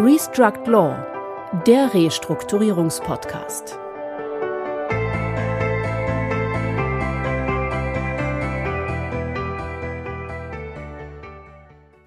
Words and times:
Restruct 0.00 0.68
Law, 0.68 0.96
der 1.66 1.92
Restrukturierungspodcast. 1.92 3.76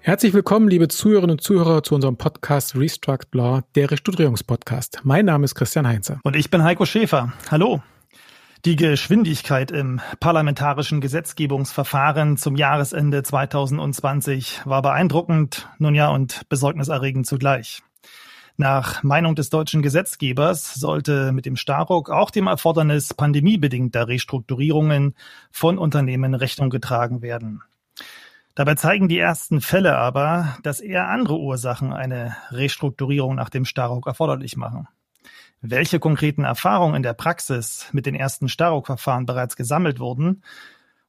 Herzlich 0.00 0.32
willkommen, 0.32 0.68
liebe 0.68 0.88
Zuhörerinnen 0.88 1.32
und 1.32 1.42
Zuhörer, 1.42 1.82
zu 1.82 1.94
unserem 1.94 2.16
Podcast 2.16 2.74
Restruct 2.76 3.26
Law, 3.32 3.60
der 3.74 3.90
Restrukturierungspodcast. 3.90 5.00
Mein 5.02 5.26
Name 5.26 5.44
ist 5.44 5.54
Christian 5.54 5.86
Heinze. 5.86 6.18
Und 6.22 6.34
ich 6.34 6.50
bin 6.50 6.62
Heiko 6.64 6.86
Schäfer. 6.86 7.34
Hallo. 7.50 7.82
Die 8.64 8.76
Geschwindigkeit 8.76 9.72
im 9.72 10.00
parlamentarischen 10.20 11.00
Gesetzgebungsverfahren 11.00 12.36
zum 12.36 12.54
Jahresende 12.54 13.24
2020 13.24 14.60
war 14.64 14.82
beeindruckend, 14.82 15.68
nun 15.78 15.96
ja, 15.96 16.10
und 16.10 16.48
besorgniserregend 16.48 17.26
zugleich. 17.26 17.82
Nach 18.56 19.02
Meinung 19.02 19.34
des 19.34 19.50
deutschen 19.50 19.82
Gesetzgebers 19.82 20.74
sollte 20.74 21.32
mit 21.32 21.44
dem 21.44 21.56
Staruk 21.56 22.08
auch 22.08 22.30
dem 22.30 22.46
Erfordernis 22.46 23.14
pandemiebedingter 23.14 24.06
Restrukturierungen 24.06 25.16
von 25.50 25.76
Unternehmen 25.76 26.34
Rechnung 26.34 26.70
getragen 26.70 27.20
werden. 27.20 27.62
Dabei 28.54 28.76
zeigen 28.76 29.08
die 29.08 29.18
ersten 29.18 29.60
Fälle 29.60 29.98
aber, 29.98 30.56
dass 30.62 30.78
eher 30.78 31.08
andere 31.08 31.38
Ursachen 31.38 31.92
eine 31.92 32.36
Restrukturierung 32.50 33.34
nach 33.34 33.50
dem 33.50 33.64
Staruk 33.64 34.06
erforderlich 34.06 34.56
machen. 34.56 34.86
Welche 35.64 36.00
konkreten 36.00 36.42
Erfahrungen 36.42 36.96
in 36.96 37.04
der 37.04 37.12
Praxis 37.12 37.88
mit 37.92 38.04
den 38.04 38.16
ersten 38.16 38.48
Staruk-Verfahren 38.48 39.26
bereits 39.26 39.54
gesammelt 39.54 40.00
wurden 40.00 40.42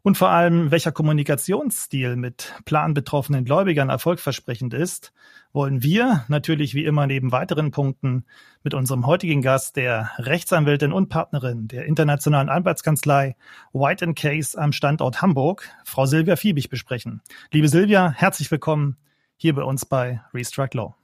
und 0.03 0.15
vor 0.15 0.29
allem 0.29 0.69
welcher 0.69 0.91
Kommunikationsstil 0.91 2.15
mit 2.17 2.53
planbetroffenen 2.63 3.45
Gläubigern 3.45 3.89
erfolgversprechend 3.89 4.75
ist, 4.75 5.11
wollen 5.53 5.81
wir 5.81 6.23
natürlich 6.27 6.75
wie 6.75 6.85
immer 6.85 7.07
neben 7.07 7.31
weiteren 7.31 7.71
Punkten 7.71 8.25
mit 8.61 8.75
unserem 8.75 9.07
heutigen 9.07 9.41
Gast, 9.41 9.75
der 9.75 10.11
Rechtsanwältin 10.19 10.93
und 10.93 11.09
Partnerin 11.09 11.67
der 11.67 11.85
internationalen 11.85 12.49
Anwaltskanzlei 12.49 13.35
White 13.71 14.13
Case 14.13 14.55
am 14.55 14.71
Standort 14.71 15.23
Hamburg, 15.23 15.67
Frau 15.83 16.05
Silvia 16.05 16.35
Fiebig, 16.35 16.69
besprechen. 16.69 17.23
Liebe 17.51 17.69
Silvia, 17.69 18.13
herzlich 18.15 18.51
willkommen 18.51 18.97
hier 19.35 19.55
bei 19.55 19.63
uns 19.63 19.83
bei 19.83 20.21
Restruct 20.31 20.75
Law. 20.75 20.95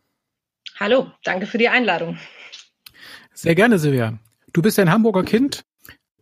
Hallo, 0.80 1.12
danke 1.23 1.48
für 1.48 1.58
die 1.58 1.70
Einladung. 1.70 2.20
Sehr 3.42 3.56
gerne, 3.56 3.80
Silvia. 3.80 4.20
Du 4.52 4.62
bist 4.62 4.78
ein 4.80 4.92
Hamburger 4.92 5.23
Kind 5.23 5.64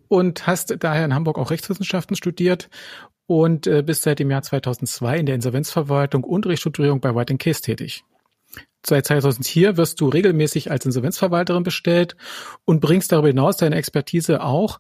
und 0.08 0.46
hast 0.46 0.76
daher 0.84 1.04
in 1.04 1.16
Hamburg 1.16 1.40
auch 1.40 1.50
Rechtswissenschaften 1.50 2.16
studiert 2.16 2.70
und 3.26 3.66
äh, 3.66 3.82
bist 3.82 4.04
seit 4.04 4.20
dem 4.20 4.30
Jahr 4.30 4.44
2002 4.44 5.18
in 5.18 5.26
der 5.26 5.34
Insolvenzverwaltung 5.34 6.24
und 6.24 6.46
Restrukturierung 6.46 7.02
bei 7.02 7.16
White 7.16 7.36
Case 7.38 7.64
tätig. 7.64 8.04
Seit 8.86 9.08
2004 9.08 9.78
wirst 9.78 10.00
du 10.00 10.10
regelmäßig 10.10 10.70
als 10.70 10.86
Insolvenzverwalterin 10.86 11.64
bestellt 11.64 12.16
und 12.66 12.82
bringst 12.82 13.12
darüber 13.12 13.30
hinaus 13.30 13.58
deine 13.58 13.78
Expertise 13.78 14.44
auch 14.44 14.80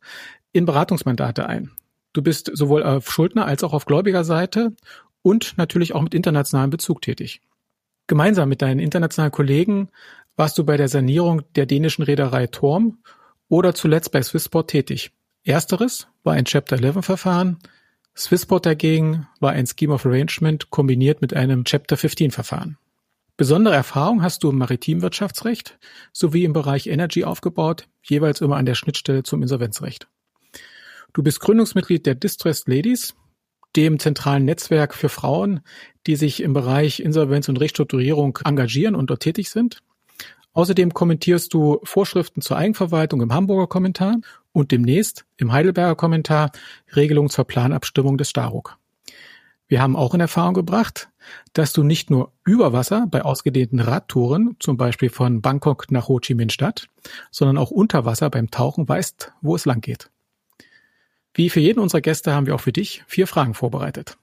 in 0.51 0.67
Beratungsmandate 0.67 1.47
ein. 1.47 1.71
Du 2.13 2.21
bist 2.21 2.51
sowohl 2.53 2.83
auf 2.83 3.11
Schuldner 3.11 3.47
als 3.47 3.63
auch 3.63 3.73
auf 3.73 3.85
Gläubigerseite 3.85 4.73
und 5.23 5.57
natürlich 5.57 5.95
auch 5.95 6.03
mit 6.03 6.13
internationalem 6.13 6.69
Bezug 6.69 7.01
tätig. 7.01 7.41
Gemeinsam 8.05 8.47
mit 8.47 8.61
deinen 8.61 8.79
internationalen 8.79 9.31
Kollegen 9.31 9.89
warst 10.37 10.57
du 10.57 10.63
bei 10.63 10.77
der 10.77 10.87
Sanierung 10.87 11.41
der 11.55 11.65
dänischen 11.65 12.03
Reederei 12.03 12.47
Torm 12.47 12.99
oder 13.49 13.75
zuletzt 13.75 14.13
bei 14.13 14.21
Swissport 14.21 14.69
tätig. 14.69 15.11
Ersteres 15.43 16.07
war 16.23 16.33
ein 16.33 16.45
Chapter 16.45 16.81
11 16.81 17.03
Verfahren, 17.03 17.57
Swissport 18.15 18.65
dagegen 18.65 19.27
war 19.39 19.51
ein 19.51 19.67
Scheme 19.67 19.93
of 19.93 20.05
Arrangement 20.05 20.71
kombiniert 20.71 21.21
mit 21.21 21.35
einem 21.35 21.65
Chapter 21.65 21.97
15 21.97 22.31
Verfahren. 22.31 22.77
Besondere 23.37 23.75
Erfahrung 23.75 24.23
hast 24.23 24.43
du 24.43 24.49
im 24.49 24.57
Maritimwirtschaftsrecht 24.57 25.77
sowie 26.11 26.43
im 26.43 26.53
Bereich 26.53 26.87
Energy 26.87 27.23
aufgebaut, 27.23 27.87
jeweils 28.01 28.41
immer 28.41 28.57
an 28.57 28.65
der 28.65 28.73
Schnittstelle 28.73 29.21
zum 29.21 29.43
Insolvenzrecht. 29.43 30.07
Du 31.13 31.21
bist 31.21 31.39
Gründungsmitglied 31.39 32.07
der 32.07 32.15
Distressed 32.15 32.67
Ladies, 32.67 33.13
dem 33.75 33.99
zentralen 33.99 34.45
Netzwerk 34.45 34.95
für 34.95 35.09
Frauen, 35.09 35.61
die 36.07 36.15
sich 36.15 36.41
im 36.41 36.53
Bereich 36.53 36.99
Insolvenz 36.99 37.47
und 37.47 37.57
Restrukturierung 37.57 38.39
engagieren 38.43 38.95
und 38.95 39.11
dort 39.11 39.21
tätig 39.21 39.51
sind. 39.51 39.83
Außerdem 40.57 40.91
kommentierst 40.91 41.53
du 41.53 41.79
Vorschriften 41.83 42.41
zur 42.41 42.57
Eigenverwaltung 42.57 43.21
im 43.21 43.31
Hamburger 43.31 43.67
Kommentar 43.67 44.15
und 44.53 44.71
demnächst 44.71 45.23
im 45.37 45.51
Heidelberger 45.51 45.93
Kommentar 45.93 46.51
Regelungen 46.95 47.29
zur 47.29 47.45
Planabstimmung 47.45 48.17
des 48.17 48.31
Staruk. 48.31 48.79
Wir 49.67 49.83
haben 49.83 49.95
auch 49.95 50.15
in 50.15 50.19
Erfahrung 50.19 50.55
gebracht, 50.55 51.09
dass 51.53 51.73
du 51.73 51.83
nicht 51.83 52.09
nur 52.09 52.31
über 52.43 52.73
Wasser 52.73 53.05
bei 53.07 53.21
ausgedehnten 53.21 53.79
Radtouren, 53.79 54.55
zum 54.59 54.77
Beispiel 54.77 55.09
von 55.09 55.43
Bangkok 55.43 55.91
nach 55.91 56.07
Ho 56.07 56.19
Chi 56.19 56.33
Minh 56.33 56.49
Stadt, 56.49 56.89
sondern 57.29 57.59
auch 57.59 57.69
unter 57.69 58.05
Wasser 58.05 58.31
beim 58.31 58.49
Tauchen 58.49 58.89
weißt, 58.89 59.33
wo 59.41 59.53
es 59.53 59.65
lang 59.65 59.81
geht. 59.81 60.09
Wie 61.35 61.51
für 61.51 61.59
jeden 61.59 61.79
unserer 61.79 62.01
Gäste 62.01 62.33
haben 62.33 62.47
wir 62.47 62.55
auch 62.55 62.61
für 62.61 62.73
dich 62.73 63.03
vier 63.05 63.27
Fragen 63.27 63.53
vorbereitet. 63.53 64.17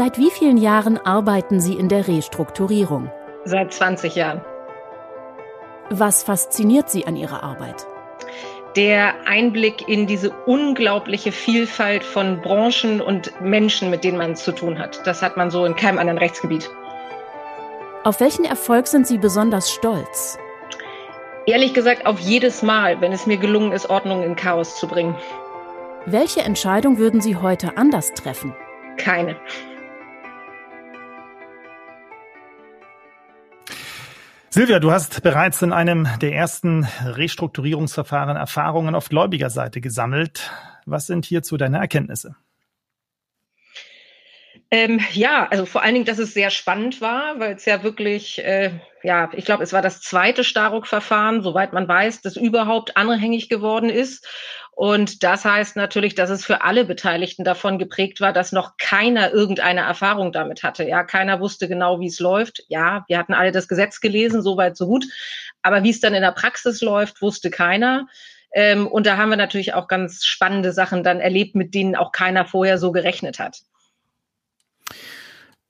Seit 0.00 0.16
wie 0.16 0.30
vielen 0.30 0.56
Jahren 0.56 0.96
arbeiten 0.96 1.60
Sie 1.60 1.74
in 1.74 1.90
der 1.90 2.08
Restrukturierung? 2.08 3.12
Seit 3.44 3.70
20 3.70 4.14
Jahren. 4.14 4.40
Was 5.90 6.22
fasziniert 6.22 6.88
Sie 6.88 7.06
an 7.06 7.16
Ihrer 7.16 7.42
Arbeit? 7.42 7.86
Der 8.76 9.12
Einblick 9.26 9.86
in 9.90 10.06
diese 10.06 10.30
unglaubliche 10.46 11.32
Vielfalt 11.32 12.02
von 12.02 12.40
Branchen 12.40 13.02
und 13.02 13.38
Menschen, 13.42 13.90
mit 13.90 14.02
denen 14.02 14.16
man 14.16 14.36
zu 14.36 14.52
tun 14.52 14.78
hat. 14.78 15.06
Das 15.06 15.20
hat 15.20 15.36
man 15.36 15.50
so 15.50 15.66
in 15.66 15.76
keinem 15.76 15.98
anderen 15.98 16.18
Rechtsgebiet. 16.18 16.70
Auf 18.02 18.20
welchen 18.20 18.46
Erfolg 18.46 18.86
sind 18.86 19.06
Sie 19.06 19.18
besonders 19.18 19.70
stolz? 19.70 20.38
Ehrlich 21.44 21.74
gesagt, 21.74 22.06
auf 22.06 22.18
jedes 22.20 22.62
Mal, 22.62 23.02
wenn 23.02 23.12
es 23.12 23.26
mir 23.26 23.36
gelungen 23.36 23.72
ist, 23.72 23.90
Ordnung 23.90 24.22
in 24.22 24.34
Chaos 24.34 24.76
zu 24.76 24.88
bringen. 24.88 25.14
Welche 26.06 26.40
Entscheidung 26.40 26.96
würden 26.96 27.20
Sie 27.20 27.36
heute 27.36 27.76
anders 27.76 28.14
treffen? 28.14 28.56
Keine. 28.96 29.36
Silvia, 34.52 34.80
du 34.80 34.90
hast 34.90 35.22
bereits 35.22 35.62
in 35.62 35.72
einem 35.72 36.08
der 36.20 36.34
ersten 36.34 36.82
Restrukturierungsverfahren 37.04 38.36
Erfahrungen 38.36 38.96
auf 38.96 39.08
Gläubigerseite 39.08 39.80
gesammelt. 39.80 40.50
Was 40.86 41.06
sind 41.06 41.24
hierzu 41.24 41.56
deine 41.56 41.78
Erkenntnisse? 41.78 42.34
Ähm, 44.72 44.98
ja, 45.12 45.46
also 45.48 45.66
vor 45.66 45.84
allen 45.84 45.94
Dingen, 45.94 46.04
dass 46.04 46.18
es 46.18 46.34
sehr 46.34 46.50
spannend 46.50 47.00
war, 47.00 47.38
weil 47.38 47.54
es 47.54 47.64
ja 47.64 47.84
wirklich, 47.84 48.44
äh, 48.44 48.72
ja, 49.04 49.30
ich 49.34 49.44
glaube, 49.44 49.62
es 49.62 49.72
war 49.72 49.82
das 49.82 50.00
zweite 50.00 50.42
Staruk-Verfahren, 50.42 51.42
soweit 51.42 51.72
man 51.72 51.86
weiß, 51.86 52.20
das 52.22 52.36
überhaupt 52.36 52.96
anhängig 52.96 53.48
geworden 53.48 53.88
ist. 53.88 54.26
Und 54.80 55.24
das 55.24 55.44
heißt 55.44 55.76
natürlich, 55.76 56.14
dass 56.14 56.30
es 56.30 56.42
für 56.42 56.62
alle 56.62 56.86
Beteiligten 56.86 57.44
davon 57.44 57.78
geprägt 57.78 58.22
war, 58.22 58.32
dass 58.32 58.50
noch 58.50 58.78
keiner 58.78 59.30
irgendeine 59.30 59.82
Erfahrung 59.82 60.32
damit 60.32 60.62
hatte. 60.62 60.84
Ja, 60.84 61.04
keiner 61.04 61.38
wusste 61.38 61.68
genau, 61.68 62.00
wie 62.00 62.06
es 62.06 62.18
läuft. 62.18 62.62
Ja, 62.68 63.04
wir 63.06 63.18
hatten 63.18 63.34
alle 63.34 63.52
das 63.52 63.68
Gesetz 63.68 64.00
gelesen, 64.00 64.40
soweit 64.40 64.78
so 64.78 64.86
gut. 64.86 65.04
Aber 65.60 65.82
wie 65.82 65.90
es 65.90 66.00
dann 66.00 66.14
in 66.14 66.22
der 66.22 66.32
Praxis 66.32 66.80
läuft, 66.80 67.20
wusste 67.20 67.50
keiner. 67.50 68.06
Ähm, 68.54 68.86
und 68.86 69.04
da 69.04 69.18
haben 69.18 69.28
wir 69.28 69.36
natürlich 69.36 69.74
auch 69.74 69.86
ganz 69.86 70.24
spannende 70.24 70.72
Sachen 70.72 71.04
dann 71.04 71.20
erlebt, 71.20 71.54
mit 71.54 71.74
denen 71.74 71.94
auch 71.94 72.10
keiner 72.10 72.46
vorher 72.46 72.78
so 72.78 72.90
gerechnet 72.90 73.38
hat. 73.38 73.58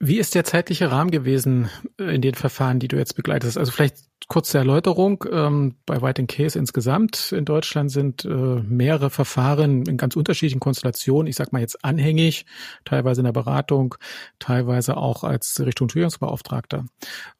Wie 0.03 0.19
ist 0.19 0.35
der 0.35 0.45
zeitliche 0.45 0.91
Rahmen 0.91 1.11
gewesen 1.11 1.69
äh, 1.99 2.15
in 2.15 2.23
den 2.23 2.35
Verfahren, 2.35 2.79
die 2.79 2.89
du 2.89 2.97
jetzt 2.97 3.17
begleitest? 3.17 3.59
Also 3.59 3.71
vielleicht 3.71 3.97
kurze 4.29 4.57
Erläuterung. 4.57 5.25
Ähm, 5.31 5.77
bei 5.85 6.01
White 6.01 6.25
Case 6.25 6.59
insgesamt 6.59 7.33
in 7.33 7.45
Deutschland 7.45 7.91
sind 7.91 8.25
äh, 8.25 8.29
mehrere 8.29 9.11
Verfahren 9.11 9.85
in 9.85 9.99
ganz 9.99 10.17
unterschiedlichen 10.17 10.59
Konstellationen, 10.59 11.27
ich 11.27 11.37
sag 11.37 11.53
mal 11.53 11.61
jetzt 11.61 11.85
anhängig, 11.85 12.47
teilweise 12.87 13.21
in 13.21 13.27
der 13.27 13.33
Beratung, 13.33 13.95
teilweise 14.39 14.97
auch 14.97 15.23
als 15.23 15.61
Restrukturierungsbeauftragter. 15.61 16.87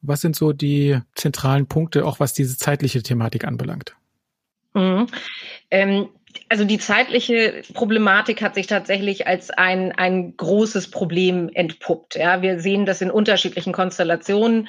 Was 0.03 0.21
sind 0.21 0.37
so 0.37 0.53
die 0.53 0.99
zentralen 1.15 1.67
Punkte, 1.67 2.05
auch 2.05 2.21
was 2.21 2.35
diese 2.35 2.59
zeitliche 2.59 3.03
Thematik 3.03 3.47
anbelangt? 3.47 3.97
Mhm. 4.75 5.07
Ähm, 5.71 6.09
also 6.51 6.65
die 6.65 6.79
zeitliche 6.79 7.63
Problematik 7.75 8.43
hat 8.43 8.57
sich 8.57 8.67
tatsächlich 8.67 9.29
als 9.29 9.51
ein, 9.51 9.93
ein 9.93 10.37
großes 10.37 10.91
Problem 10.91 11.49
entpuppt. 11.55 12.17
Ja, 12.17 12.43
wir 12.43 12.59
sehen 12.59 12.87
das 12.87 13.01
in 13.01 13.13
unterschiedlichen 13.13 13.73
Konstellationen. 13.73 14.69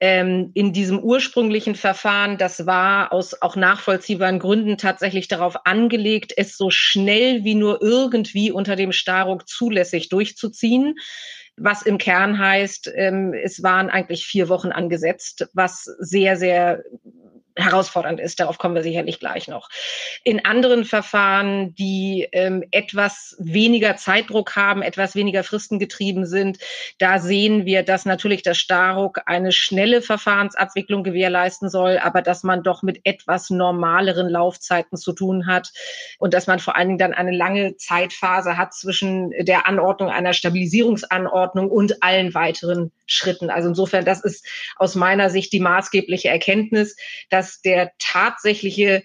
Ähm, 0.00 0.50
in 0.54 0.72
diesem 0.72 0.98
ursprünglichen 0.98 1.76
Verfahren, 1.76 2.36
das 2.36 2.66
war 2.66 3.12
aus 3.12 3.40
auch 3.42 3.54
nachvollziehbaren 3.54 4.40
Gründen 4.40 4.76
tatsächlich 4.76 5.28
darauf 5.28 5.66
angelegt, 5.66 6.32
es 6.36 6.56
so 6.56 6.70
schnell 6.70 7.44
wie 7.44 7.54
nur 7.54 7.80
irgendwie 7.80 8.50
unter 8.50 8.74
dem 8.74 8.90
Staruk 8.90 9.48
zulässig 9.48 10.08
durchzuziehen 10.08 10.96
was 11.62 11.82
im 11.82 11.98
Kern 11.98 12.38
heißt, 12.38 12.90
ähm, 12.94 13.34
es 13.34 13.62
waren 13.62 13.90
eigentlich 13.90 14.24
vier 14.24 14.48
Wochen 14.48 14.68
angesetzt, 14.68 15.46
was 15.52 15.84
sehr, 15.98 16.38
sehr 16.38 16.82
herausfordernd 17.56 18.20
ist. 18.20 18.40
Darauf 18.40 18.58
kommen 18.58 18.74
wir 18.74 18.82
sicherlich 18.82 19.18
gleich 19.18 19.48
noch. 19.48 19.68
In 20.24 20.44
anderen 20.44 20.84
Verfahren, 20.84 21.74
die 21.74 22.28
ähm, 22.32 22.64
etwas 22.70 23.36
weniger 23.38 23.96
Zeitdruck 23.96 24.56
haben, 24.56 24.82
etwas 24.82 25.14
weniger 25.14 25.44
fristengetrieben 25.44 26.26
sind, 26.26 26.58
da 26.98 27.18
sehen 27.18 27.66
wir, 27.66 27.82
dass 27.82 28.04
natürlich 28.04 28.42
der 28.42 28.54
Staruk 28.54 29.20
eine 29.26 29.52
schnelle 29.52 30.02
Verfahrensabwicklung 30.02 31.02
gewährleisten 31.02 31.68
soll, 31.68 31.98
aber 31.98 32.22
dass 32.22 32.42
man 32.42 32.62
doch 32.62 32.82
mit 32.82 33.00
etwas 33.04 33.50
normaleren 33.50 34.28
Laufzeiten 34.28 34.96
zu 34.96 35.12
tun 35.12 35.46
hat 35.46 35.72
und 36.18 36.34
dass 36.34 36.46
man 36.46 36.58
vor 36.58 36.76
allen 36.76 36.88
Dingen 36.88 36.98
dann 36.98 37.14
eine 37.14 37.36
lange 37.36 37.76
Zeitphase 37.76 38.56
hat 38.56 38.74
zwischen 38.74 39.30
der 39.30 39.66
Anordnung 39.66 40.10
einer 40.10 40.32
Stabilisierungsanordnung 40.32 41.70
und 41.70 42.02
allen 42.02 42.34
weiteren 42.34 42.92
Schritten. 43.06 43.50
Also 43.50 43.68
insofern, 43.68 44.04
das 44.04 44.20
ist 44.22 44.46
aus 44.76 44.94
meiner 44.94 45.30
Sicht 45.30 45.52
die 45.52 45.60
maßgebliche 45.60 46.28
Erkenntnis, 46.28 46.96
dass 47.28 47.39
dass 47.40 47.62
der 47.62 47.92
tatsächliche 47.98 49.02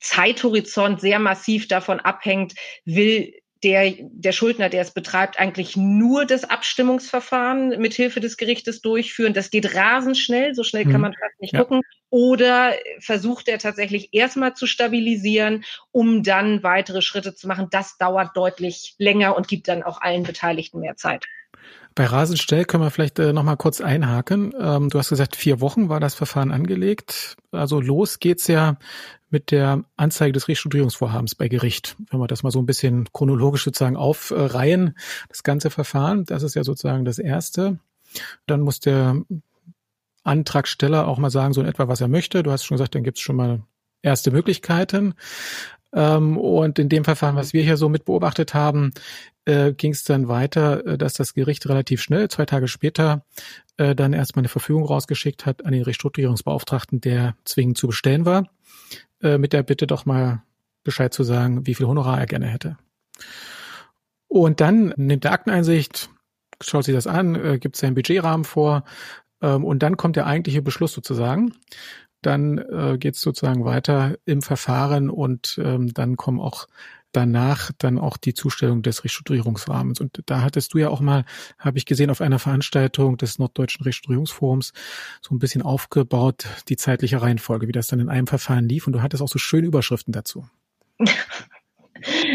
Zeithorizont 0.00 1.02
sehr 1.02 1.18
massiv 1.18 1.68
davon 1.68 2.00
abhängt, 2.00 2.54
will 2.86 3.34
der, 3.62 3.94
der 3.98 4.32
Schuldner, 4.32 4.68
der 4.70 4.82
es 4.82 4.90
betreibt, 4.90 5.38
eigentlich 5.38 5.76
nur 5.76 6.24
das 6.24 6.44
Abstimmungsverfahren 6.44 7.80
mit 7.80 7.94
Hilfe 7.94 8.20
des 8.20 8.36
Gerichtes 8.36 8.80
durchführen. 8.80 9.32
Das 9.32 9.50
geht 9.50 9.74
rasend 9.74 10.18
schnell, 10.18 10.54
so 10.54 10.64
schnell 10.64 10.84
kann 10.84 10.94
mhm. 10.94 11.00
man 11.00 11.12
fast 11.14 11.40
nicht 11.40 11.54
ja. 11.54 11.60
gucken. 11.60 11.82
Oder 12.10 12.74
versucht 13.00 13.48
er 13.48 13.58
tatsächlich 13.58 14.10
erstmal 14.12 14.54
zu 14.54 14.66
stabilisieren, 14.66 15.64
um 15.92 16.22
dann 16.22 16.62
weitere 16.62 17.02
Schritte 17.02 17.34
zu 17.34 17.48
machen. 17.48 17.68
Das 17.70 17.96
dauert 17.98 18.36
deutlich 18.36 18.94
länger 18.98 19.36
und 19.36 19.48
gibt 19.48 19.68
dann 19.68 19.82
auch 19.82 20.00
allen 20.00 20.22
Beteiligten 20.22 20.80
mehr 20.80 20.96
Zeit. 20.96 21.26
Bei 21.94 22.06
Rasenstell 22.06 22.64
können 22.64 22.82
wir 22.82 22.90
vielleicht 22.90 23.20
äh, 23.20 23.32
noch 23.32 23.44
mal 23.44 23.56
kurz 23.56 23.80
einhaken. 23.80 24.52
Ähm, 24.58 24.90
du 24.90 24.98
hast 24.98 25.10
gesagt, 25.10 25.36
vier 25.36 25.60
Wochen 25.60 25.88
war 25.88 26.00
das 26.00 26.14
Verfahren 26.14 26.50
angelegt. 26.50 27.36
Also 27.52 27.80
los 27.80 28.18
geht's 28.18 28.48
ja 28.48 28.78
mit 29.30 29.52
der 29.52 29.84
Anzeige 29.96 30.32
des 30.32 30.48
Restrukturierungsvorhabens 30.48 31.36
bei 31.36 31.48
Gericht. 31.48 31.96
Wenn 32.10 32.20
wir 32.20 32.26
das 32.26 32.42
mal 32.42 32.50
so 32.50 32.60
ein 32.60 32.66
bisschen 32.66 33.08
chronologisch 33.12 33.64
sozusagen 33.64 33.96
aufreihen, 33.96 34.96
das 35.28 35.44
ganze 35.44 35.70
Verfahren, 35.70 36.24
das 36.24 36.42
ist 36.42 36.54
ja 36.54 36.64
sozusagen 36.64 37.04
das 37.04 37.18
erste. 37.18 37.78
Dann 38.46 38.60
muss 38.60 38.80
der 38.80 39.22
Antragsteller 40.24 41.06
auch 41.06 41.18
mal 41.18 41.30
sagen, 41.30 41.52
so 41.52 41.60
in 41.60 41.66
etwa, 41.68 41.86
was 41.86 42.00
er 42.00 42.08
möchte. 42.08 42.42
Du 42.42 42.50
hast 42.50 42.64
schon 42.64 42.76
gesagt, 42.76 42.94
dann 42.94 43.04
gibt's 43.04 43.20
schon 43.20 43.36
mal 43.36 43.62
erste 44.02 44.30
Möglichkeiten. 44.30 45.14
Ähm, 45.94 46.36
und 46.36 46.78
in 46.78 46.88
dem 46.88 47.04
Verfahren, 47.04 47.36
was 47.36 47.52
wir 47.52 47.62
hier 47.62 47.76
so 47.76 47.88
mit 47.88 48.04
beobachtet 48.04 48.52
haben, 48.52 48.90
äh, 49.44 49.72
ging 49.72 49.92
es 49.92 50.04
dann 50.04 50.28
weiter, 50.28 50.84
äh, 50.86 50.98
dass 50.98 51.14
das 51.14 51.34
Gericht 51.34 51.68
relativ 51.68 52.02
schnell, 52.02 52.28
zwei 52.28 52.46
Tage 52.46 52.68
später, 52.68 53.24
äh, 53.76 53.94
dann 53.94 54.12
erstmal 54.12 54.42
eine 54.42 54.48
Verfügung 54.48 54.84
rausgeschickt 54.84 55.46
hat 55.46 55.64
an 55.64 55.72
den 55.72 55.82
Restrukturierungsbeauftragten, 55.82 57.00
der 57.00 57.36
zwingend 57.44 57.78
zu 57.78 57.86
bestellen 57.86 58.24
war, 58.24 58.48
äh, 59.22 59.38
mit 59.38 59.52
der 59.52 59.62
Bitte 59.62 59.86
doch 59.86 60.04
mal 60.04 60.42
Bescheid 60.82 61.14
zu 61.14 61.22
sagen, 61.22 61.66
wie 61.66 61.74
viel 61.74 61.86
Honorar 61.86 62.18
er 62.18 62.26
gerne 62.26 62.46
hätte. 62.46 62.76
Und 64.26 64.60
dann 64.60 64.92
nimmt 64.96 65.24
er 65.24 65.32
Akteneinsicht, 65.32 66.10
schaut 66.60 66.84
sich 66.84 66.94
das 66.94 67.06
an, 67.06 67.34
äh, 67.36 67.58
gibt 67.58 67.76
seinen 67.76 67.94
Budgetrahmen 67.94 68.44
vor 68.44 68.84
ähm, 69.40 69.64
und 69.64 69.82
dann 69.82 69.96
kommt 69.96 70.16
der 70.16 70.26
eigentliche 70.26 70.62
Beschluss 70.62 70.92
sozusagen 70.92 71.54
dann 72.26 72.58
äh, 72.58 72.96
geht 72.98 73.16
es 73.16 73.20
sozusagen 73.20 73.64
weiter 73.64 74.16
im 74.24 74.42
Verfahren 74.42 75.10
und 75.10 75.60
ähm, 75.62 75.92
dann 75.92 76.16
kommen 76.16 76.40
auch 76.40 76.66
danach 77.14 77.70
dann 77.78 77.98
auch 77.98 78.16
die 78.16 78.34
Zustellung 78.34 78.82
des 78.82 79.04
Restrukturierungsrahmens. 79.04 80.00
Und 80.00 80.22
da 80.26 80.42
hattest 80.42 80.74
du 80.74 80.78
ja 80.78 80.88
auch 80.88 81.00
mal, 81.00 81.24
habe 81.58 81.78
ich 81.78 81.86
gesehen, 81.86 82.10
auf 82.10 82.20
einer 82.20 82.38
Veranstaltung 82.38 83.16
des 83.16 83.38
Norddeutschen 83.38 83.84
Restrukturierungsforums 83.84 84.72
so 85.22 85.34
ein 85.34 85.38
bisschen 85.38 85.62
aufgebaut, 85.62 86.46
die 86.68 86.76
zeitliche 86.76 87.22
Reihenfolge, 87.22 87.68
wie 87.68 87.72
das 87.72 87.86
dann 87.86 88.00
in 88.00 88.08
einem 88.08 88.26
Verfahren 88.26 88.68
lief. 88.68 88.86
Und 88.86 88.94
du 88.94 89.02
hattest 89.02 89.22
auch 89.22 89.28
so 89.28 89.38
schöne 89.38 89.66
Überschriften 89.66 90.12
dazu. 90.12 90.48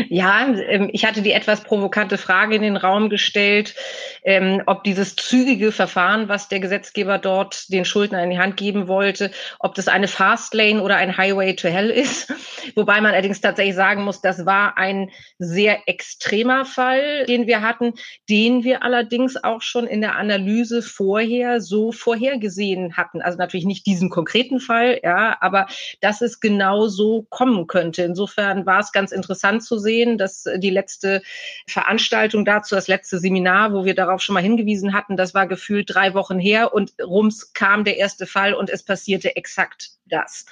Ja, 0.10 0.48
ähm, 0.48 0.90
ich 0.92 1.06
hatte 1.06 1.22
die 1.22 1.32
etwas 1.32 1.62
provokante 1.62 2.18
Frage 2.18 2.56
in 2.56 2.62
den 2.62 2.78
Raum 2.78 3.10
gestellt, 3.10 3.76
ähm, 4.24 4.62
ob 4.66 4.84
dieses 4.84 5.16
zügige 5.16 5.72
Verfahren, 5.72 6.30
was 6.30 6.48
der 6.50 6.60
Gesetzgeber 6.60 7.18
dort 7.18 7.72
den 7.72 7.86
Schuldner 7.86 8.24
in 8.24 8.30
die 8.30 8.40
Hand 8.40 8.58
geben 8.58 8.88
wollte, 8.88 9.32
ob 9.60 9.76
das 9.76 9.88
eine 9.88 10.08
Fastlane 10.08 10.82
oder 10.82 10.98
ein 10.98 11.18
Highway 11.18 11.56
to 11.56 11.68
Hell 11.68 11.90
ist. 11.90 12.34
Wobei 12.76 13.02
man 13.02 13.14
allerdings 13.14 13.42
tatsächlich 13.42 13.76
sagen 13.76 14.04
muss, 14.04 14.22
das 14.22 14.46
war 14.46 14.78
ein 14.78 15.10
sehr 15.38 15.88
extremer 15.88 16.66
Fall, 16.66 17.26
den 17.26 17.48
wir 17.48 17.62
hatten, 17.62 17.94
den 18.30 18.64
wir 18.64 18.84
allerdings 18.84 19.42
auch 19.44 19.62
schon 19.62 19.88
in 19.88 20.02
der 20.02 20.18
Analyse 20.18 20.82
vorher 20.82 21.62
so 21.62 21.92
vorhergesehen 21.92 22.98
hatten. 22.98 23.22
Also 23.22 23.38
natürlich 23.38 23.66
nicht 23.66 23.86
diesen 23.86 24.10
konkreten 24.10 24.60
Fall, 24.60 25.00
ja, 25.04 25.38
aber 25.40 25.68
dass 26.02 26.22
es 26.22 26.40
genau 26.40 26.88
so 26.88 27.26
kommen 27.30 27.68
könnte. 27.68 28.04
Insofern 28.04 28.66
war 28.66 28.80
es 28.80 28.92
ganz 28.92 29.12
interessant 29.12 29.64
zu 29.64 29.79
sehen, 29.80 30.18
dass 30.18 30.46
die 30.58 30.70
letzte 30.70 31.22
Veranstaltung 31.68 32.46
dazu, 32.46 32.76
das 32.76 32.88
letzte 32.88 33.20
Seminar, 33.20 33.74
wo 33.74 33.86
wir 33.86 33.96
darauf 33.96 34.22
schon 34.22 34.34
mal 34.34 34.44
hingewiesen 34.44 34.94
hatten, 34.94 35.18
das 35.18 35.34
war 35.34 35.48
gefühlt 35.48 35.94
drei 35.94 36.14
Wochen 36.14 36.40
her 36.40 36.74
und 36.74 36.94
rums 37.02 37.54
kam 37.54 37.84
der 37.84 37.98
erste 37.98 38.28
Fall 38.28 38.54
und 38.54 38.70
es 38.70 38.84
passierte 38.84 39.36
exakt 39.36 39.92
das. 40.06 40.46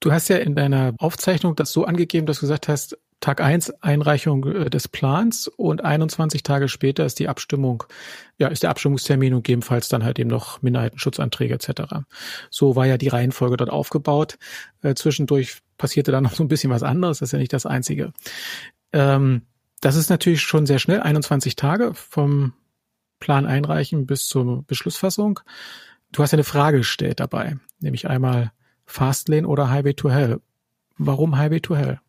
Du 0.00 0.12
hast 0.12 0.28
ja 0.28 0.36
in 0.36 0.54
deiner 0.54 0.94
Aufzeichnung 0.98 1.56
das 1.56 1.72
so 1.72 1.84
angegeben, 1.84 2.26
dass 2.26 2.38
du 2.38 2.42
gesagt 2.42 2.68
hast, 2.68 2.98
Tag 3.24 3.40
eins 3.40 3.70
Einreichung 3.82 4.44
äh, 4.44 4.68
des 4.68 4.86
Plans 4.86 5.48
und 5.48 5.82
21 5.82 6.42
Tage 6.42 6.68
später 6.68 7.06
ist 7.06 7.18
die 7.18 7.28
Abstimmung, 7.28 7.84
ja, 8.36 8.48
ist 8.48 8.64
der 8.64 8.68
Abstimmungstermin 8.68 9.32
und 9.32 9.44
gegebenenfalls 9.44 9.88
dann 9.88 10.04
halt 10.04 10.18
eben 10.18 10.28
noch 10.28 10.60
Minderheitenschutzanträge 10.60 11.54
etc. 11.54 12.04
So 12.50 12.76
war 12.76 12.84
ja 12.84 12.98
die 12.98 13.08
Reihenfolge 13.08 13.56
dort 13.56 13.70
aufgebaut. 13.70 14.36
Äh, 14.82 14.94
zwischendurch 14.94 15.60
passierte 15.76 16.12
dann 16.12 16.24
noch 16.24 16.34
so 16.34 16.44
ein 16.44 16.48
bisschen 16.48 16.70
was 16.70 16.82
anderes, 16.82 17.18
das 17.18 17.28
ist 17.28 17.32
ja 17.32 17.38
nicht 17.38 17.52
das 17.52 17.66
Einzige. 17.66 18.12
Ähm, 18.92 19.42
das 19.80 19.96
ist 19.96 20.10
natürlich 20.10 20.42
schon 20.42 20.66
sehr 20.66 20.78
schnell, 20.78 21.00
21 21.00 21.56
Tage 21.56 21.94
vom 21.94 22.54
Plan 23.20 23.46
einreichen 23.46 24.06
bis 24.06 24.26
zur 24.26 24.64
Beschlussfassung. 24.66 25.40
Du 26.12 26.22
hast 26.22 26.32
ja 26.32 26.36
eine 26.36 26.44
Frage 26.44 26.78
gestellt 26.78 27.20
dabei, 27.20 27.56
nämlich 27.80 28.08
einmal 28.08 28.52
Fastlane 28.86 29.46
oder 29.46 29.70
Highway 29.70 29.94
to 29.94 30.10
Hell. 30.10 30.40
Warum 30.96 31.36
Highway 31.36 31.60
to 31.60 31.76
Hell? 31.76 32.00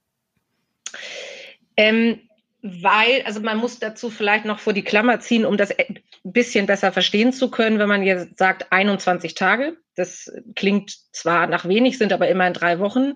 Ähm, 1.78 2.20
weil, 2.62 3.22
also 3.26 3.42
man 3.42 3.58
muss 3.58 3.80
dazu 3.80 4.10
vielleicht 4.10 4.46
noch 4.46 4.60
vor 4.60 4.74
die 4.74 4.84
Klammer 4.84 5.20
ziehen, 5.20 5.46
um 5.46 5.58
das 5.58 5.72
ein 5.72 6.00
bisschen 6.24 6.66
besser 6.66 6.92
verstehen 6.92 7.34
zu 7.34 7.52
können, 7.52 7.80
wenn 7.80 7.90
man 7.90 8.04
jetzt 8.04 8.38
sagt 8.38 8.72
21 8.72 9.36
Tage. 9.36 9.78
Das 9.96 10.32
klingt 10.56 10.98
zwar 11.12 11.48
nach 11.48 11.66
wenig, 11.66 11.98
sind 11.98 12.12
aber 12.12 12.28
immerhin 12.28 12.54
drei 12.54 12.80
Wochen. 12.80 13.14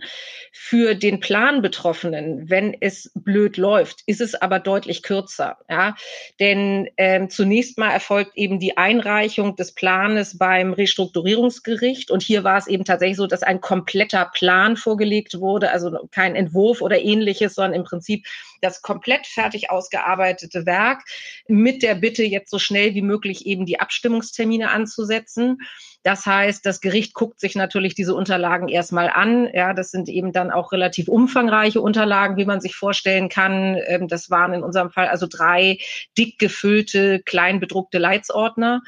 Für 0.51 0.95
den 0.95 1.19
Planbetroffenen, 1.19 2.49
wenn 2.49 2.75
es 2.79 3.11
blöd 3.15 3.57
läuft, 3.57 4.01
ist 4.05 4.21
es 4.21 4.35
aber 4.35 4.59
deutlich 4.59 5.03
kürzer. 5.03 5.57
Ja? 5.69 5.95
Denn 6.39 6.89
ähm, 6.97 7.29
zunächst 7.29 7.77
mal 7.77 7.91
erfolgt 7.91 8.31
eben 8.35 8.59
die 8.59 8.77
Einreichung 8.77 9.55
des 9.57 9.73
Planes 9.73 10.37
beim 10.37 10.73
Restrukturierungsgericht. 10.73 12.11
Und 12.11 12.23
hier 12.23 12.43
war 12.43 12.57
es 12.57 12.67
eben 12.67 12.85
tatsächlich 12.85 13.17
so, 13.17 13.27
dass 13.27 13.43
ein 13.43 13.61
kompletter 13.61 14.31
Plan 14.33 14.77
vorgelegt 14.77 15.39
wurde, 15.39 15.71
also 15.71 16.07
kein 16.11 16.35
Entwurf 16.35 16.81
oder 16.81 16.99
ähnliches, 17.01 17.55
sondern 17.55 17.73
im 17.73 17.83
Prinzip 17.83 18.25
das 18.61 18.81
komplett 18.81 19.27
fertig 19.27 19.69
ausgearbeitete 19.69 20.65
Werk 20.65 21.03
mit 21.47 21.83
der 21.83 21.95
Bitte, 21.95 22.23
jetzt 22.23 22.51
so 22.51 22.59
schnell 22.59 22.93
wie 22.93 23.01
möglich 23.01 23.45
eben 23.45 23.65
die 23.65 23.79
Abstimmungstermine 23.79 24.69
anzusetzen. 24.69 25.59
Das 26.03 26.25
heißt, 26.25 26.65
das 26.65 26.79
Gericht 26.79 27.13
guckt 27.13 27.39
sich 27.39 27.55
natürlich 27.55 27.93
diese 27.93 28.15
Unterlagen 28.15 28.69
erstmal 28.69 29.09
an. 29.09 29.49
Ja, 29.53 29.73
das 29.73 29.91
sind 29.91 30.07
eben 30.07 30.31
dann 30.31 30.49
auch 30.49 30.71
relativ 30.71 31.09
umfangreiche 31.09 31.81
Unterlagen, 31.81 32.37
wie 32.37 32.45
man 32.45 32.61
sich 32.61 32.75
vorstellen 32.75 33.27
kann. 33.27 33.77
Ähm, 33.85 34.07
das 34.07 34.29
waren 34.29 34.53
in 34.53 34.63
unserem 34.63 34.91
Fall 34.91 35.07
also 35.07 35.27
drei 35.27 35.77
dick 36.17 36.39
gefüllte, 36.39 37.21
klein 37.25 37.59
bedruckte 37.59 37.97
Leitsordner. 37.97 38.81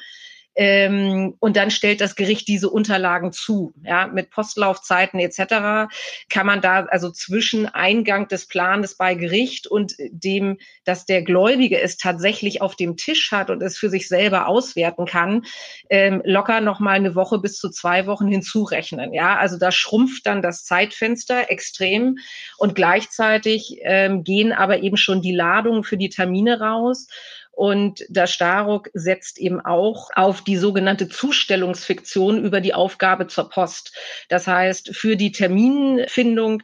Ähm, 0.55 1.35
und 1.39 1.55
dann 1.55 1.71
stellt 1.71 2.01
das 2.01 2.15
Gericht 2.15 2.47
diese 2.47 2.69
Unterlagen 2.69 3.31
zu. 3.31 3.73
Ja, 3.83 4.07
mit 4.07 4.29
Postlaufzeiten 4.31 5.19
etc. 5.19 5.91
kann 6.29 6.45
man 6.45 6.61
da 6.61 6.85
also 6.85 7.09
zwischen 7.11 7.67
Eingang 7.67 8.27
des 8.27 8.47
Planes 8.47 8.95
bei 8.95 9.15
Gericht 9.15 9.67
und 9.67 9.93
dem, 9.99 10.57
dass 10.83 11.05
der 11.05 11.23
Gläubige 11.23 11.79
es 11.79 11.97
tatsächlich 11.97 12.61
auf 12.61 12.75
dem 12.75 12.97
Tisch 12.97 13.31
hat 13.31 13.49
und 13.49 13.61
es 13.61 13.77
für 13.77 13.89
sich 13.89 14.07
selber 14.07 14.47
auswerten 14.47 15.05
kann, 15.05 15.45
ähm, 15.89 16.21
locker 16.25 16.59
noch 16.59 16.79
mal 16.79 16.91
eine 16.91 17.15
Woche 17.15 17.39
bis 17.39 17.57
zu 17.57 17.69
zwei 17.69 18.05
Wochen 18.05 18.27
hinzurechnen. 18.27 19.13
Ja, 19.13 19.37
also 19.37 19.57
da 19.57 19.71
schrumpft 19.71 20.25
dann 20.25 20.41
das 20.41 20.65
Zeitfenster 20.65 21.49
extrem 21.49 22.17
und 22.57 22.75
gleichzeitig 22.75 23.77
ähm, 23.83 24.23
gehen 24.23 24.51
aber 24.51 24.79
eben 24.79 24.97
schon 24.97 25.21
die 25.21 25.33
Ladungen 25.33 25.83
für 25.83 25.97
die 25.97 26.09
Termine 26.09 26.59
raus. 26.59 27.07
Und 27.51 28.05
der 28.09 28.27
Staruk 28.27 28.89
setzt 28.93 29.37
eben 29.37 29.59
auch 29.59 30.09
auf 30.15 30.41
die 30.41 30.57
sogenannte 30.57 31.09
Zustellungsfiktion 31.09 32.43
über 32.43 32.61
die 32.61 32.73
Aufgabe 32.73 33.27
zur 33.27 33.49
Post. 33.49 33.95
Das 34.29 34.47
heißt, 34.47 34.95
für 34.95 35.15
die 35.17 35.31
Terminfindung 35.31 36.63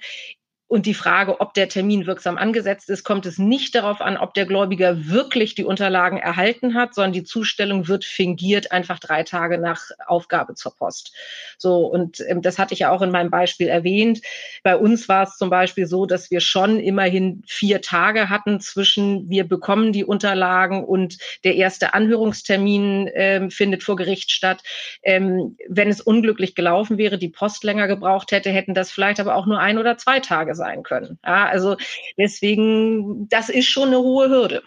und 0.69 0.85
die 0.85 0.93
Frage, 0.93 1.39
ob 1.39 1.53
der 1.53 1.69
Termin 1.69 2.05
wirksam 2.05 2.37
angesetzt 2.37 2.89
ist, 2.89 3.05
kommt 3.05 3.25
es 3.25 3.37
nicht 3.37 3.73
darauf 3.73 4.01
an, 4.01 4.17
ob 4.17 4.33
der 4.33 4.45
Gläubiger 4.45 5.07
wirklich 5.07 5.55
die 5.55 5.63
Unterlagen 5.63 6.17
erhalten 6.17 6.73
hat, 6.73 6.93
sondern 6.93 7.13
die 7.13 7.23
Zustellung 7.23 7.87
wird 7.87 8.03
fingiert 8.03 8.73
einfach 8.73 8.99
drei 8.99 9.23
Tage 9.23 9.59
nach 9.59 9.85
Aufgabe 10.05 10.55
zur 10.55 10.75
Post. 10.75 11.15
So, 11.57 11.85
und 11.85 12.19
ähm, 12.27 12.41
das 12.41 12.59
hatte 12.59 12.73
ich 12.73 12.81
ja 12.81 12.91
auch 12.91 13.01
in 13.01 13.11
meinem 13.11 13.29
Beispiel 13.29 13.69
erwähnt. 13.69 14.21
Bei 14.61 14.75
uns 14.75 15.07
war 15.07 15.23
es 15.23 15.37
zum 15.37 15.49
Beispiel 15.49 15.87
so, 15.87 16.05
dass 16.05 16.31
wir 16.31 16.41
schon 16.41 16.81
immerhin 16.81 17.43
vier 17.47 17.81
Tage 17.81 18.29
hatten 18.29 18.59
zwischen 18.59 19.29
wir 19.29 19.47
bekommen 19.47 19.93
die 19.93 20.03
Unterlagen 20.03 20.83
und 20.83 21.17
der 21.45 21.55
erste 21.55 21.93
Anhörungstermin 21.93 23.09
ähm, 23.13 23.51
findet 23.51 23.83
vor 23.83 23.95
Gericht 23.95 24.31
statt. 24.31 24.63
Ähm, 25.01 25.55
wenn 25.69 25.87
es 25.87 26.01
unglücklich 26.01 26.55
gelaufen 26.55 26.97
wäre, 26.97 27.17
die 27.17 27.29
Post 27.29 27.63
länger 27.63 27.87
gebraucht 27.87 28.33
hätte, 28.33 28.49
hätten 28.49 28.73
das 28.73 28.91
vielleicht 28.91 29.21
aber 29.21 29.35
auch 29.35 29.45
nur 29.45 29.59
ein 29.59 29.77
oder 29.77 29.97
zwei 29.97 30.19
Tage 30.19 30.56
sein 30.57 30.83
können. 30.83 31.17
Ja, 31.25 31.45
also 31.45 31.77
deswegen, 32.17 33.29
das 33.29 33.47
ist 33.47 33.67
schon 33.67 33.87
eine 33.87 33.99
hohe 33.99 34.27
Hürde. 34.27 34.61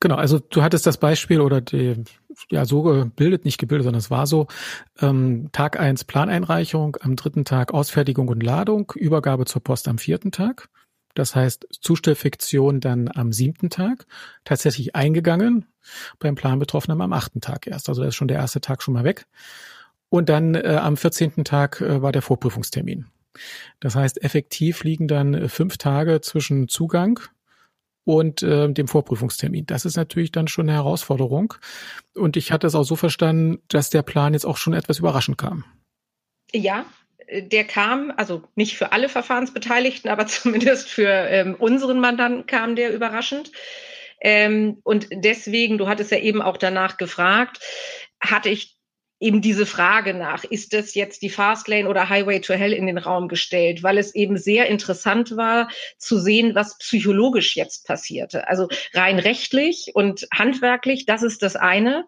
Genau, 0.00 0.16
also 0.16 0.38
du 0.38 0.62
hattest 0.62 0.86
das 0.86 0.98
Beispiel 0.98 1.40
oder 1.40 1.60
die, 1.60 2.04
ja 2.50 2.64
so 2.64 2.82
gebildet, 2.82 3.44
nicht 3.44 3.58
gebildet, 3.58 3.84
sondern 3.84 3.98
es 3.98 4.10
war 4.10 4.26
so, 4.26 4.46
ähm, 5.00 5.48
Tag 5.52 5.80
eins 5.80 6.04
Planeinreichung, 6.04 6.96
am 7.00 7.16
dritten 7.16 7.44
Tag 7.44 7.72
Ausfertigung 7.72 8.28
und 8.28 8.42
Ladung, 8.42 8.92
Übergabe 8.94 9.46
zur 9.46 9.62
Post 9.64 9.88
am 9.88 9.98
vierten 9.98 10.32
Tag. 10.32 10.68
Das 11.14 11.34
heißt, 11.34 11.66
Zustellfiktion 11.80 12.80
dann 12.80 13.10
am 13.12 13.32
siebten 13.32 13.70
Tag, 13.70 14.06
tatsächlich 14.44 14.94
eingegangen, 14.94 15.64
beim 16.18 16.34
Planbetroffenen 16.34 17.00
am 17.00 17.14
achten 17.14 17.40
Tag 17.40 17.66
erst. 17.66 17.88
Also 17.88 18.02
da 18.02 18.08
ist 18.08 18.16
schon 18.16 18.28
der 18.28 18.36
erste 18.36 18.60
Tag 18.60 18.82
schon 18.82 18.92
mal 18.92 19.04
weg. 19.04 19.26
Und 20.10 20.28
dann 20.28 20.54
äh, 20.54 20.78
am 20.80 20.98
vierzehnten 20.98 21.44
Tag 21.44 21.80
äh, 21.80 22.02
war 22.02 22.12
der 22.12 22.20
Vorprüfungstermin. 22.20 23.06
Das 23.80 23.94
heißt, 23.94 24.22
effektiv 24.22 24.84
liegen 24.84 25.08
dann 25.08 25.34
äh, 25.34 25.48
fünf 25.48 25.78
Tage 25.78 26.20
zwischen 26.20 26.68
Zugang 26.68 27.20
und 28.04 28.42
äh, 28.42 28.68
dem 28.72 28.88
Vorprüfungstermin. 28.88 29.66
Das 29.66 29.84
ist 29.84 29.96
natürlich 29.96 30.32
dann 30.32 30.48
schon 30.48 30.68
eine 30.68 30.78
Herausforderung. 30.78 31.54
Und 32.14 32.36
ich 32.36 32.52
hatte 32.52 32.66
es 32.66 32.74
auch 32.74 32.84
so 32.84 32.96
verstanden, 32.96 33.60
dass 33.68 33.90
der 33.90 34.02
Plan 34.02 34.32
jetzt 34.32 34.46
auch 34.46 34.56
schon 34.56 34.74
etwas 34.74 35.00
überraschend 35.00 35.38
kam. 35.38 35.64
Ja, 36.52 36.86
der 37.28 37.64
kam, 37.64 38.12
also 38.16 38.44
nicht 38.54 38.76
für 38.76 38.92
alle 38.92 39.08
Verfahrensbeteiligten, 39.08 40.10
aber 40.10 40.26
zumindest 40.28 40.88
für 40.88 41.10
ähm, 41.10 41.56
unseren 41.56 42.00
Mandanten 42.00 42.46
kam 42.46 42.76
der 42.76 42.94
überraschend. 42.94 43.50
Ähm, 44.20 44.78
und 44.84 45.08
deswegen, 45.12 45.76
du 45.76 45.88
hattest 45.88 46.10
ja 46.10 46.18
eben 46.18 46.40
auch 46.40 46.56
danach 46.56 46.96
gefragt, 46.96 47.60
hatte 48.20 48.48
ich 48.48 48.75
eben 49.18 49.40
diese 49.40 49.66
Frage 49.66 50.14
nach, 50.14 50.44
ist 50.44 50.72
das 50.72 50.94
jetzt 50.94 51.22
die 51.22 51.30
Fastlane 51.30 51.88
oder 51.88 52.08
Highway 52.08 52.40
to 52.40 52.54
Hell 52.54 52.72
in 52.72 52.86
den 52.86 52.98
Raum 52.98 53.28
gestellt, 53.28 53.82
weil 53.82 53.98
es 53.98 54.14
eben 54.14 54.36
sehr 54.36 54.66
interessant 54.66 55.36
war 55.36 55.68
zu 55.98 56.18
sehen, 56.18 56.54
was 56.54 56.78
psychologisch 56.78 57.56
jetzt 57.56 57.86
passierte. 57.86 58.48
Also 58.48 58.68
rein 58.92 59.18
rechtlich 59.18 59.92
und 59.94 60.26
handwerklich, 60.32 61.06
das 61.06 61.22
ist 61.22 61.42
das 61.42 61.56
eine. 61.56 62.06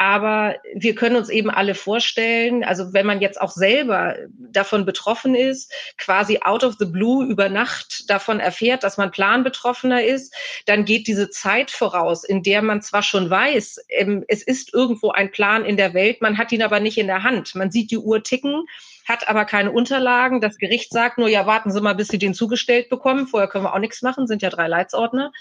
Aber 0.00 0.54
wir 0.74 0.94
können 0.94 1.16
uns 1.16 1.28
eben 1.28 1.50
alle 1.50 1.74
vorstellen, 1.74 2.62
also 2.62 2.92
wenn 2.92 3.04
man 3.04 3.20
jetzt 3.20 3.40
auch 3.40 3.50
selber 3.50 4.14
davon 4.38 4.86
betroffen 4.86 5.34
ist, 5.34 5.72
quasi 5.96 6.38
out 6.40 6.62
of 6.62 6.76
the 6.78 6.84
blue 6.84 7.26
über 7.26 7.48
Nacht 7.48 8.08
davon 8.08 8.38
erfährt, 8.38 8.84
dass 8.84 8.96
man 8.96 9.10
Planbetroffener 9.10 10.04
ist, 10.04 10.32
dann 10.66 10.84
geht 10.84 11.08
diese 11.08 11.30
Zeit 11.30 11.72
voraus, 11.72 12.22
in 12.22 12.44
der 12.44 12.62
man 12.62 12.80
zwar 12.80 13.02
schon 13.02 13.28
weiß, 13.28 13.80
ähm, 13.88 14.24
es 14.28 14.44
ist 14.44 14.72
irgendwo 14.72 15.10
ein 15.10 15.32
Plan 15.32 15.64
in 15.64 15.76
der 15.76 15.94
Welt, 15.94 16.22
man 16.22 16.38
hat 16.38 16.52
ihn 16.52 16.62
aber 16.62 16.78
nicht 16.78 16.96
in 16.96 17.08
der 17.08 17.24
Hand. 17.24 17.56
Man 17.56 17.72
sieht 17.72 17.90
die 17.90 17.98
Uhr 17.98 18.22
ticken, 18.22 18.66
hat 19.04 19.28
aber 19.28 19.46
keine 19.46 19.72
Unterlagen. 19.72 20.40
Das 20.40 20.58
Gericht 20.58 20.92
sagt 20.92 21.18
nur, 21.18 21.28
ja, 21.28 21.44
warten 21.44 21.72
Sie 21.72 21.80
mal, 21.80 21.94
bis 21.94 22.06
Sie 22.06 22.18
den 22.18 22.34
zugestellt 22.34 22.88
bekommen. 22.88 23.26
Vorher 23.26 23.48
können 23.48 23.64
wir 23.64 23.74
auch 23.74 23.80
nichts 23.80 24.02
machen, 24.02 24.28
sind 24.28 24.42
ja 24.42 24.50
drei 24.50 24.68
Leitsordner. 24.68 25.32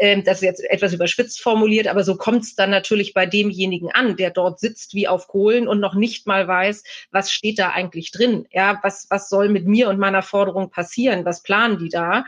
Ähm, 0.00 0.24
das 0.24 0.38
ist 0.38 0.44
jetzt 0.44 0.64
etwas 0.70 0.94
überspitzt 0.94 1.42
formuliert, 1.42 1.86
aber 1.86 2.04
so 2.04 2.16
kommt 2.16 2.44
es 2.44 2.54
dann 2.54 2.70
natürlich 2.70 3.12
bei 3.12 3.26
demjenigen 3.26 3.92
an, 3.92 4.16
der 4.16 4.30
dort 4.30 4.58
sitzt 4.58 4.94
wie 4.94 5.06
auf 5.06 5.28
Kohlen 5.28 5.68
und 5.68 5.78
noch 5.78 5.94
nicht 5.94 6.26
mal 6.26 6.48
weiß, 6.48 6.82
was 7.10 7.30
steht 7.30 7.58
da 7.58 7.68
eigentlich 7.68 8.10
drin. 8.10 8.48
Ja, 8.50 8.80
was, 8.82 9.06
was 9.10 9.28
soll 9.28 9.50
mit 9.50 9.66
mir 9.66 9.90
und 9.90 9.98
meiner 9.98 10.22
Forderung 10.22 10.70
passieren? 10.70 11.26
Was 11.26 11.42
planen 11.42 11.78
die 11.78 11.90
da? 11.90 12.24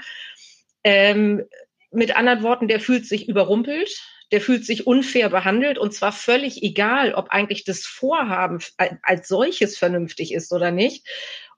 Ähm, 0.85 1.45
mit 1.91 2.15
anderen 2.15 2.43
Worten, 2.43 2.69
der 2.69 2.79
fühlt 2.79 3.07
sich 3.07 3.27
überrumpelt, 3.27 4.03
der 4.33 4.43
fühlt 4.43 4.67
sich 4.67 4.87
unfair 4.87 5.31
behandelt 5.31 5.79
und 5.79 5.95
zwar 5.95 6.13
völlig 6.13 6.63
egal, 6.63 7.15
ob 7.15 7.31
eigentlich 7.31 7.65
das 7.65 7.87
Vorhaben 7.87 8.59
als 9.03 9.29
solches 9.29 9.79
vernünftig 9.79 10.35
ist 10.35 10.53
oder 10.53 10.73
nicht. 10.73 11.07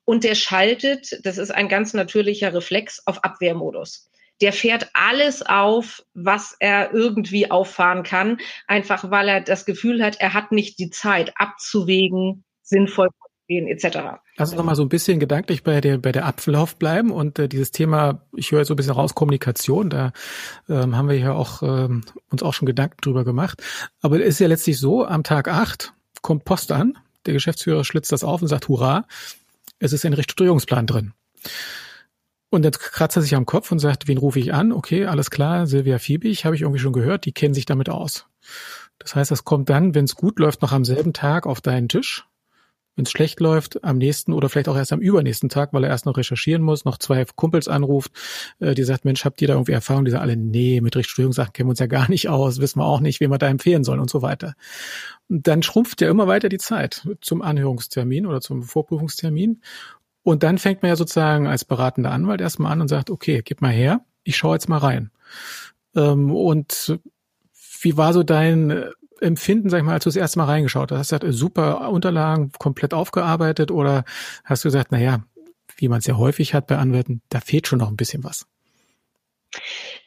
Und 0.05 0.23
der 0.23 0.37
schaltet, 0.37 1.19
das 1.25 1.39
ist 1.39 1.51
ein 1.51 1.69
ganz 1.69 1.93
natürlicher 1.93 2.55
Reflex, 2.55 3.03
auf 3.05 3.25
Abwehrmodus 3.25 4.11
der 4.45 4.53
fährt 4.53 4.91
alles 4.93 5.41
auf, 5.41 6.05
was 6.13 6.55
er 6.61 6.93
irgendwie 6.93 7.51
auffahren 7.51 8.03
kann, 8.03 8.37
einfach 8.67 9.11
weil 9.11 9.27
er 9.27 9.41
das 9.41 9.65
Gefühl 9.65 10.05
hat, 10.05 10.21
er 10.21 10.35
hat 10.35 10.53
nicht 10.53 10.79
die 10.79 10.91
Zeit 10.91 11.33
abzuwägen, 11.37 12.45
sinnvoll 12.63 13.09
gehen 13.49 13.67
etc. 13.67 14.19
Lass 14.37 14.51
uns 14.51 14.59
noch 14.59 14.65
mal 14.67 14.75
so 14.75 14.83
ein 14.83 14.91
bisschen 14.91 15.19
gedanklich 15.19 15.63
bei 15.63 15.81
der 15.81 15.97
bei 15.97 16.13
der 16.13 16.27
Ablauf 16.27 16.77
bleiben 16.77 17.11
und 17.11 17.39
äh, 17.39 17.49
dieses 17.49 17.71
Thema, 17.71 18.21
ich 18.37 18.53
höre 18.53 18.67
so 18.67 18.75
ein 18.75 18.77
bisschen 18.77 18.93
raus 18.93 19.15
Kommunikation, 19.15 19.89
da 19.89 20.13
ähm, 20.69 20.95
haben 20.95 21.09
wir 21.09 21.19
ja 21.19 21.33
auch 21.33 21.63
ähm, 21.63 22.03
uns 22.29 22.43
auch 22.43 22.53
schon 22.53 22.67
Gedanken 22.67 22.99
drüber 23.01 23.25
gemacht, 23.25 23.63
aber 24.03 24.21
es 24.21 24.27
ist 24.27 24.41
ja 24.41 24.49
letztlich 24.49 24.79
so, 24.79 25.07
am 25.07 25.25
Tag 25.25 25.49
acht 25.49 25.95
kommt 26.21 26.45
Post 26.45 26.71
an, 26.71 26.99
der 27.25 27.33
Geschäftsführer 27.33 27.83
schlitzt 27.83 28.13
das 28.13 28.25
auf 28.25 28.43
und 28.43 28.49
sagt 28.49 28.69
Hurra, 28.69 29.07
es 29.79 29.95
ist 29.95 30.05
ein 30.05 30.13
Restrukturierungsplan 30.13 30.87
drin. 30.87 31.15
Und 32.55 32.63
dann 32.63 32.71
kratzt 32.71 33.17
er 33.17 33.23
sich 33.23 33.35
am 33.35 33.47
Kopf 33.47 33.73
und 33.73 33.81
sagt, 33.81 34.07
wen 34.07 34.17
rufe 34.17 34.39
ich 34.39 34.55
an? 34.55 34.71
Okay, 34.71 35.07
alles 35.07 35.31
klar, 35.31 35.67
Silvia 35.67 35.99
Fiebig, 35.99 36.45
habe 36.45 36.55
ich 36.55 36.63
irgendwie 36.63 36.79
schon 36.79 36.93
gehört, 36.93 37.25
die 37.25 37.33
kennen 37.33 37.53
sich 37.53 37.67
damit 37.67 37.89
aus. 37.89 38.27
Das 39.01 39.17
heißt, 39.17 39.33
das 39.33 39.43
kommt 39.43 39.71
dann, 39.71 39.97
wenn 39.97 40.05
es 40.05 40.15
gut 40.15 40.39
läuft, 40.39 40.63
noch 40.63 40.71
am 40.71 40.85
selben 40.85 41.13
Tag 41.13 41.49
auf 41.49 41.61
deinen 41.61 41.89
Tisch. 41.89 42.29
Wenn 42.95 43.07
es 43.07 43.11
schlecht 43.11 43.41
läuft, 43.41 43.83
am 43.83 43.99
nächsten 43.99 44.33
oder 44.33 44.49
vielleicht 44.49 44.69
auch 44.69 44.77
erst 44.77 44.93
am 44.93 45.01
übernächsten 45.01 45.49
Tag, 45.49 45.73
weil 45.73 45.83
er 45.83 45.91
erst 45.91 46.07
noch 46.07 46.17
recherchieren 46.17 46.63
muss, 46.63 46.85
noch 46.85 46.97
zwei 46.99 47.25
Kumpels 47.25 47.67
anruft, 47.67 48.13
äh, 48.61 48.77
die 48.77 48.85
sagt, 48.85 49.05
Mensch, 49.05 49.25
habt 49.25 49.43
ihr 49.43 49.49
da 49.49 49.55
irgendwie 49.55 49.73
Erfahrung? 49.73 50.05
Die 50.05 50.13
sagen 50.13 50.23
alle, 50.23 50.37
nee, 50.37 50.81
mit 50.81 50.95
Rechtsstörungssachen 50.95 51.53
kennen 51.53 51.67
wir 51.67 51.71
uns 51.71 51.81
ja 51.81 51.87
gar 51.87 52.09
nicht 52.09 52.29
aus, 52.29 52.61
wissen 52.61 52.79
wir 52.79 52.87
auch 52.87 53.01
nicht, 53.01 53.19
wen 53.19 53.33
wir 53.33 53.39
da 53.39 53.49
empfehlen 53.49 53.83
sollen 53.83 53.99
und 53.99 54.11
so 54.11 54.23
weiter. 54.23 54.55
Und 55.29 55.49
dann 55.49 55.65
schrumpft 55.65 56.01
ja 56.03 56.09
immer 56.09 56.29
weiter 56.29 56.49
die 56.49 56.59
Zeit 56.59 57.09
zum 57.21 57.43
Anhörungstermin 57.43 58.27
oder 58.27 58.41
zum 58.41 58.63
Vorprüfungstermin. 58.63 59.61
Und 60.25 60.43
dann 60.43 60.59
fängt 60.59 60.83
man 60.83 60.89
ja 60.89 60.97
sozusagen 60.97 61.47
als 61.47 61.65
beratender 61.65 62.11
Anwalt 62.11 62.41
erstmal 62.41 62.73
an 62.73 62.81
und 62.81 62.89
sagt, 62.89 63.11
okay, 63.11 63.43
gib 63.45 63.61
mal 63.61 63.71
her, 63.71 64.01
ich 64.25 64.37
schaue 64.37 64.57
jetzt 64.57 64.69
mal 64.69 64.79
rein. 64.79 65.11
Ähm, 65.95 66.35
und 66.35 66.99
wie 67.81 67.97
war 67.97 68.13
so 68.15 68.23
dein 68.23 68.85
Empfinden, 69.21 69.69
sag 69.69 69.79
ich 69.79 69.85
mal, 69.85 69.93
als 69.93 70.05
du 70.05 70.09
das 70.09 70.17
erste 70.17 70.39
Mal 70.39 70.47
reingeschaut 70.47 70.91
hast? 70.91 70.99
Hast 70.99 71.13
du 71.13 71.19
gesagt, 71.19 71.39
super 71.39 71.91
Unterlagen, 71.91 72.53
komplett 72.59 72.95
aufgearbeitet 72.95 73.71
oder 73.71 74.05
hast 74.45 74.65
du 74.65 74.69
gesagt, 74.69 74.91
na 74.91 74.99
ja, 74.99 75.25
wie 75.77 75.89
man 75.89 75.99
es 75.99 76.07
ja 76.07 76.17
häufig 76.17 76.55
hat 76.55 76.67
bei 76.67 76.79
Anwälten, 76.79 77.21
da 77.29 77.41
fehlt 77.41 77.67
schon 77.67 77.79
noch 77.79 77.89
ein 77.89 77.97
bisschen 77.97 78.25
was? 78.25 78.47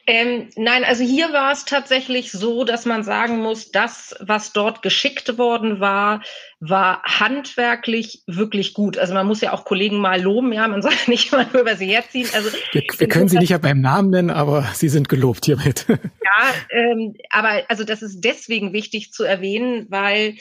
Ähm, 0.08 0.48
nein, 0.56 0.84
also 0.84 1.04
hier 1.04 1.34
war 1.34 1.52
es 1.52 1.66
tatsächlich 1.66 2.32
so, 2.32 2.64
dass 2.64 2.86
man 2.86 3.02
sagen 3.04 3.40
muss, 3.40 3.70
das, 3.70 4.16
was 4.20 4.54
dort 4.54 4.80
geschickt 4.80 5.36
worden 5.36 5.80
war, 5.80 6.22
war 6.60 7.02
handwerklich 7.04 8.22
wirklich 8.26 8.72
gut. 8.72 8.96
Also 8.96 9.12
man 9.12 9.26
muss 9.26 9.42
ja 9.42 9.52
auch 9.52 9.66
Kollegen 9.66 9.98
mal 9.98 10.22
loben, 10.22 10.50
ja, 10.54 10.66
man 10.66 10.80
soll 10.82 10.94
nicht 11.08 11.30
mal 11.30 11.46
nur 11.52 11.60
über 11.60 11.76
sie 11.76 11.88
herziehen. 11.88 12.26
Also 12.32 12.48
wir, 12.72 12.84
wir 12.96 13.08
können 13.08 13.28
sie 13.28 13.36
nicht 13.36 13.50
ja 13.50 13.58
beim 13.58 13.82
Namen 13.82 14.08
nennen, 14.08 14.30
aber 14.30 14.66
sie 14.72 14.88
sind 14.88 15.10
gelobt 15.10 15.44
hiermit. 15.44 15.84
Ja, 16.38 16.54
ähm, 16.70 17.14
aber 17.30 17.62
also 17.68 17.84
das 17.84 18.02
ist 18.02 18.20
deswegen 18.20 18.74
wichtig 18.74 19.12
zu 19.12 19.24
erwähnen, 19.24 19.86
weil 19.88 20.36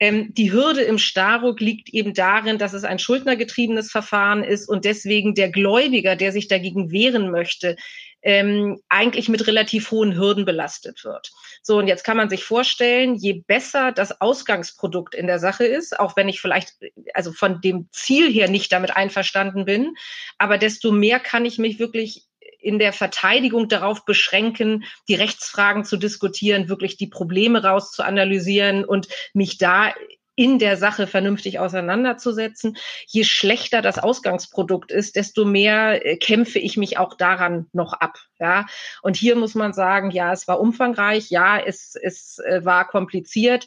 ähm, 0.00 0.34
die 0.34 0.52
Hürde 0.52 0.82
im 0.82 0.98
Staruk 0.98 1.60
liegt 1.60 1.90
eben 1.90 2.12
darin, 2.12 2.58
dass 2.58 2.72
es 2.72 2.82
ein 2.82 2.98
schuldnergetriebenes 2.98 3.90
Verfahren 3.90 4.42
ist 4.42 4.68
und 4.68 4.84
deswegen 4.84 5.34
der 5.34 5.50
Gläubiger, 5.50 6.16
der 6.16 6.32
sich 6.32 6.48
dagegen 6.48 6.90
wehren 6.90 7.30
möchte, 7.30 7.76
ähm, 8.22 8.80
eigentlich 8.88 9.28
mit 9.28 9.46
relativ 9.46 9.90
hohen 9.90 10.16
Hürden 10.16 10.44
belastet 10.44 11.04
wird. 11.04 11.30
So, 11.62 11.78
und 11.78 11.86
jetzt 11.86 12.04
kann 12.04 12.16
man 12.16 12.28
sich 12.28 12.44
vorstellen, 12.44 13.14
je 13.14 13.44
besser 13.46 13.92
das 13.92 14.20
Ausgangsprodukt 14.20 15.14
in 15.14 15.26
der 15.26 15.38
Sache 15.38 15.64
ist, 15.64 15.98
auch 15.98 16.16
wenn 16.16 16.28
ich 16.28 16.40
vielleicht 16.40 16.74
also 17.14 17.32
von 17.32 17.60
dem 17.60 17.88
Ziel 17.92 18.32
her 18.32 18.48
nicht 18.48 18.72
damit 18.72 18.96
einverstanden 18.96 19.64
bin, 19.64 19.94
aber 20.38 20.58
desto 20.58 20.90
mehr 20.90 21.20
kann 21.20 21.44
ich 21.44 21.58
mich 21.58 21.78
wirklich 21.78 22.24
in 22.60 22.78
der 22.78 22.92
Verteidigung 22.92 23.68
darauf 23.68 24.04
beschränken, 24.04 24.84
die 25.08 25.14
Rechtsfragen 25.14 25.84
zu 25.84 25.96
diskutieren, 25.96 26.68
wirklich 26.68 26.96
die 26.96 27.06
Probleme 27.06 27.62
rauszuanalysieren 27.62 28.84
und 28.84 29.06
mich 29.32 29.58
da 29.58 29.94
in 30.38 30.60
der 30.60 30.76
Sache 30.76 31.08
vernünftig 31.08 31.58
auseinanderzusetzen. 31.58 32.76
Je 33.08 33.24
schlechter 33.24 33.82
das 33.82 33.98
Ausgangsprodukt 33.98 34.92
ist, 34.92 35.16
desto 35.16 35.44
mehr 35.44 36.06
äh, 36.06 36.16
kämpfe 36.16 36.60
ich 36.60 36.76
mich 36.76 36.96
auch 36.96 37.14
daran 37.14 37.66
noch 37.72 37.92
ab. 37.92 38.20
Ja, 38.38 38.66
und 39.02 39.16
hier 39.16 39.34
muss 39.34 39.56
man 39.56 39.72
sagen, 39.72 40.12
ja, 40.12 40.32
es 40.32 40.46
war 40.46 40.60
umfangreich, 40.60 41.28
ja, 41.30 41.58
es, 41.58 41.96
es 42.00 42.38
äh, 42.38 42.64
war 42.64 42.86
kompliziert. 42.86 43.66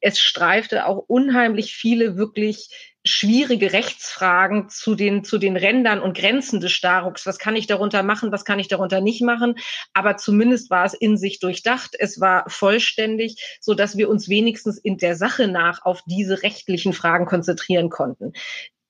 Es 0.00 0.18
streifte 0.18 0.86
auch 0.86 1.04
unheimlich 1.06 1.76
viele 1.76 2.16
wirklich 2.16 2.96
schwierige 3.08 3.72
Rechtsfragen 3.72 4.68
zu 4.68 4.94
den, 4.94 5.24
zu 5.24 5.38
den 5.38 5.56
Rändern 5.56 6.00
und 6.00 6.16
Grenzen 6.16 6.60
des 6.60 6.72
Staruks. 6.72 7.26
Was 7.26 7.38
kann 7.38 7.56
ich 7.56 7.66
darunter 7.66 8.02
machen? 8.02 8.32
Was 8.32 8.44
kann 8.44 8.58
ich 8.58 8.68
darunter 8.68 9.00
nicht 9.00 9.22
machen? 9.22 9.56
Aber 9.94 10.16
zumindest 10.16 10.70
war 10.70 10.84
es 10.84 10.94
in 10.94 11.16
sich 11.16 11.40
durchdacht. 11.40 11.96
Es 11.98 12.20
war 12.20 12.48
vollständig, 12.48 13.58
so 13.60 13.74
dass 13.74 13.96
wir 13.96 14.08
uns 14.08 14.28
wenigstens 14.28 14.78
in 14.78 14.98
der 14.98 15.16
Sache 15.16 15.48
nach 15.48 15.84
auf 15.84 16.02
diese 16.06 16.42
rechtlichen 16.42 16.92
Fragen 16.92 17.26
konzentrieren 17.26 17.90
konnten. 17.90 18.32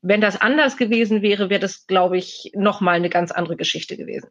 Wenn 0.02 0.20
das 0.20 0.40
anders 0.40 0.76
gewesen 0.76 1.22
wäre, 1.22 1.50
wäre 1.50 1.60
das, 1.60 1.86
glaube 1.86 2.18
ich, 2.18 2.52
nochmal 2.54 2.96
eine 2.96 3.10
ganz 3.10 3.32
andere 3.32 3.56
Geschichte 3.56 3.96
gewesen. 3.96 4.28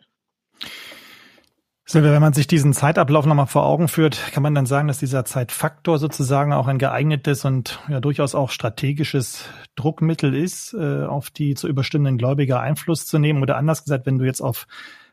Silvia, 1.89 2.11
wenn 2.11 2.21
man 2.21 2.33
sich 2.33 2.47
diesen 2.47 2.73
Zeitablauf 2.73 3.25
nochmal 3.25 3.47
vor 3.47 3.65
Augen 3.65 3.87
führt, 3.87 4.33
kann 4.33 4.43
man 4.43 4.53
dann 4.53 4.65
sagen, 4.65 4.89
dass 4.89 4.99
dieser 4.99 5.23
Zeitfaktor 5.23 5.99
sozusagen 5.99 6.51
auch 6.51 6.67
ein 6.67 6.79
geeignetes 6.79 7.45
und 7.45 7.79
ja 7.87 8.01
durchaus 8.01 8.35
auch 8.35 8.51
strategisches 8.51 9.45
Druckmittel 9.77 10.35
ist, 10.35 10.73
äh, 10.73 11.05
auf 11.05 11.29
die 11.29 11.55
zu 11.55 11.69
überstimmenden 11.69 12.17
Gläubiger 12.17 12.59
Einfluss 12.59 13.05
zu 13.05 13.19
nehmen? 13.19 13.41
Oder 13.41 13.55
anders 13.55 13.85
gesagt, 13.85 14.05
wenn 14.05 14.17
du 14.17 14.25
jetzt 14.25 14.41
auf 14.41 14.67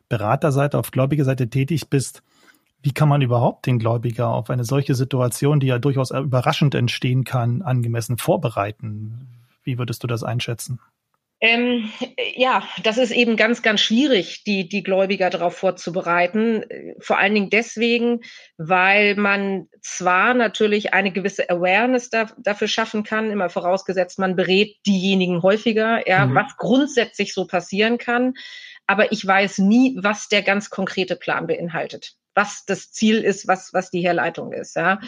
Beraterseite, 0.08 0.76
auf 0.76 0.90
Gläubigerseite 0.90 1.48
tätig 1.48 1.90
bist, 1.90 2.24
wie 2.82 2.92
kann 2.92 3.08
man 3.08 3.22
überhaupt 3.22 3.66
den 3.66 3.78
Gläubiger 3.78 4.30
auf 4.30 4.50
eine 4.50 4.64
solche 4.64 4.96
Situation, 4.96 5.60
die 5.60 5.68
ja 5.68 5.78
durchaus 5.78 6.10
überraschend 6.10 6.74
entstehen 6.74 7.22
kann, 7.22 7.62
angemessen 7.62 8.18
vorbereiten? 8.18 9.28
Wie 9.62 9.78
würdest 9.78 10.02
du 10.02 10.08
das 10.08 10.24
einschätzen? 10.24 10.80
Ähm, 11.40 11.90
ja, 12.36 12.62
das 12.82 12.96
ist 12.96 13.10
eben 13.10 13.36
ganz, 13.36 13.60
ganz 13.60 13.80
schwierig, 13.80 14.44
die, 14.44 14.68
die 14.68 14.82
Gläubiger 14.82 15.30
darauf 15.30 15.56
vorzubereiten. 15.56 16.64
Vor 17.00 17.18
allen 17.18 17.34
Dingen 17.34 17.50
deswegen, 17.50 18.20
weil 18.56 19.14
man 19.16 19.68
zwar 19.82 20.32
natürlich 20.32 20.94
eine 20.94 21.12
gewisse 21.12 21.50
Awareness 21.50 22.08
da, 22.08 22.30
dafür 22.38 22.68
schaffen 22.68 23.02
kann, 23.02 23.30
immer 23.30 23.50
vorausgesetzt, 23.50 24.18
man 24.18 24.36
berät 24.36 24.76
diejenigen 24.86 25.42
häufiger, 25.42 26.08
ja, 26.08 26.26
mhm. 26.26 26.34
was 26.34 26.56
grundsätzlich 26.56 27.34
so 27.34 27.46
passieren 27.46 27.98
kann. 27.98 28.34
Aber 28.86 29.12
ich 29.12 29.26
weiß 29.26 29.58
nie, 29.58 29.98
was 30.00 30.28
der 30.28 30.42
ganz 30.42 30.70
konkrete 30.70 31.16
Plan 31.16 31.46
beinhaltet, 31.46 32.14
was 32.34 32.64
das 32.64 32.92
Ziel 32.92 33.22
ist, 33.22 33.48
was, 33.48 33.72
was 33.74 33.90
die 33.90 34.00
Herleitung 34.00 34.52
ist, 34.52 34.76
ja. 34.76 35.00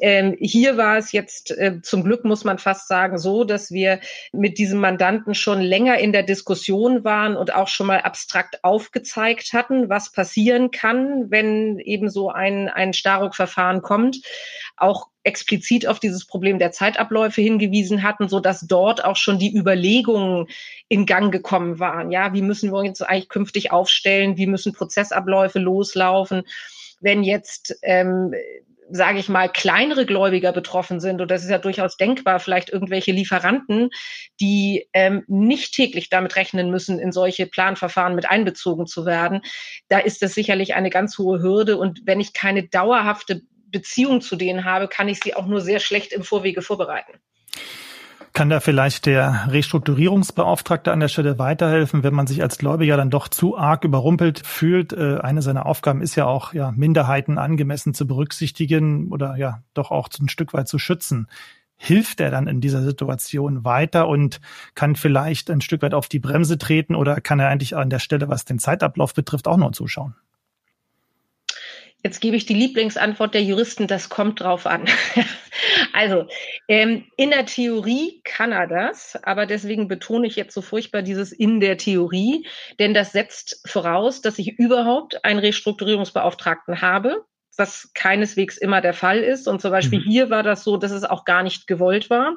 Ähm, 0.00 0.36
hier 0.40 0.76
war 0.76 0.98
es 0.98 1.12
jetzt 1.12 1.52
äh, 1.52 1.80
zum 1.82 2.02
Glück, 2.02 2.24
muss 2.24 2.42
man 2.42 2.58
fast 2.58 2.88
sagen, 2.88 3.16
so, 3.16 3.44
dass 3.44 3.70
wir 3.70 4.00
mit 4.32 4.58
diesem 4.58 4.80
Mandanten 4.80 5.34
schon 5.34 5.60
länger 5.60 5.98
in 5.98 6.12
der 6.12 6.24
Diskussion 6.24 7.04
waren 7.04 7.36
und 7.36 7.54
auch 7.54 7.68
schon 7.68 7.86
mal 7.86 8.00
abstrakt 8.00 8.64
aufgezeigt 8.64 9.52
hatten, 9.52 9.88
was 9.88 10.10
passieren 10.10 10.72
kann, 10.72 11.30
wenn 11.30 11.78
eben 11.78 12.10
so 12.10 12.28
ein, 12.30 12.68
ein 12.68 12.92
Staruk-Verfahren 12.92 13.82
kommt. 13.82 14.20
Auch 14.76 15.08
explizit 15.22 15.86
auf 15.86 16.00
dieses 16.00 16.26
Problem 16.26 16.58
der 16.58 16.72
Zeitabläufe 16.72 17.40
hingewiesen 17.40 18.02
hatten, 18.02 18.28
so 18.28 18.40
dass 18.40 18.66
dort 18.66 19.04
auch 19.04 19.16
schon 19.16 19.38
die 19.38 19.56
Überlegungen 19.56 20.48
in 20.88 21.06
Gang 21.06 21.32
gekommen 21.32 21.78
waren. 21.78 22.10
Ja, 22.10 22.34
wie 22.34 22.42
müssen 22.42 22.72
wir 22.72 22.78
uns 22.78 23.00
eigentlich 23.00 23.28
künftig 23.28 23.70
aufstellen? 23.70 24.36
Wie 24.36 24.46
müssen 24.46 24.72
Prozessabläufe 24.72 25.60
loslaufen? 25.60 26.42
Wenn 27.00 27.22
jetzt 27.22 27.76
ähm, 27.82 28.34
sage 28.90 29.18
ich 29.18 29.28
mal, 29.28 29.48
kleinere 29.48 30.06
Gläubiger 30.06 30.52
betroffen 30.52 31.00
sind, 31.00 31.20
und 31.20 31.30
das 31.30 31.42
ist 31.42 31.50
ja 31.50 31.58
durchaus 31.58 31.96
denkbar, 31.96 32.40
vielleicht 32.40 32.70
irgendwelche 32.70 33.12
Lieferanten, 33.12 33.90
die 34.40 34.88
ähm, 34.92 35.24
nicht 35.26 35.74
täglich 35.74 36.10
damit 36.10 36.36
rechnen 36.36 36.70
müssen, 36.70 36.98
in 36.98 37.12
solche 37.12 37.46
Planverfahren 37.46 38.14
mit 38.14 38.28
einbezogen 38.28 38.86
zu 38.86 39.06
werden, 39.06 39.40
da 39.88 39.98
ist 39.98 40.22
das 40.22 40.34
sicherlich 40.34 40.74
eine 40.74 40.90
ganz 40.90 41.18
hohe 41.18 41.40
Hürde. 41.40 41.76
Und 41.76 42.02
wenn 42.04 42.20
ich 42.20 42.32
keine 42.32 42.68
dauerhafte 42.68 43.42
Beziehung 43.66 44.20
zu 44.20 44.36
denen 44.36 44.64
habe, 44.64 44.88
kann 44.88 45.08
ich 45.08 45.20
sie 45.20 45.34
auch 45.34 45.46
nur 45.46 45.60
sehr 45.60 45.80
schlecht 45.80 46.12
im 46.12 46.22
Vorwege 46.22 46.62
vorbereiten. 46.62 47.18
Kann 48.34 48.50
da 48.50 48.58
vielleicht 48.58 49.06
der 49.06 49.46
Restrukturierungsbeauftragte 49.48 50.90
an 50.90 50.98
der 50.98 51.06
Stelle 51.06 51.38
weiterhelfen, 51.38 52.02
wenn 52.02 52.14
man 52.14 52.26
sich 52.26 52.42
als 52.42 52.58
Gläubiger 52.58 52.96
dann 52.96 53.08
doch 53.08 53.28
zu 53.28 53.56
arg 53.56 53.84
überrumpelt 53.84 54.44
fühlt? 54.44 54.92
Äh, 54.92 55.18
eine 55.18 55.40
seiner 55.40 55.66
Aufgaben 55.66 56.02
ist 56.02 56.16
ja 56.16 56.26
auch, 56.26 56.52
ja, 56.52 56.72
Minderheiten 56.72 57.38
angemessen 57.38 57.94
zu 57.94 58.08
berücksichtigen 58.08 59.12
oder 59.12 59.36
ja, 59.36 59.62
doch 59.72 59.92
auch 59.92 60.08
ein 60.20 60.28
Stück 60.28 60.52
weit 60.52 60.66
zu 60.66 60.80
schützen. 60.80 61.28
Hilft 61.76 62.20
er 62.20 62.32
dann 62.32 62.48
in 62.48 62.60
dieser 62.60 62.82
Situation 62.82 63.64
weiter 63.64 64.08
und 64.08 64.40
kann 64.74 64.96
vielleicht 64.96 65.48
ein 65.48 65.60
Stück 65.60 65.82
weit 65.82 65.94
auf 65.94 66.08
die 66.08 66.18
Bremse 66.18 66.58
treten 66.58 66.96
oder 66.96 67.20
kann 67.20 67.38
er 67.38 67.50
eigentlich 67.50 67.76
an 67.76 67.88
der 67.88 68.00
Stelle, 68.00 68.28
was 68.28 68.44
den 68.44 68.58
Zeitablauf 68.58 69.14
betrifft, 69.14 69.46
auch 69.46 69.56
nur 69.56 69.70
zuschauen? 69.70 70.16
Jetzt 72.04 72.20
gebe 72.20 72.36
ich 72.36 72.44
die 72.44 72.54
Lieblingsantwort 72.54 73.32
der 73.32 73.42
Juristen, 73.42 73.86
das 73.86 74.10
kommt 74.10 74.40
drauf 74.40 74.66
an. 74.66 74.84
also 75.94 76.26
ähm, 76.68 77.04
in 77.16 77.30
der 77.30 77.46
Theorie 77.46 78.20
kann 78.24 78.52
er 78.52 78.66
das, 78.66 79.18
aber 79.22 79.46
deswegen 79.46 79.88
betone 79.88 80.26
ich 80.26 80.36
jetzt 80.36 80.54
so 80.54 80.62
furchtbar 80.62 81.02
dieses 81.02 81.32
in 81.32 81.60
der 81.60 81.76
Theorie, 81.76 82.46
denn 82.78 82.94
das 82.94 83.12
setzt 83.12 83.60
voraus, 83.66 84.22
dass 84.22 84.38
ich 84.38 84.58
überhaupt 84.58 85.24
einen 85.24 85.40
Restrukturierungsbeauftragten 85.40 86.80
habe, 86.80 87.24
was 87.56 87.90
keineswegs 87.94 88.56
immer 88.56 88.80
der 88.80 88.94
Fall 88.94 89.18
ist. 89.18 89.46
Und 89.46 89.60
zum 89.60 89.70
Beispiel 89.70 90.00
mhm. 90.00 90.04
hier 90.04 90.30
war 90.30 90.42
das 90.42 90.64
so, 90.64 90.76
dass 90.76 90.90
es 90.90 91.04
auch 91.04 91.24
gar 91.24 91.42
nicht 91.42 91.66
gewollt 91.66 92.10
war. 92.10 92.36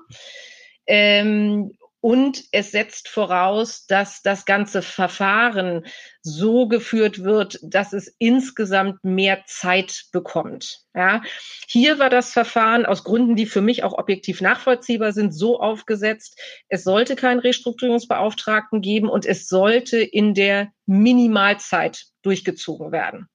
Ähm, 0.85 1.71
und 1.99 2.43
es 2.51 2.71
setzt 2.71 3.09
voraus, 3.09 3.85
dass 3.87 4.21
das 4.21 4.45
ganze 4.45 4.81
Verfahren 4.81 5.85
so 6.21 6.67
geführt 6.67 7.23
wird, 7.23 7.59
dass 7.63 7.93
es 7.93 8.15
insgesamt 8.19 9.03
mehr 9.03 9.43
Zeit 9.47 10.05
bekommt. 10.11 10.81
Ja, 10.93 11.21
hier 11.67 11.99
war 11.99 12.09
das 12.09 12.31
Verfahren 12.33 12.85
aus 12.85 13.03
Gründen, 13.03 13.35
die 13.35 13.45
für 13.45 13.61
mich 13.61 13.83
auch 13.83 13.97
objektiv 13.97 14.41
nachvollziehbar 14.41 15.11
sind, 15.11 15.31
so 15.31 15.59
aufgesetzt. 15.59 16.39
Es 16.69 16.83
sollte 16.83 17.15
keinen 17.15 17.39
Restrukturierungsbeauftragten 17.39 18.81
geben 18.81 19.09
und 19.09 19.25
es 19.25 19.47
sollte 19.47 19.97
in 19.97 20.33
der 20.33 20.71
Minimalzeit 20.85 22.05
durchgezogen 22.21 22.91
werden. 22.91 23.27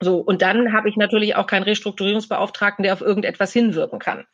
So. 0.00 0.18
Und 0.18 0.42
dann 0.42 0.72
habe 0.72 0.88
ich 0.88 0.96
natürlich 0.96 1.36
auch 1.36 1.46
keinen 1.46 1.62
Restrukturierungsbeauftragten, 1.62 2.82
der 2.82 2.94
auf 2.94 3.00
irgendetwas 3.00 3.52
hinwirken 3.52 4.00
kann. 4.00 4.26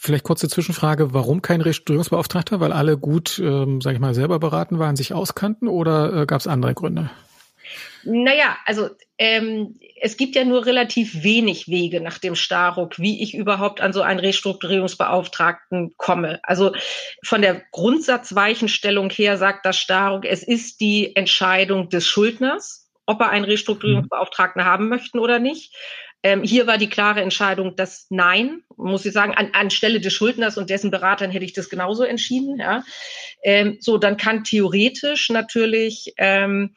Vielleicht 0.00 0.24
kurze 0.24 0.48
Zwischenfrage, 0.48 1.12
warum 1.12 1.42
kein 1.42 1.60
Restrukturierungsbeauftragter? 1.60 2.60
Weil 2.60 2.72
alle 2.72 2.96
gut, 2.96 3.40
ähm, 3.40 3.80
sage 3.80 3.96
ich 3.96 4.00
mal, 4.00 4.14
selber 4.14 4.38
beraten 4.38 4.78
waren, 4.78 4.94
sich 4.94 5.12
auskannten 5.12 5.66
oder 5.66 6.22
äh, 6.22 6.26
gab 6.26 6.40
es 6.40 6.46
andere 6.46 6.72
Gründe? 6.72 7.10
Naja, 8.04 8.56
also 8.64 8.90
ähm, 9.18 9.74
es 10.00 10.16
gibt 10.16 10.36
ja 10.36 10.44
nur 10.44 10.66
relativ 10.66 11.24
wenig 11.24 11.66
Wege 11.66 12.00
nach 12.00 12.18
dem 12.18 12.36
Staruk, 12.36 13.00
wie 13.00 13.20
ich 13.22 13.34
überhaupt 13.34 13.80
an 13.80 13.92
so 13.92 14.02
einen 14.02 14.20
Restrukturierungsbeauftragten 14.20 15.94
komme. 15.96 16.38
Also 16.44 16.72
von 17.24 17.42
der 17.42 17.60
Grundsatzweichenstellung 17.72 19.10
her 19.10 19.36
sagt 19.36 19.66
das 19.66 19.76
Staruk, 19.78 20.24
es 20.24 20.44
ist 20.44 20.80
die 20.80 21.16
Entscheidung 21.16 21.88
des 21.88 22.06
Schuldners, 22.06 22.88
ob 23.04 23.20
er 23.20 23.30
einen 23.30 23.44
Restrukturierungsbeauftragten 23.44 24.64
haben 24.64 24.88
möchten 24.88 25.18
oder 25.18 25.40
nicht. 25.40 25.74
Ähm, 26.22 26.42
hier 26.42 26.66
war 26.66 26.78
die 26.78 26.88
klare 26.88 27.20
Entscheidung, 27.20 27.76
dass 27.76 28.06
nein, 28.10 28.62
muss 28.76 29.06
ich 29.06 29.12
sagen, 29.12 29.34
an, 29.34 29.50
anstelle 29.52 30.00
des 30.00 30.12
Schuldners 30.12 30.58
und 30.58 30.68
dessen 30.68 30.90
Beratern 30.90 31.30
hätte 31.30 31.44
ich 31.44 31.52
das 31.52 31.68
genauso 31.68 32.02
entschieden. 32.02 32.58
Ja. 32.58 32.84
Ähm, 33.42 33.76
so, 33.80 33.98
dann 33.98 34.16
kann 34.16 34.42
theoretisch 34.44 35.30
natürlich 35.30 36.14
ähm, 36.16 36.74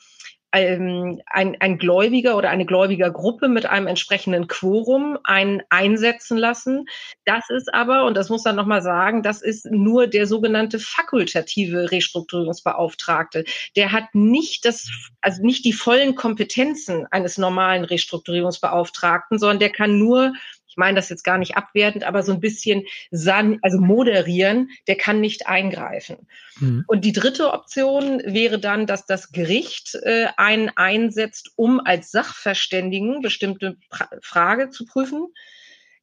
ein, 0.51 1.21
ein 1.27 1.77
Gläubiger 1.77 2.35
oder 2.35 2.49
eine 2.49 2.65
Gläubigergruppe 2.65 3.47
mit 3.47 3.65
einem 3.65 3.87
entsprechenden 3.87 4.47
Quorum 4.47 5.17
einen 5.23 5.63
einsetzen 5.69 6.37
lassen. 6.37 6.87
Das 7.23 7.49
ist 7.49 7.73
aber, 7.73 8.05
und 8.05 8.17
das 8.17 8.29
muss 8.29 8.43
man 8.43 8.57
nochmal 8.57 8.81
sagen, 8.81 9.23
das 9.23 9.41
ist 9.41 9.65
nur 9.71 10.07
der 10.07 10.27
sogenannte 10.27 10.79
fakultative 10.79 11.91
Restrukturierungsbeauftragte. 11.91 13.45
Der 13.77 13.93
hat 13.93 14.13
nicht 14.13 14.65
das, 14.65 14.89
also 15.21 15.41
nicht 15.41 15.63
die 15.63 15.73
vollen 15.73 16.15
Kompetenzen 16.15 17.07
eines 17.11 17.37
normalen 17.37 17.85
Restrukturierungsbeauftragten, 17.85 19.39
sondern 19.39 19.59
der 19.59 19.71
kann 19.71 19.97
nur 19.97 20.33
ich 20.71 20.77
meine 20.77 20.95
das 20.95 21.09
jetzt 21.09 21.25
gar 21.25 21.37
nicht 21.37 21.57
abwertend, 21.57 22.05
aber 22.05 22.23
so 22.23 22.31
ein 22.31 22.39
bisschen 22.39 22.83
san 23.11 23.59
also 23.61 23.77
moderieren, 23.77 24.69
der 24.87 24.95
kann 24.95 25.19
nicht 25.19 25.47
eingreifen. 25.47 26.29
Mhm. 26.59 26.85
Und 26.87 27.03
die 27.03 27.11
dritte 27.11 27.51
Option 27.51 28.21
wäre 28.25 28.57
dann, 28.57 28.87
dass 28.87 29.05
das 29.05 29.33
Gericht 29.33 29.95
äh, 29.95 30.27
einen 30.37 30.69
einsetzt, 30.69 31.51
um 31.57 31.81
als 31.81 32.11
Sachverständigen 32.11 33.21
bestimmte 33.21 33.75
pra 33.89 34.07
Frage 34.21 34.69
zu 34.69 34.85
prüfen. 34.85 35.27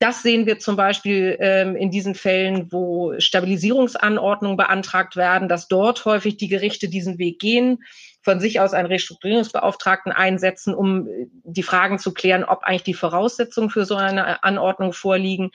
Das 0.00 0.22
sehen 0.22 0.46
wir 0.46 0.60
zum 0.60 0.76
Beispiel 0.76 1.36
ähm, 1.40 1.74
in 1.74 1.90
diesen 1.90 2.14
Fällen, 2.14 2.70
wo 2.70 3.18
Stabilisierungsanordnungen 3.18 4.56
beantragt 4.56 5.16
werden, 5.16 5.48
dass 5.48 5.66
dort 5.66 6.04
häufig 6.04 6.36
die 6.36 6.48
Gerichte 6.48 6.88
diesen 6.88 7.18
Weg 7.18 7.40
gehen 7.40 7.78
von 8.22 8.40
sich 8.40 8.60
aus 8.60 8.74
einen 8.74 8.88
Restrukturierungsbeauftragten 8.88 10.12
einsetzen, 10.12 10.74
um 10.74 11.08
äh, 11.08 11.26
die 11.44 11.62
Fragen 11.62 11.98
zu 11.98 12.12
klären, 12.12 12.44
ob 12.44 12.62
eigentlich 12.62 12.82
die 12.84 12.94
Voraussetzungen 12.94 13.70
für 13.70 13.84
so 13.84 13.96
eine 13.96 14.44
Anordnung 14.44 14.92
vorliegen. 14.92 15.50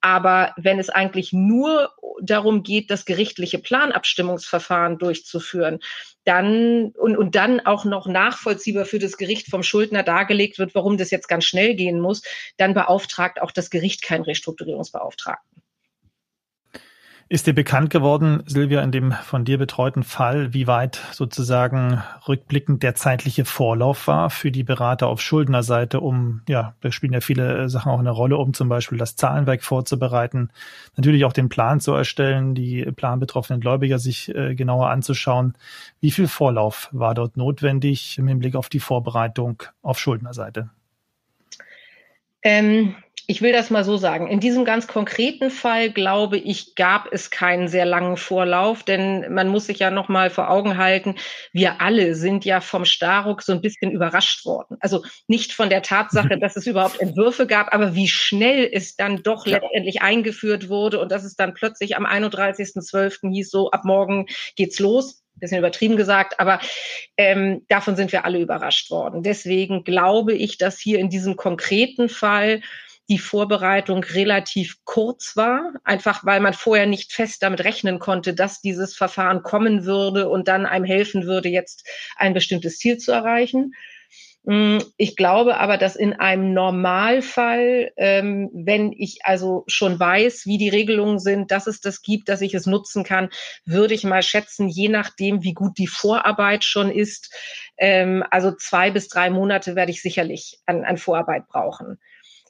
Aber 0.00 0.54
wenn 0.56 0.78
es 0.78 0.88
eigentlich 0.88 1.32
nur 1.32 1.90
darum 2.22 2.62
geht, 2.62 2.90
das 2.90 3.04
gerichtliche 3.04 3.58
Planabstimmungsverfahren 3.58 4.98
durchzuführen, 4.98 5.80
dann 6.24 6.92
und, 6.98 7.16
und 7.16 7.34
dann 7.34 7.60
auch 7.60 7.84
noch 7.84 8.06
nachvollziehbar 8.06 8.84
für 8.84 8.98
das 8.98 9.16
Gericht 9.16 9.48
vom 9.50 9.62
Schuldner 9.62 10.02
dargelegt 10.02 10.58
wird, 10.58 10.74
warum 10.74 10.96
das 10.96 11.10
jetzt 11.10 11.28
ganz 11.28 11.44
schnell 11.44 11.74
gehen 11.74 12.00
muss, 12.00 12.22
dann 12.56 12.74
beauftragt 12.74 13.40
auch 13.40 13.50
das 13.50 13.70
Gericht 13.70 14.02
keinen 14.02 14.22
Restrukturierungsbeauftragten. 14.22 15.49
Ist 17.32 17.46
dir 17.46 17.52
bekannt 17.52 17.90
geworden, 17.90 18.42
Silvia, 18.46 18.82
in 18.82 18.90
dem 18.90 19.12
von 19.12 19.44
dir 19.44 19.56
betreuten 19.56 20.02
Fall, 20.02 20.52
wie 20.52 20.66
weit 20.66 21.00
sozusagen 21.12 22.02
rückblickend 22.26 22.82
der 22.82 22.96
zeitliche 22.96 23.44
Vorlauf 23.44 24.08
war 24.08 24.30
für 24.30 24.50
die 24.50 24.64
Berater 24.64 25.06
auf 25.06 25.20
Schuldnerseite, 25.20 26.00
um, 26.00 26.42
ja, 26.48 26.74
da 26.80 26.90
spielen 26.90 27.12
ja 27.12 27.20
viele 27.20 27.68
Sachen 27.68 27.92
auch 27.92 28.00
eine 28.00 28.10
Rolle, 28.10 28.36
um 28.36 28.52
zum 28.52 28.68
Beispiel 28.68 28.98
das 28.98 29.14
Zahlenwerk 29.14 29.62
vorzubereiten, 29.62 30.50
natürlich 30.96 31.24
auch 31.24 31.32
den 31.32 31.48
Plan 31.48 31.78
zu 31.78 31.92
erstellen, 31.92 32.56
die 32.56 32.82
planbetroffenen 32.82 33.60
Gläubiger 33.60 34.00
sich 34.00 34.34
äh, 34.34 34.56
genauer 34.56 34.90
anzuschauen. 34.90 35.54
Wie 36.00 36.10
viel 36.10 36.26
Vorlauf 36.26 36.88
war 36.90 37.14
dort 37.14 37.36
notwendig 37.36 38.18
im 38.18 38.26
Hinblick 38.26 38.56
auf 38.56 38.68
die 38.68 38.80
Vorbereitung 38.80 39.62
auf 39.82 40.00
Schuldnerseite? 40.00 40.70
Ähm 42.42 42.96
ich 43.30 43.42
will 43.42 43.52
das 43.52 43.70
mal 43.70 43.84
so 43.84 43.96
sagen. 43.96 44.26
In 44.26 44.40
diesem 44.40 44.64
ganz 44.64 44.88
konkreten 44.88 45.50
Fall, 45.50 45.92
glaube 45.92 46.36
ich, 46.36 46.74
gab 46.74 47.12
es 47.12 47.30
keinen 47.30 47.68
sehr 47.68 47.84
langen 47.84 48.16
Vorlauf, 48.16 48.82
denn 48.82 49.32
man 49.32 49.46
muss 49.46 49.66
sich 49.66 49.78
ja 49.78 49.92
noch 49.92 50.08
mal 50.08 50.30
vor 50.30 50.50
Augen 50.50 50.78
halten, 50.78 51.14
wir 51.52 51.80
alle 51.80 52.16
sind 52.16 52.44
ja 52.44 52.60
vom 52.60 52.84
Staruk 52.84 53.42
so 53.42 53.52
ein 53.52 53.60
bisschen 53.60 53.92
überrascht 53.92 54.44
worden. 54.44 54.78
Also 54.80 55.04
nicht 55.28 55.52
von 55.52 55.70
der 55.70 55.82
Tatsache, 55.82 56.38
dass 56.40 56.56
es 56.56 56.66
überhaupt 56.66 57.00
Entwürfe 57.00 57.46
gab, 57.46 57.72
aber 57.72 57.94
wie 57.94 58.08
schnell 58.08 58.68
es 58.72 58.96
dann 58.96 59.22
doch 59.22 59.46
letztendlich 59.46 60.02
eingeführt 60.02 60.68
wurde 60.68 60.98
und 60.98 61.12
dass 61.12 61.22
es 61.22 61.36
dann 61.36 61.54
plötzlich 61.54 61.96
am 61.96 62.06
31.12. 62.06 63.30
hieß, 63.30 63.48
so 63.48 63.70
ab 63.70 63.84
morgen 63.84 64.26
geht's 64.56 64.80
los 64.80 65.22
bisschen 65.36 65.58
übertrieben 65.60 65.96
gesagt, 65.96 66.38
aber 66.38 66.60
ähm, 67.16 67.64
davon 67.68 67.96
sind 67.96 68.12
wir 68.12 68.26
alle 68.26 68.40
überrascht 68.40 68.90
worden. 68.90 69.22
Deswegen 69.22 69.84
glaube 69.84 70.34
ich, 70.34 70.58
dass 70.58 70.78
hier 70.78 70.98
in 70.98 71.08
diesem 71.08 71.36
konkreten 71.36 72.10
Fall 72.10 72.60
die 73.10 73.18
Vorbereitung 73.18 74.04
relativ 74.04 74.76
kurz 74.84 75.36
war, 75.36 75.72
einfach 75.84 76.24
weil 76.24 76.40
man 76.40 76.54
vorher 76.54 76.86
nicht 76.86 77.12
fest 77.12 77.42
damit 77.42 77.64
rechnen 77.64 77.98
konnte, 77.98 78.34
dass 78.34 78.60
dieses 78.60 78.96
Verfahren 78.96 79.42
kommen 79.42 79.84
würde 79.84 80.28
und 80.28 80.46
dann 80.46 80.64
einem 80.64 80.84
helfen 80.84 81.26
würde, 81.26 81.48
jetzt 81.48 81.86
ein 82.16 82.34
bestimmtes 82.34 82.78
Ziel 82.78 82.98
zu 82.98 83.10
erreichen. 83.10 83.72
Mm, 84.44 84.78
ich 84.96 85.16
glaube 85.16 85.58
aber, 85.58 85.76
dass 85.76 85.96
in 85.96 86.14
einem 86.14 86.54
Normalfall, 86.54 87.92
ähm, 87.96 88.48
wenn 88.54 88.92
ich 88.92 89.18
also 89.24 89.64
schon 89.66 89.98
weiß, 89.98 90.46
wie 90.46 90.56
die 90.56 90.70
Regelungen 90.70 91.18
sind, 91.18 91.50
dass 91.50 91.66
es 91.66 91.80
das 91.80 92.02
gibt, 92.02 92.28
dass 92.28 92.40
ich 92.40 92.54
es 92.54 92.64
nutzen 92.64 93.04
kann, 93.04 93.28
würde 93.66 93.92
ich 93.92 94.04
mal 94.04 94.22
schätzen, 94.22 94.68
je 94.68 94.88
nachdem, 94.88 95.42
wie 95.42 95.52
gut 95.52 95.76
die 95.78 95.88
Vorarbeit 95.88 96.64
schon 96.64 96.90
ist, 96.90 97.34
ähm, 97.76 98.24
also 98.30 98.52
zwei 98.52 98.90
bis 98.90 99.08
drei 99.08 99.30
Monate 99.30 99.74
werde 99.74 99.90
ich 99.90 100.00
sicherlich 100.00 100.60
an, 100.64 100.84
an 100.84 100.96
Vorarbeit 100.96 101.48
brauchen. 101.48 101.98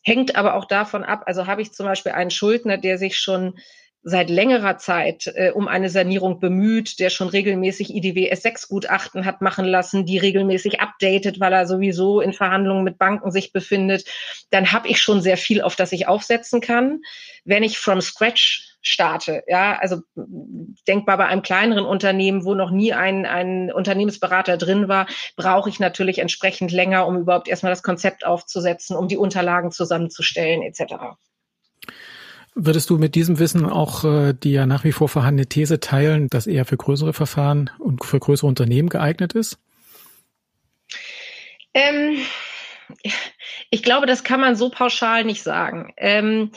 Hängt 0.03 0.37
aber 0.37 0.55
auch 0.55 0.65
davon 0.65 1.05
ab, 1.05 1.25
also 1.27 1.47
habe 1.47 1.63
ich 1.63 1.73
zum 1.73 1.87
Beispiel 1.87 2.13
einen 2.13 2.31
Schuldner, 2.31 2.79
der 2.79 2.99
sich 2.99 3.19
schon 3.19 3.59
seit 4.03 4.31
längerer 4.31 4.79
Zeit 4.79 5.27
äh, 5.35 5.51
um 5.51 5.69
eine 5.69 5.91
Sanierung 5.91 6.41
bemüht, 6.41 7.01
der 7.01 7.11
schon 7.11 7.29
regelmäßig 7.29 7.95
IDW 7.95 8.33
S6-Gutachten 8.33 9.27
hat 9.27 9.43
machen 9.43 9.67
lassen, 9.67 10.07
die 10.07 10.17
regelmäßig 10.17 10.81
updatet, 10.81 11.39
weil 11.39 11.53
er 11.53 11.67
sowieso 11.67 12.21
in 12.23 12.33
Verhandlungen 12.33 12.83
mit 12.83 12.97
Banken 12.97 13.31
sich 13.31 13.53
befindet, 13.53 14.07
dann 14.51 14.73
habe 14.73 14.89
ich 14.89 15.01
schon 15.01 15.21
sehr 15.21 15.37
viel, 15.37 15.61
auf 15.61 15.77
das 15.77 15.93
ich 15.93 16.09
aufsetzen 16.09 16.63
kann. 16.63 17.03
Wenn 17.45 17.63
ich 17.63 17.79
from 17.79 18.01
scratch 18.01 18.70
starte. 18.83 19.43
Ja, 19.47 19.79
also 19.79 20.03
denkbar 20.89 21.19
bei 21.19 21.27
einem 21.27 21.43
kleineren 21.43 21.85
Unternehmen, 21.85 22.45
wo 22.45 22.55
noch 22.55 22.71
nie 22.71 22.93
ein, 22.93 23.27
ein 23.27 23.73
Unternehmensberater 23.73 24.57
drin 24.57 24.89
war, 24.89 25.07
brauche 25.37 25.69
ich 25.69 25.81
natürlich 25.81 26.19
entsprechend 26.19 26.73
länger, 26.73 27.07
um 27.07 27.19
überhaupt 27.19 27.49
erstmal 27.49 27.73
das 27.73 27.83
Konzept 27.83 28.25
aufzusetzen, 28.25 28.97
um 28.97 29.09
die 29.09 29.17
Unterlagen 29.17 29.71
zusammenzustellen, 29.71 30.63
etc. 30.63 30.95
Würdest 32.55 32.91
du 32.91 32.99
mit 32.99 33.15
diesem 33.15 33.39
Wissen 33.39 33.67
auch 33.67 34.05
äh, 34.05 34.35
die 34.35 34.53
ja 34.53 34.67
nach 34.67 34.85
wie 34.85 34.93
vor 34.93 35.09
vorhandene 35.09 35.47
These 35.47 35.81
teilen, 35.81 36.29
dass 36.29 36.47
eher 36.47 36.65
für 36.65 36.77
größere 36.77 37.13
Verfahren 37.13 37.71
und 37.79 38.05
für 38.05 38.19
größere 38.19 38.49
Unternehmen 38.49 38.89
geeignet 38.89 39.35
ist? 39.35 39.59
Ähm, 41.75 42.17
ich 43.71 43.83
glaube, 43.83 44.07
das 44.07 44.25
kann 44.25 44.41
man 44.41 44.57
so 44.57 44.69
pauschal 44.71 45.25
nicht 45.25 45.43
sagen. 45.43 45.93
Ähm, 45.97 46.51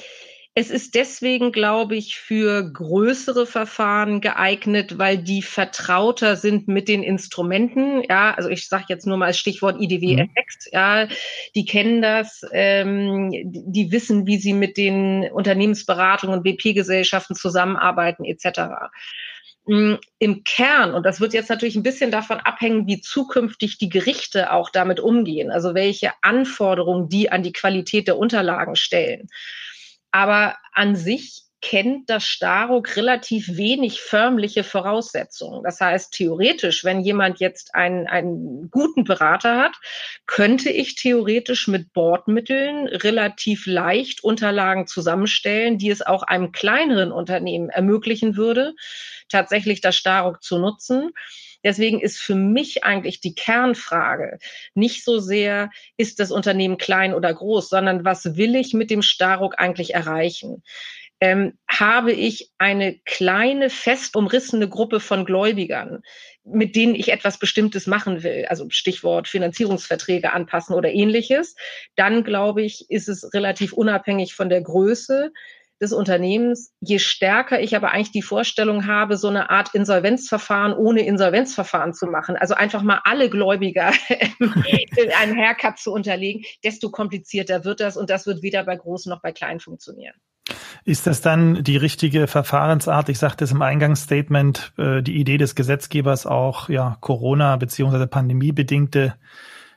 es 0.56 0.70
ist 0.70 0.94
deswegen, 0.94 1.52
glaube 1.52 1.96
ich, 1.96 2.18
für 2.18 2.72
größere 2.72 3.48
Verfahren 3.48 4.22
geeignet, 4.22 5.00
weil 5.00 5.18
die 5.18 5.42
vertrauter 5.42 6.36
sind 6.36 6.68
mit 6.68 6.88
den 6.88 7.02
Instrumenten. 7.02 8.04
Ja, 8.08 8.36
also 8.36 8.50
ich 8.50 8.68
sage 8.68 8.86
jetzt 8.90 9.08
nur 9.08 9.18
mal 9.18 9.28
als 9.28 9.40
Stichwort 9.40 9.82
IDW-Effekt. 9.82 10.68
Mhm. 10.68 10.72
Ja, 10.72 11.08
die 11.56 11.66
kennen 11.66 12.04
das, 12.04 12.46
ähm, 12.52 13.32
die 13.44 13.92
wissen, 13.92 14.28
wie 14.28 14.38
sie 14.38 14.54
mit 14.54 14.78
den 14.78 15.24
Unternehmensberatungen 15.32 16.38
und 16.38 16.44
BP-Gesellschaften 16.44 17.34
zusammenarbeiten 17.34 18.24
etc. 18.24 18.92
Mm, 19.66 19.96
Im 20.20 20.44
Kern, 20.44 20.94
und 20.94 21.04
das 21.04 21.20
wird 21.20 21.34
jetzt 21.34 21.50
natürlich 21.50 21.76
ein 21.76 21.84
bisschen 21.84 22.12
davon 22.12 22.38
abhängen, 22.38 22.86
wie 22.86 23.02
zukünftig 23.02 23.80
die 23.80 23.90
Gerichte 23.90 24.52
auch 24.52 24.70
damit 24.70 25.00
umgehen, 25.00 25.50
also 25.50 25.74
welche 25.74 26.12
Anforderungen 26.22 27.10
die 27.10 27.32
an 27.32 27.42
die 27.42 27.54
Qualität 27.54 28.08
der 28.08 28.20
Unterlagen 28.20 28.76
stellen. 28.76 29.30
Aber 30.14 30.56
an 30.74 30.96
sich 30.96 31.42
kennt 31.60 32.10
das 32.10 32.26
Staruk 32.26 32.98
relativ 32.98 33.56
wenig 33.58 34.02
förmliche 34.02 34.64
Voraussetzungen. 34.64 35.64
Das 35.64 35.80
heißt, 35.80 36.14
theoretisch, 36.14 36.84
wenn 36.84 37.00
jemand 37.00 37.40
jetzt 37.40 37.74
einen, 37.74 38.06
einen 38.06 38.70
guten 38.70 39.06
Berater 39.06 39.58
hat, 39.58 39.76
könnte 40.28 40.70
ich 40.70 40.96
theoretisch 40.96 41.68
mit 41.68 41.94
Bordmitteln 41.94 42.88
relativ 42.88 43.66
leicht 43.66 44.24
Unterlagen 44.24 44.86
zusammenstellen, 44.86 45.78
die 45.78 45.90
es 45.90 46.02
auch 46.02 46.24
einem 46.24 46.52
kleineren 46.52 47.12
Unternehmen 47.12 47.70
ermöglichen 47.70 48.36
würde, 48.36 48.76
tatsächlich 49.30 49.82
das 49.82 49.96
Staruk 49.96 50.44
zu 50.44 50.60
nutzen. 50.60 51.12
Deswegen 51.64 52.00
ist 52.00 52.20
für 52.20 52.36
mich 52.36 52.84
eigentlich 52.84 53.22
die 53.22 53.36
Kernfrage 53.36 54.38
nicht 54.74 55.04
so 55.04 55.20
sehr, 55.20 55.70
ist 55.98 56.20
das 56.20 56.32
Unternehmen 56.32 56.78
klein 56.78 57.14
oder 57.14 57.34
groß, 57.34 57.70
sondern 57.70 58.06
was 58.06 58.36
will 58.36 58.56
ich 58.56 58.74
mit 58.74 58.90
dem 58.90 59.02
Staruk 59.02 59.60
eigentlich 59.60 59.94
erreichen? 59.94 60.64
Ähm, 61.22 61.58
habe 61.70 62.12
ich 62.12 62.52
eine 62.58 63.00
kleine, 63.06 63.70
fest 63.70 64.18
umrissene 64.18 64.68
Gruppe 64.68 65.00
von 65.00 65.24
Gläubigern, 65.24 66.02
mit 66.44 66.76
denen 66.76 66.96
ich 66.96 67.14
etwas 67.14 67.40
Bestimmtes 67.40 67.88
machen 67.88 68.24
will, 68.24 68.46
also 68.50 68.70
Stichwort 68.70 69.30
Finanzierungsverträge 69.30 70.34
anpassen 70.34 70.76
oder 70.76 70.92
ähnliches, 70.92 71.56
dann 71.96 72.26
glaube 72.26 72.64
ich, 72.64 72.90
ist 72.90 73.08
es 73.08 73.34
relativ 73.34 73.72
unabhängig 73.72 74.36
von 74.36 74.50
der 74.50 74.62
Größe 74.62 75.32
des 75.84 75.94
Unternehmens, 75.94 76.74
je 76.80 76.98
stärker 76.98 77.62
ich 77.62 77.76
aber 77.76 77.92
eigentlich 77.92 78.12
die 78.12 78.22
Vorstellung 78.22 78.88
habe, 78.88 79.18
so 79.18 79.28
eine 79.28 79.50
Art 79.50 79.76
Insolvenzverfahren 79.76 80.74
ohne 80.74 81.06
Insolvenzverfahren 81.06 81.94
zu 81.94 82.08
machen, 82.08 82.36
also 82.36 82.56
einfach 82.56 82.82
mal 82.82 83.02
alle 83.04 83.30
Gläubiger 83.30 83.92
einen 85.20 85.38
Haircut 85.38 85.78
zu 85.78 85.92
unterlegen, 85.92 86.44
desto 86.64 86.90
komplizierter 86.90 87.66
wird 87.66 87.82
das 87.82 87.98
und 87.98 88.10
das 88.10 88.26
wird 88.26 88.42
weder 88.42 88.64
bei 88.64 88.76
großen 88.76 89.10
noch 89.10 89.22
bei 89.22 89.32
kleinen 89.32 89.60
funktionieren. 89.60 90.16
Ist 90.86 91.08
das 91.08 91.22
dann 91.22 91.64
die 91.64 91.78
richtige 91.78 92.28
Verfahrensart? 92.28 93.08
Ich 93.08 93.20
sagte 93.20 93.46
es 93.46 93.52
im 93.52 93.62
Eingangsstatement, 93.62 94.74
äh, 94.78 95.02
die 95.02 95.16
Idee 95.16 95.38
des 95.38 95.56
Gesetzgebers 95.56 96.26
auch, 96.26 96.68
ja, 96.68 96.98
Corona- 97.00 97.56
bzw. 97.56 98.08
pandemiebedingte 98.08 99.16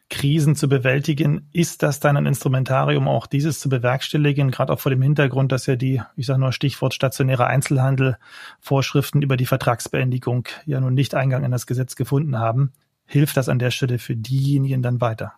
Krisen 0.09 0.55
zu 0.55 0.69
bewältigen. 0.69 1.49
Ist 1.53 1.83
das 1.83 2.01
dann 2.01 2.17
ein 2.17 2.27
Instrumentarium, 2.27 3.09
auch 3.09 3.27
dieses 3.27 3.59
zu 3.59 3.69
bewerkstelligen, 3.69 4.51
gerade 4.51 4.73
auch 4.73 4.81
vor 4.81 4.91
dem 4.91 5.03
Hintergrund, 5.03 5.53
dass 5.53 5.67
ja 5.67 5.77
die, 5.77 6.03
ich 6.17 6.27
sage 6.27 6.41
nur 6.41 6.53
Stichwort 6.53 6.95
stationärer 6.95 7.47
Einzelhandel, 7.47 8.17
Vorschriften 8.61 9.23
über 9.23 9.37
die 9.37 9.47
Vertragsbeendigung 9.47 10.49
ja 10.65 10.81
nun 10.81 10.95
nicht 10.95 11.15
Eingang 11.15 11.45
in 11.45 11.51
das 11.51 11.67
Gesetz 11.67 11.97
gefunden 11.97 12.39
haben? 12.39 12.73
Hilft 13.07 13.37
das 13.37 13.49
an 13.49 13.59
der 13.59 13.71
Stelle 13.71 13.99
für 13.99 14.17
diejenigen 14.17 14.83
dann 14.83 15.01
weiter? 15.01 15.35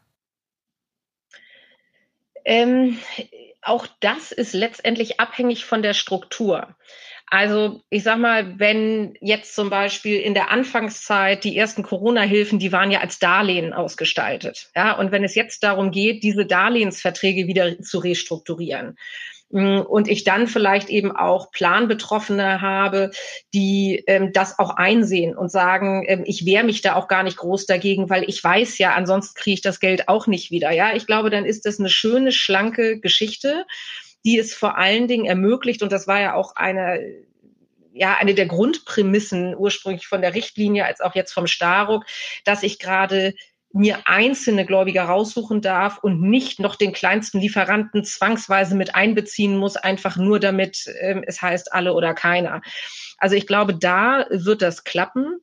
Ähm, 2.44 2.98
auch 3.62 3.87
das 4.00 4.33
ist 4.33 4.54
letztendlich 4.54 5.20
abhängig 5.20 5.64
von 5.66 5.83
der 5.83 5.92
Struktur. 5.92 6.74
Also 7.31 7.83
ich 7.91 8.05
sag 8.05 8.19
mal, 8.19 8.59
wenn 8.59 9.14
jetzt 9.21 9.55
zum 9.55 9.69
Beispiel 9.69 10.19
in 10.19 10.35
der 10.35 10.51
Anfangszeit 10.51 11.45
die 11.45 11.57
ersten 11.57 11.83
Corona-Hilfen, 11.83 12.59
die 12.59 12.73
waren 12.73 12.91
ja 12.91 13.01
als 13.01 13.19
Darlehen 13.19 13.73
ausgestaltet. 13.73 14.71
Ja, 14.75 14.93
und 14.93 15.12
wenn 15.12 15.25
es 15.25 15.35
jetzt 15.35 15.62
darum 15.62 15.91
geht, 15.91 16.23
diese 16.23 16.47
Darlehensverträge 16.47 17.47
wieder 17.47 17.81
zu 17.83 17.99
restrukturieren, 17.99 18.97
mm, 19.51 19.81
und 19.81 20.09
ich 20.09 20.25
dann 20.25 20.47
vielleicht 20.47 20.88
eben 20.88 21.14
auch 21.14 21.51
Planbetroffene 21.53 22.62
habe, 22.62 23.11
die 23.53 24.03
ähm, 24.07 24.33
das 24.33 24.59
auch 24.59 24.71
einsehen 24.71 25.37
und 25.37 25.51
sagen, 25.51 26.05
ähm, 26.09 26.23
ich 26.25 26.47
wehre 26.47 26.64
mich 26.64 26.81
da 26.81 26.95
auch 26.95 27.09
gar 27.09 27.25
nicht 27.25 27.37
groß 27.37 27.67
dagegen, 27.67 28.09
weil 28.09 28.25
ich 28.27 28.43
weiß 28.43 28.79
ja, 28.79 28.95
ansonsten 28.95 29.38
kriege 29.38 29.55
ich 29.55 29.62
das 29.62 29.81
Geld 29.81 30.09
auch 30.09 30.27
nicht 30.29 30.51
wieder. 30.51 30.71
Ja, 30.71 30.95
ich 30.95 31.07
glaube, 31.07 31.29
dann 31.29 31.45
ist 31.45 31.67
das 31.67 31.79
eine 31.79 31.91
schöne, 31.91 32.33
schlanke 32.33 33.01
Geschichte 33.01 33.67
die 34.24 34.38
es 34.38 34.54
vor 34.54 34.76
allen 34.76 35.09
Dingen 35.09 35.24
ermöglicht, 35.24 35.83
und 35.83 35.92
das 35.92 36.07
war 36.07 36.20
ja 36.20 36.35
auch 36.35 36.57
eine, 36.57 37.00
ja, 37.92 38.16
eine 38.16 38.35
der 38.35 38.46
Grundprämissen 38.46 39.57
ursprünglich 39.57 40.07
von 40.07 40.22
der 40.22 40.35
Richtlinie 40.35 40.85
als 40.85 41.00
auch 41.00 41.14
jetzt 41.14 41.33
vom 41.33 41.46
Staruk, 41.46 42.04
dass 42.44 42.62
ich 42.62 42.78
gerade 42.78 43.35
mir 43.72 44.07
einzelne 44.07 44.64
Gläubiger 44.64 45.04
raussuchen 45.04 45.61
darf 45.61 45.98
und 45.98 46.22
nicht 46.22 46.59
noch 46.59 46.74
den 46.74 46.92
kleinsten 46.92 47.40
Lieferanten 47.40 48.02
zwangsweise 48.02 48.74
mit 48.74 48.94
einbeziehen 48.94 49.57
muss, 49.57 49.76
einfach 49.76 50.16
nur 50.16 50.40
damit 50.40 50.87
ähm, 51.00 51.22
es 51.26 51.42
heißt 51.42 51.72
alle 51.72 51.92
oder 51.92 52.14
keiner. 52.14 52.62
Also 53.18 53.37
ich 53.37 53.46
glaube, 53.46 53.74
da 53.74 54.26
wird 54.31 54.62
das 54.62 54.85
klappen 54.85 55.40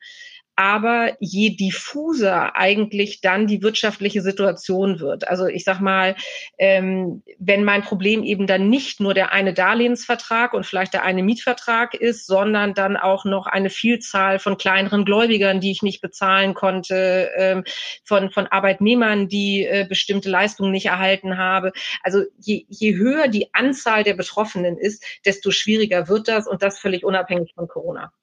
aber 0.56 1.18
je 1.20 1.50
diffuser 1.50 2.56
eigentlich 2.56 3.22
dann 3.22 3.48
die 3.48 3.62
wirtschaftliche 3.62 4.22
Situation 4.22 5.00
wird. 5.00 5.28
Also 5.28 5.48
ich 5.48 5.64
sag 5.64 5.80
mal, 5.82 6.16
ähm, 6.58 7.24
wenn 7.40 7.64
mein 7.64 7.82
Problem 7.82 8.24
eben 8.24 8.48
dann 8.48 8.70
nicht 8.70 9.00
nur 9.00 9.14
der 9.14 9.34
eine 9.34 9.54
Darlehensvertrag 9.54 10.54
und 10.54 10.66
vielleicht 10.66 10.94
der 10.94 11.04
eine 11.04 11.24
Mietvertrag 11.24 11.94
ist, 11.94 12.26
sondern 12.26 12.74
dann 12.74 12.96
auch 12.96 13.26
noch 13.26 13.48
eine 13.48 13.70
Vielzahl 13.70 14.40
von 14.40 14.58
kleineren 14.58 15.04
Gläubigern, 15.04 15.60
die 15.60 15.72
ich 15.72 15.84
nicht 15.84 16.02
bezahlen 16.02 16.54
konnte, 16.54 17.32
ähm, 17.36 17.64
von, 18.04 18.32
von 18.32 18.48
Arbeitnehmern, 18.48 19.28
die 19.28 19.66
äh, 19.66 19.86
bestimmte 19.88 20.30
Leistungen 20.30 20.72
nicht 20.72 20.86
erhalten 20.86 21.38
habe. 21.38 21.74
Also 22.02 22.24
je, 22.40 22.66
je 22.70 22.96
höher 22.96 23.28
die 23.28 23.54
Anzahl 23.54 24.04
der 24.04 24.14
Betroffenen 24.14 24.78
ist, 24.78 25.04
desto 25.26 25.52
schwieriger 25.52 26.08
wird 26.08 26.28
das 26.28 26.48
und 26.48 26.62
das 26.62 26.80
völlig 26.80 27.04
unabhängig 27.04 27.54
von 27.56 27.68
Corona. 27.68 28.14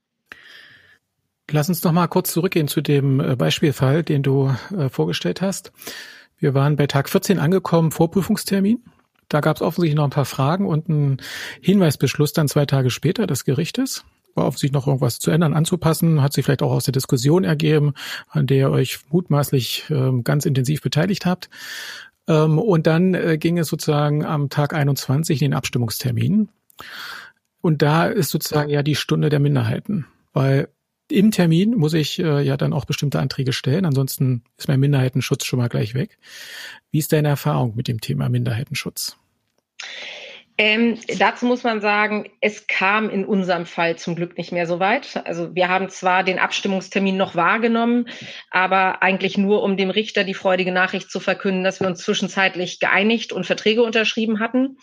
Lass 1.51 1.69
uns 1.69 1.83
noch 1.83 1.93
mal 1.93 2.07
kurz 2.07 2.33
zurückgehen 2.33 2.69
zu 2.69 2.81
dem 2.81 3.21
äh, 3.21 3.37
Beispielfall, 3.37 4.03
den 4.03 4.23
du 4.23 4.55
äh, 4.77 4.89
vorgestellt 4.89 5.43
hast. 5.43 5.73
Wir 6.39 6.55
waren 6.55 6.77
bei 6.77 6.87
Tag 6.87 7.09
14 7.09 7.39
angekommen, 7.39 7.91
Vorprüfungstermin. 7.91 8.83
Da 9.29 9.41
gab 9.41 9.57
es 9.57 9.63
offensichtlich 9.63 9.97
noch 9.97 10.05
ein 10.05 10.11
paar 10.11 10.25
Fragen 10.25 10.67
und 10.67 10.89
einen 10.89 11.19
Hinweisbeschluss 11.61 12.33
dann 12.33 12.49
zwei 12.49 12.67
Tage 12.67 12.91
später 12.91 13.27
des 13.27 13.45
Gerichtes. 13.45 14.05
War 14.35 14.47
offensichtlich 14.47 14.73
noch 14.73 14.87
irgendwas 14.87 15.19
zu 15.19 15.31
ändern, 15.31 15.55
anzupassen, 15.55 16.23
hat 16.23 16.33
sich 16.33 16.45
vielleicht 16.45 16.63
auch 16.63 16.73
aus 16.73 16.85
der 16.85 16.93
Diskussion 16.93 17.45
ergeben, 17.45 17.95
an 18.29 18.47
der 18.47 18.57
ihr 18.57 18.71
euch 18.71 19.01
mutmaßlich 19.11 19.85
ähm, 19.91 20.25
ganz 20.25 20.47
intensiv 20.47 20.81
beteiligt 20.81 21.27
habt. 21.27 21.49
Ähm, 22.29 22.59
und 22.59 22.87
dann 22.87 23.15
äh, 23.15 23.39
ging 23.39 23.59
es 23.59 23.69
sozusagen 23.69 24.25
am 24.25 24.49
Tag 24.49 24.75
21 24.75 25.43
in 25.43 25.51
den 25.51 25.57
Abstimmungstermin. 25.57 26.49
Und 27.61 27.83
da 27.83 28.07
ist 28.07 28.31
sozusagen 28.31 28.71
ja 28.71 28.83
die 28.83 28.97
Stunde 28.97 29.29
der 29.29 29.41
Minderheiten, 29.41 30.07
weil 30.33 30.69
im 31.13 31.31
Termin 31.31 31.75
muss 31.75 31.95
ich 31.95 32.19
äh, 32.19 32.41
ja 32.43 32.57
dann 32.57 32.73
auch 32.73 32.85
bestimmte 32.85 33.21
Anträge 33.21 33.53
stellen, 33.53 33.85
ansonsten 33.85 34.43
ist 34.57 34.69
mein 34.69 34.81
Minderheitenschutz 34.81 35.45
schon 35.45 35.59
mal 35.59 35.69
gleich 35.69 35.95
weg. 35.95 36.19
Wie 36.91 36.99
ist 36.99 37.13
deine 37.13 37.29
Erfahrung 37.29 37.77
mit 37.77 37.89
dem 37.89 38.01
Thema 38.01 38.29
Minderheitenschutz? 38.29 39.17
Ähm, 40.59 40.99
dazu 41.19 41.47
muss 41.47 41.65
man 41.65 41.81
sagen, 41.81 42.31
es 42.41 42.67
kam 42.67 43.09
in 43.09 43.25
unserem 43.25 43.65
Fall 43.65 43.97
zum 43.97 44.15
Glück 44.15 44.37
nicht 44.37 44.53
mehr 44.53 44.67
so 44.67 44.81
weit. 44.81 45.21
Also 45.25 45.55
wir 45.55 45.69
haben 45.69 45.89
zwar 45.89 46.25
den 46.25 46.39
Abstimmungstermin 46.39 47.17
noch 47.17 47.35
wahrgenommen, 47.35 48.09
aber 48.51 49.03
eigentlich 49.03 49.39
nur, 49.39 49.63
um 49.63 49.77
dem 49.77 49.91
Richter 49.91 50.25
die 50.25 50.35
freudige 50.35 50.73
Nachricht 50.73 51.11
zu 51.11 51.21
verkünden, 51.21 51.65
dass 51.65 51.81
wir 51.81 51.87
uns 51.87 52.03
zwischenzeitlich 52.03 52.81
geeinigt 52.81 53.33
und 53.33 53.47
Verträge 53.47 53.83
unterschrieben 53.83 54.41
hatten. 54.41 54.77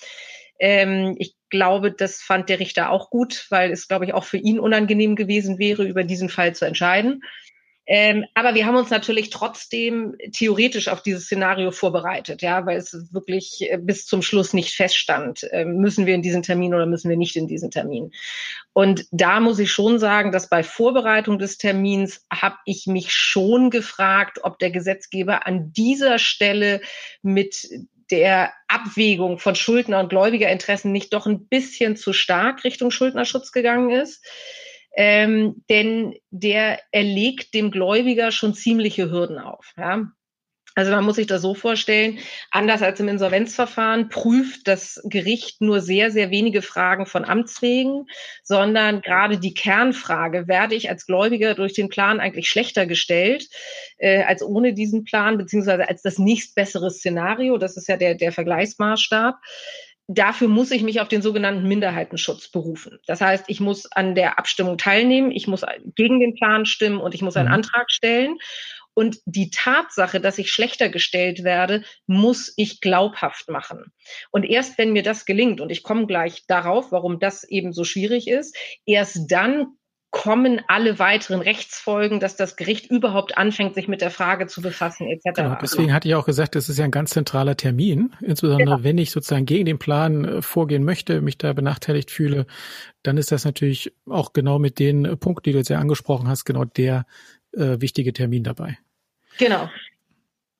Ähm, 0.59 1.15
ich 1.17 1.35
glaube, 1.49 1.91
das 1.91 2.21
fand 2.21 2.49
der 2.49 2.59
Richter 2.59 2.91
auch 2.91 3.09
gut, 3.09 3.47
weil 3.49 3.71
es, 3.71 3.87
glaube 3.87 4.05
ich, 4.05 4.13
auch 4.13 4.25
für 4.25 4.37
ihn 4.37 4.59
unangenehm 4.59 5.15
gewesen 5.15 5.57
wäre, 5.57 5.83
über 5.83 6.03
diesen 6.03 6.29
Fall 6.29 6.53
zu 6.53 6.65
entscheiden. 6.65 7.21
Ähm, 7.91 8.25
aber 8.35 8.53
wir 8.53 8.67
haben 8.67 8.75
uns 8.75 8.91
natürlich 8.91 9.31
trotzdem 9.31 10.15
theoretisch 10.31 10.89
auf 10.89 11.01
dieses 11.01 11.23
Szenario 11.23 11.71
vorbereitet, 11.71 12.43
ja, 12.43 12.67
weil 12.67 12.77
es 12.77 12.93
wirklich 13.11 13.61
äh, 13.61 13.79
bis 13.81 14.05
zum 14.05 14.21
Schluss 14.21 14.53
nicht 14.53 14.75
feststand, 14.75 15.41
äh, 15.51 15.65
müssen 15.65 16.05
wir 16.05 16.13
in 16.13 16.21
diesen 16.21 16.43
Termin 16.43 16.75
oder 16.75 16.85
müssen 16.85 17.09
wir 17.09 17.17
nicht 17.17 17.35
in 17.35 17.47
diesen 17.47 17.71
Termin. 17.71 18.11
Und 18.73 19.07
da 19.09 19.39
muss 19.39 19.57
ich 19.57 19.71
schon 19.71 19.97
sagen, 19.97 20.31
dass 20.31 20.49
bei 20.49 20.61
Vorbereitung 20.61 21.39
des 21.39 21.57
Termins 21.57 22.27
habe 22.31 22.57
ich 22.65 22.85
mich 22.85 23.11
schon 23.11 23.71
gefragt, 23.71 24.37
ob 24.43 24.59
der 24.59 24.69
Gesetzgeber 24.69 25.47
an 25.47 25.73
dieser 25.73 26.19
Stelle 26.19 26.81
mit 27.23 27.67
der 28.11 28.53
Abwägung 28.67 29.39
von 29.39 29.55
Schuldner- 29.55 29.99
und 29.99 30.09
Gläubigerinteressen 30.09 30.91
nicht 30.91 31.13
doch 31.13 31.25
ein 31.25 31.47
bisschen 31.47 31.95
zu 31.95 32.13
stark 32.13 32.63
Richtung 32.63 32.91
Schuldnerschutz 32.91 33.51
gegangen 33.51 33.91
ist. 33.91 34.25
Ähm, 34.95 35.63
denn 35.69 36.15
der 36.29 36.79
erlegt 36.91 37.53
dem 37.53 37.71
Gläubiger 37.71 38.31
schon 38.31 38.53
ziemliche 38.53 39.11
Hürden 39.11 39.37
auf. 39.37 39.73
Ja? 39.77 40.11
Also 40.79 40.93
man 40.93 41.03
muss 41.03 41.17
sich 41.17 41.27
das 41.27 41.41
so 41.41 41.55
vorstellen, 41.55 42.19
anders 42.51 42.81
als 42.81 43.01
im 43.01 43.09
Insolvenzverfahren 43.09 44.07
prüft 44.07 44.65
das 44.65 45.01
Gericht 45.03 45.59
nur 45.59 45.81
sehr, 45.81 46.09
sehr 46.09 46.31
wenige 46.31 46.61
Fragen 46.61 47.05
von 47.05 47.25
Amts 47.25 47.61
wegen, 47.61 48.05
sondern 48.43 49.01
gerade 49.01 49.39
die 49.39 49.53
Kernfrage, 49.53 50.47
werde 50.47 50.75
ich 50.75 50.89
als 50.89 51.05
Gläubiger 51.05 51.53
durch 51.53 51.73
den 51.73 51.89
Plan 51.89 52.21
eigentlich 52.21 52.47
schlechter 52.47 52.85
gestellt 52.85 53.49
äh, 53.97 54.23
als 54.23 54.41
ohne 54.41 54.73
diesen 54.73 55.03
Plan, 55.03 55.37
beziehungsweise 55.37 55.89
als 55.89 56.01
das 56.01 56.17
nächstbessere 56.17 56.91
Szenario, 56.91 57.57
das 57.57 57.75
ist 57.75 57.89
ja 57.89 57.97
der, 57.97 58.15
der 58.15 58.31
Vergleichsmaßstab 58.31 59.35
dafür 60.11 60.47
muss 60.47 60.71
ich 60.71 60.81
mich 60.81 61.01
auf 61.01 61.07
den 61.07 61.21
sogenannten 61.21 61.67
Minderheitenschutz 61.67 62.47
berufen. 62.47 62.97
Das 63.05 63.21
heißt, 63.21 63.45
ich 63.47 63.59
muss 63.59 63.85
an 63.91 64.15
der 64.15 64.39
Abstimmung 64.39 64.79
teilnehmen, 64.79 65.29
ich 65.29 65.47
muss 65.47 65.63
gegen 65.95 66.19
den 66.19 66.33
Plan 66.33 66.65
stimmen 66.65 66.99
und 66.99 67.13
ich 67.13 67.21
muss 67.21 67.37
einen 67.37 67.49
mhm. 67.49 67.53
Antrag 67.53 67.91
stellen. 67.91 68.37
Und 68.99 69.21
die 69.23 69.49
Tatsache, 69.49 70.19
dass 70.19 70.37
ich 70.39 70.51
schlechter 70.51 70.89
gestellt 70.89 71.45
werde, 71.45 71.83
muss 72.05 72.51
ich 72.57 72.81
glaubhaft 72.81 73.49
machen. 73.49 73.93
Und 74.29 74.43
erst 74.43 74.77
wenn 74.77 74.91
mir 74.91 75.03
das 75.03 75.23
gelingt, 75.23 75.61
und 75.61 75.69
ich 75.69 75.83
komme 75.83 76.05
gleich 76.05 76.43
darauf, 76.47 76.91
warum 76.91 77.17
das 77.17 77.45
eben 77.45 77.71
so 77.71 77.85
schwierig 77.85 78.27
ist, 78.27 78.57
erst 78.85 79.31
dann 79.31 79.67
kommen 80.11 80.59
alle 80.67 80.99
weiteren 80.99 81.39
Rechtsfolgen, 81.39 82.19
dass 82.19 82.35
das 82.35 82.57
Gericht 82.57 82.91
überhaupt 82.91 83.37
anfängt, 83.37 83.73
sich 83.73 83.87
mit 83.87 84.01
der 84.01 84.11
Frage 84.11 84.47
zu 84.47 84.61
befassen, 84.61 85.07
etc. 85.07 85.43
Genau, 85.43 85.57
deswegen 85.61 85.93
hatte 85.93 86.09
ich 86.09 86.15
auch 86.15 86.25
gesagt, 86.25 86.55
das 86.55 86.67
ist 86.67 86.77
ja 86.77 86.83
ein 86.83 86.91
ganz 86.91 87.11
zentraler 87.11 87.55
Termin. 87.55 88.13
Insbesondere 88.19 88.75
genau. 88.75 88.83
wenn 88.83 88.97
ich 88.97 89.11
sozusagen 89.11 89.45
gegen 89.45 89.63
den 89.63 89.79
Plan 89.79 90.25
äh, 90.25 90.41
vorgehen 90.41 90.83
möchte, 90.83 91.21
mich 91.21 91.37
da 91.37 91.53
benachteiligt 91.53 92.11
fühle, 92.11 92.47
dann 93.01 93.15
ist 93.15 93.31
das 93.31 93.45
natürlich 93.45 93.93
auch 94.09 94.33
genau 94.33 94.59
mit 94.59 94.77
den 94.77 95.17
Punkten, 95.21 95.43
die 95.43 95.51
du 95.53 95.59
jetzt 95.59 95.69
ja 95.69 95.79
angesprochen 95.79 96.27
hast, 96.27 96.43
genau 96.43 96.65
der 96.65 97.05
äh, 97.53 97.79
wichtige 97.79 98.11
Termin 98.11 98.43
dabei. 98.43 98.77
Genau. 99.39 99.69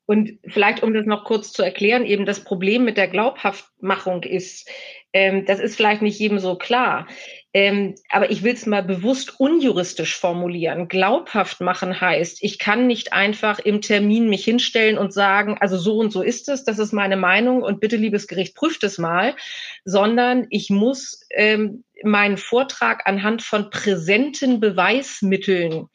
Und 0.06 0.40
vielleicht, 0.48 0.82
um 0.82 0.92
das 0.92 1.06
noch 1.06 1.24
kurz 1.24 1.52
zu 1.52 1.62
erklären, 1.62 2.04
eben 2.04 2.26
das 2.26 2.42
Problem 2.42 2.84
mit 2.84 2.96
der 2.96 3.06
Glaubhaftmachung 3.06 4.24
ist, 4.24 4.68
ähm, 5.12 5.44
das 5.44 5.60
ist 5.60 5.76
vielleicht 5.76 6.02
nicht 6.02 6.18
jedem 6.18 6.40
so 6.40 6.56
klar. 6.56 7.06
Ähm, 7.52 7.94
aber 8.08 8.30
ich 8.30 8.42
will 8.42 8.54
es 8.54 8.66
mal 8.66 8.82
bewusst 8.82 9.38
unjuristisch 9.38 10.16
formulieren. 10.16 10.88
Glaubhaft 10.88 11.60
machen 11.60 12.00
heißt, 12.00 12.42
ich 12.42 12.58
kann 12.58 12.88
nicht 12.88 13.12
einfach 13.12 13.60
im 13.60 13.82
Termin 13.82 14.28
mich 14.28 14.44
hinstellen 14.44 14.98
und 14.98 15.12
sagen, 15.12 15.58
also 15.60 15.76
so 15.76 15.98
und 15.98 16.12
so 16.12 16.22
ist 16.22 16.48
es, 16.48 16.64
das 16.64 16.80
ist 16.80 16.92
meine 16.92 17.16
Meinung 17.16 17.62
und 17.62 17.78
bitte, 17.80 17.96
liebes 17.96 18.26
Gericht, 18.26 18.56
prüft 18.56 18.82
es 18.82 18.98
mal, 18.98 19.36
sondern 19.84 20.46
ich 20.50 20.70
muss 20.70 21.24
ähm, 21.34 21.84
meinen 22.02 22.36
Vortrag 22.36 23.06
anhand 23.06 23.42
von 23.42 23.70
präsenten 23.70 24.58
Beweismitteln 24.58 25.86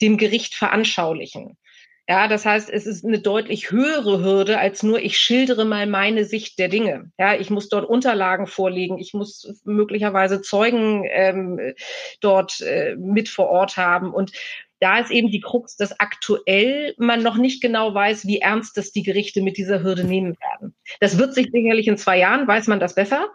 dem 0.00 0.16
Gericht 0.16 0.54
veranschaulichen. 0.54 1.58
Ja, 2.10 2.26
das 2.26 2.44
heißt, 2.44 2.70
es 2.70 2.86
ist 2.86 3.04
eine 3.04 3.20
deutlich 3.20 3.70
höhere 3.70 4.20
Hürde 4.20 4.58
als 4.58 4.82
nur, 4.82 4.98
ich 4.98 5.16
schildere 5.16 5.64
mal 5.64 5.86
meine 5.86 6.24
Sicht 6.24 6.58
der 6.58 6.66
Dinge. 6.66 7.12
Ja, 7.20 7.36
ich 7.36 7.50
muss 7.50 7.68
dort 7.68 7.88
Unterlagen 7.88 8.48
vorlegen, 8.48 8.98
ich 8.98 9.14
muss 9.14 9.60
möglicherweise 9.62 10.42
Zeugen 10.42 11.04
ähm, 11.08 11.60
dort 12.20 12.62
äh, 12.62 12.96
mit 12.96 13.28
vor 13.28 13.48
Ort 13.48 13.76
haben 13.76 14.12
und 14.12 14.32
da 14.80 14.98
ist 14.98 15.12
eben 15.12 15.30
die 15.30 15.40
Krux, 15.40 15.76
dass 15.76 16.00
aktuell 16.00 16.94
man 16.98 17.22
noch 17.22 17.36
nicht 17.36 17.62
genau 17.62 17.94
weiß, 17.94 18.26
wie 18.26 18.40
ernst 18.40 18.76
das 18.76 18.90
die 18.90 19.04
Gerichte 19.04 19.40
mit 19.40 19.56
dieser 19.56 19.84
Hürde 19.84 20.02
nehmen 20.02 20.36
werden. 20.40 20.74
Das 20.98 21.16
wird 21.16 21.32
sich 21.32 21.50
sicherlich 21.52 21.86
in 21.86 21.96
zwei 21.96 22.18
Jahren, 22.18 22.48
weiß 22.48 22.66
man 22.66 22.80
das 22.80 22.96
besser. 22.96 23.28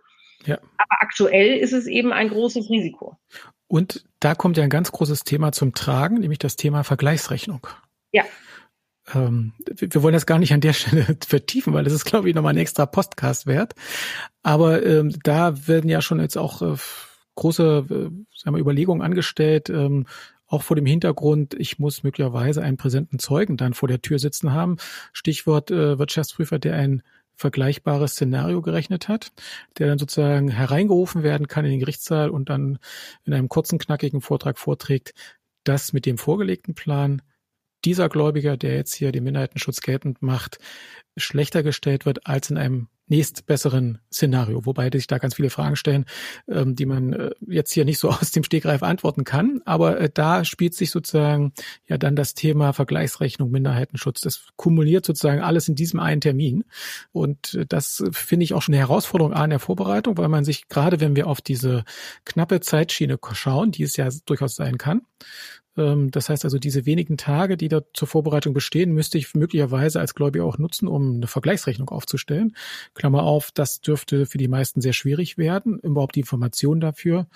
Ja. 0.43 0.57
Aber 0.75 0.97
aktuell 0.99 1.59
ist 1.59 1.71
es 1.71 1.87
eben 1.87 2.11
ein 2.11 2.27
großes 2.27 2.69
Risiko. 2.69 3.15
Und 3.67 4.03
da 4.19 4.35
kommt 4.35 4.57
ja 4.57 4.63
ein 4.63 4.69
ganz 4.69 4.91
großes 4.91 5.23
Thema 5.23 5.53
zum 5.53 5.73
Tragen, 5.73 6.15
nämlich 6.15 6.39
das 6.39 6.57
Thema 6.57 6.83
Vergleichsrechnung. 6.83 7.67
Ja 8.11 8.25
ähm, 9.13 9.53
wir 9.67 10.01
wollen 10.01 10.13
das 10.13 10.25
gar 10.25 10.39
nicht 10.39 10.53
an 10.53 10.61
der 10.61 10.73
Stelle 10.73 11.05
vertiefen, 11.27 11.73
weil 11.73 11.83
das 11.83 11.93
ist, 11.93 12.05
glaube 12.05 12.29
ich, 12.29 12.35
nochmal 12.35 12.53
ein 12.53 12.59
extra 12.59 12.85
Podcast 12.85 13.45
wert. 13.45 13.75
Aber 14.41 14.85
ähm, 14.85 15.15
da 15.23 15.67
werden 15.67 15.89
ja 15.89 16.01
schon 16.01 16.19
jetzt 16.19 16.37
auch 16.37 16.61
äh, 16.61 16.75
große 17.35 17.85
äh, 17.89 18.25
sagen 18.35 18.55
wir, 18.55 18.61
Überlegungen 18.61 19.01
angestellt, 19.01 19.69
ähm, 19.69 20.07
auch 20.47 20.61
vor 20.61 20.75
dem 20.75 20.85
Hintergrund, 20.85 21.55
ich 21.55 21.79
muss 21.79 22.03
möglicherweise 22.03 22.61
einen 22.61 22.77
präsenten 22.77 23.19
Zeugen 23.19 23.57
dann 23.57 23.73
vor 23.73 23.87
der 23.87 24.01
Tür 24.01 24.19
sitzen 24.19 24.53
haben. 24.53 24.77
Stichwort 25.11 25.71
äh, 25.71 25.97
Wirtschaftsprüfer, 25.97 26.59
der 26.59 26.75
ein 26.75 27.01
vergleichbares 27.35 28.11
Szenario 28.11 28.61
gerechnet 28.61 29.07
hat, 29.07 29.31
der 29.77 29.87
dann 29.87 29.97
sozusagen 29.97 30.49
hereingerufen 30.49 31.23
werden 31.23 31.47
kann 31.47 31.65
in 31.65 31.71
den 31.71 31.79
Gerichtssaal 31.79 32.29
und 32.29 32.49
dann 32.49 32.79
in 33.25 33.33
einem 33.33 33.49
kurzen, 33.49 33.79
knackigen 33.79 34.21
Vortrag 34.21 34.57
vorträgt, 34.57 35.13
dass 35.63 35.93
mit 35.93 36.05
dem 36.05 36.17
vorgelegten 36.17 36.75
Plan 36.75 37.21
dieser 37.85 38.09
Gläubiger, 38.09 38.57
der 38.57 38.75
jetzt 38.75 38.95
hier 38.95 39.11
den 39.11 39.23
Minderheitenschutz 39.23 39.81
geltend 39.81 40.21
macht, 40.21 40.57
schlechter 41.17 41.63
gestellt 41.63 42.05
wird 42.05 42.27
als 42.27 42.49
in 42.49 42.57
einem 42.57 42.87
nächstbesseren 43.07 43.99
Szenario, 44.11 44.65
wobei 44.65 44.89
sich 44.91 45.05
da 45.05 45.19
ganz 45.19 45.35
viele 45.35 45.51
Fragen 45.51 45.75
stellen, 45.75 46.05
ähm, 46.47 46.75
die 46.75 46.85
man 46.85 47.13
äh, 47.13 47.31
jetzt 47.47 47.71
hier 47.71 47.85
nicht 47.85 47.99
so 47.99 48.09
aus 48.09 48.31
dem 48.31 48.43
Stegreif 48.43 48.81
antworten 48.83 49.23
kann. 49.23 49.61
Aber 49.65 49.99
äh, 49.99 50.09
da 50.11 50.43
spielt 50.43 50.73
sich 50.73 50.89
sozusagen 50.89 51.53
ja 51.87 51.97
dann 51.97 52.15
das 52.15 52.33
Thema 52.33 52.73
Vergleichsrechnung, 52.73 53.51
Minderheitenschutz. 53.51 54.21
Das 54.21 54.47
kumuliert 54.55 55.05
sozusagen 55.05 55.41
alles 55.41 55.67
in 55.67 55.75
diesem 55.75 55.99
einen 55.99 56.21
Termin. 56.21 56.63
Und 57.11 57.53
äh, 57.53 57.65
das 57.67 58.03
finde 58.11 58.43
ich 58.43 58.53
auch 58.53 58.61
schon 58.61 58.73
eine 58.73 58.81
Herausforderung 58.81 59.33
an 59.33 59.51
der 59.51 59.59
Vorbereitung, 59.59 60.17
weil 60.17 60.29
man 60.29 60.43
sich 60.43 60.67
gerade, 60.67 60.99
wenn 60.99 61.15
wir 61.15 61.27
auf 61.27 61.41
diese 61.41 61.83
knappe 62.25 62.59
Zeitschiene 62.59 63.19
schauen, 63.33 63.71
die 63.71 63.83
es 63.83 63.97
ja 63.97 64.09
durchaus 64.25 64.55
sein 64.55 64.77
kann, 64.77 65.01
das 65.75 66.29
heißt 66.29 66.45
also, 66.45 66.57
diese 66.57 66.85
wenigen 66.85 67.17
Tage, 67.17 67.57
die 67.57 67.67
da 67.67 67.81
zur 67.93 68.07
Vorbereitung 68.07 68.53
bestehen, 68.53 68.93
müsste 68.93 69.17
ich 69.17 69.33
möglicherweise 69.33 69.99
als 69.99 70.15
Gläubiger 70.15 70.45
auch 70.45 70.57
nutzen, 70.57 70.87
um 70.87 71.15
eine 71.15 71.27
Vergleichsrechnung 71.27 71.89
aufzustellen. 71.89 72.55
Klammer 72.93 73.23
auf, 73.23 73.51
das 73.51 73.81
dürfte 73.81 74.25
für 74.25 74.37
die 74.37 74.47
meisten 74.47 74.79
sehr 74.79 74.93
schwierig 74.93 75.37
werden, 75.37 75.79
überhaupt 75.79 76.15
die 76.15 76.21
Informationen 76.21 76.79
dafür 76.79 77.27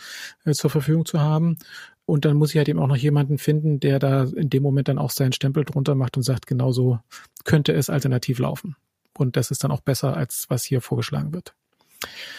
äh, 0.46 0.54
zur 0.54 0.70
Verfügung 0.70 1.06
zu 1.06 1.20
haben. 1.20 1.58
Und 2.06 2.26
dann 2.26 2.38
muss 2.38 2.52
ich 2.52 2.58
halt 2.58 2.70
eben 2.70 2.80
auch 2.80 2.88
noch 2.88 2.96
jemanden 2.96 3.38
finden, 3.38 3.80
der 3.80 4.00
da 4.00 4.24
in 4.24 4.50
dem 4.50 4.64
Moment 4.64 4.88
dann 4.88 4.98
auch 4.98 5.12
seinen 5.12 5.34
Stempel 5.34 5.66
drunter 5.66 5.94
macht 5.94 6.18
und 6.18 6.24
sagt, 6.24 6.48
genauso 6.48 7.00
könnte 7.44 7.74
es 7.74 7.90
alternativ 7.90 8.40
laufen. 8.40 8.76
Und 9.18 9.36
das 9.36 9.52
ist 9.52 9.64
dann 9.64 9.72
auch 9.72 9.82
besser, 9.82 10.16
als 10.16 10.46
was 10.48 10.64
hier 10.64 10.82
vorgeschlagen 10.82 11.34
wird. 11.34 11.54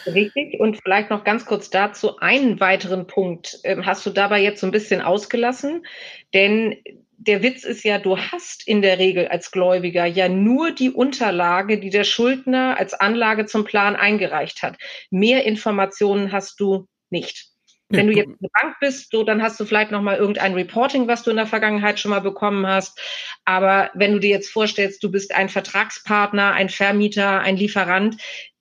Richtig. 0.06 0.58
Und 0.58 0.80
vielleicht 0.82 1.10
noch 1.10 1.24
ganz 1.24 1.44
kurz 1.44 1.70
dazu 1.70 2.18
einen 2.18 2.60
weiteren 2.60 3.06
Punkt 3.06 3.58
ähm, 3.64 3.84
hast 3.84 4.06
du 4.06 4.10
dabei 4.10 4.40
jetzt 4.40 4.60
so 4.60 4.66
ein 4.66 4.72
bisschen 4.72 5.02
ausgelassen. 5.02 5.84
Denn 6.32 6.76
der 7.18 7.42
Witz 7.42 7.64
ist 7.64 7.84
ja, 7.84 7.98
du 7.98 8.16
hast 8.16 8.66
in 8.66 8.80
der 8.80 8.98
Regel 8.98 9.28
als 9.28 9.50
Gläubiger 9.50 10.06
ja 10.06 10.28
nur 10.28 10.70
die 10.70 10.90
Unterlage, 10.90 11.78
die 11.78 11.90
der 11.90 12.04
Schuldner 12.04 12.76
als 12.78 12.94
Anlage 12.94 13.44
zum 13.44 13.64
Plan 13.64 13.94
eingereicht 13.94 14.62
hat. 14.62 14.78
Mehr 15.10 15.44
Informationen 15.44 16.32
hast 16.32 16.58
du 16.60 16.86
nicht. 17.10 17.50
Wenn 17.92 18.06
du 18.06 18.12
jetzt 18.12 18.28
eine 18.28 18.48
Bank 18.62 18.76
bist, 18.80 19.10
so, 19.10 19.24
dann 19.24 19.42
hast 19.42 19.58
du 19.58 19.64
vielleicht 19.64 19.90
noch 19.90 20.00
mal 20.00 20.16
irgendein 20.16 20.54
Reporting, 20.54 21.08
was 21.08 21.24
du 21.24 21.30
in 21.30 21.36
der 21.36 21.48
Vergangenheit 21.48 21.98
schon 21.98 22.12
mal 22.12 22.20
bekommen 22.20 22.64
hast. 22.64 23.00
Aber 23.44 23.90
wenn 23.94 24.12
du 24.12 24.20
dir 24.20 24.30
jetzt 24.30 24.48
vorstellst, 24.48 25.02
du 25.02 25.10
bist 25.10 25.34
ein 25.34 25.48
Vertragspartner, 25.48 26.52
ein 26.52 26.68
Vermieter, 26.68 27.40
ein 27.40 27.56
Lieferant, 27.56 28.16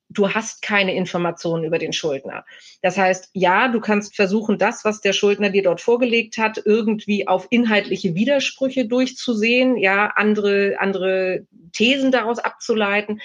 du 0.10 0.34
hast 0.34 0.62
keine 0.62 0.96
Informationen 0.96 1.64
über 1.64 1.78
den 1.78 1.94
Schuldner. 1.94 2.44
Das 2.82 2.98
heißt, 2.98 3.30
ja, 3.34 3.68
du 3.68 3.80
kannst 3.80 4.16
versuchen, 4.16 4.58
das, 4.58 4.84
was 4.84 5.02
der 5.02 5.14
Schuldner 5.14 5.52
dir 5.52 5.64
dort 5.64 5.82
vorgelegt 5.82 6.38
hat, 6.38 6.62
irgendwie 6.66 7.28
auf 7.28 7.48
inhaltliche 7.52 8.16
Widersprüche 8.16 8.88
durchzusehen, 8.88 9.78
ja, 9.78 10.08
andere, 10.16 10.76
andere 10.80 11.46
Thesen 11.74 12.12
daraus 12.12 12.40
abzuleiten. 12.40 13.22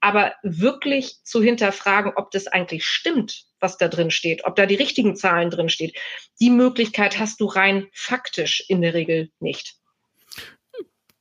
Aber 0.00 0.32
wirklich 0.42 1.16
zu 1.24 1.42
hinterfragen, 1.42 2.12
ob 2.14 2.30
das 2.30 2.46
eigentlich 2.46 2.86
stimmt, 2.86 3.46
was 3.58 3.76
da 3.76 3.88
drin 3.88 4.12
steht, 4.12 4.44
ob 4.44 4.54
da 4.54 4.66
die 4.66 4.76
richtigen 4.76 5.16
Zahlen 5.16 5.50
drin 5.50 5.68
steht, 5.68 5.98
die 6.40 6.50
Möglichkeit 6.50 7.18
hast 7.18 7.40
du 7.40 7.46
rein 7.46 7.88
faktisch 7.92 8.64
in 8.68 8.80
der 8.80 8.94
Regel 8.94 9.30
nicht. 9.40 9.77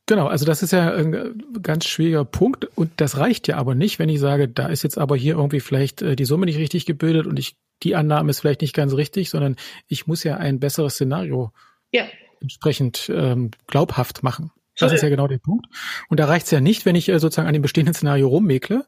Genau, 0.07 0.27
also 0.27 0.45
das 0.45 0.63
ist 0.63 0.71
ja 0.71 0.93
ein 0.93 1.43
ganz 1.61 1.85
schwieriger 1.85 2.23
Punkt 2.23 2.65
und 2.77 2.91
das 2.95 3.17
reicht 3.17 3.49
ja 3.49 3.57
aber 3.57 3.75
nicht, 3.75 3.99
wenn 3.99 4.07
ich 4.07 4.21
sage, 4.21 4.47
da 4.47 4.67
ist 4.67 4.83
jetzt 4.83 4.97
aber 4.97 5.17
hier 5.17 5.35
irgendwie 5.35 5.59
vielleicht 5.59 6.01
äh, 6.01 6.15
die 6.15 6.23
Summe 6.23 6.45
nicht 6.45 6.57
richtig 6.57 6.85
gebildet 6.85 7.27
und 7.27 7.37
ich 7.37 7.57
die 7.83 7.95
Annahme 7.95 8.31
ist 8.31 8.39
vielleicht 8.39 8.61
nicht 8.61 8.73
ganz 8.73 8.93
richtig, 8.93 9.29
sondern 9.29 9.55
ich 9.87 10.07
muss 10.07 10.23
ja 10.23 10.37
ein 10.37 10.59
besseres 10.59 10.95
Szenario 10.95 11.51
ja. 11.91 12.05
entsprechend 12.41 13.11
ähm, 13.13 13.51
glaubhaft 13.67 14.23
machen. 14.23 14.51
Das 14.79 14.93
ist 14.93 15.01
ja 15.01 15.09
genau 15.09 15.27
der 15.27 15.39
Punkt. 15.39 15.65
Und 16.07 16.19
da 16.19 16.25
reicht 16.25 16.45
es 16.45 16.51
ja 16.51 16.61
nicht, 16.61 16.85
wenn 16.85 16.95
ich 16.95 17.09
äh, 17.09 17.19
sozusagen 17.19 17.47
an 17.47 17.53
dem 17.53 17.61
bestehenden 17.61 17.93
Szenario 17.93 18.27
rummäkle. 18.27 18.85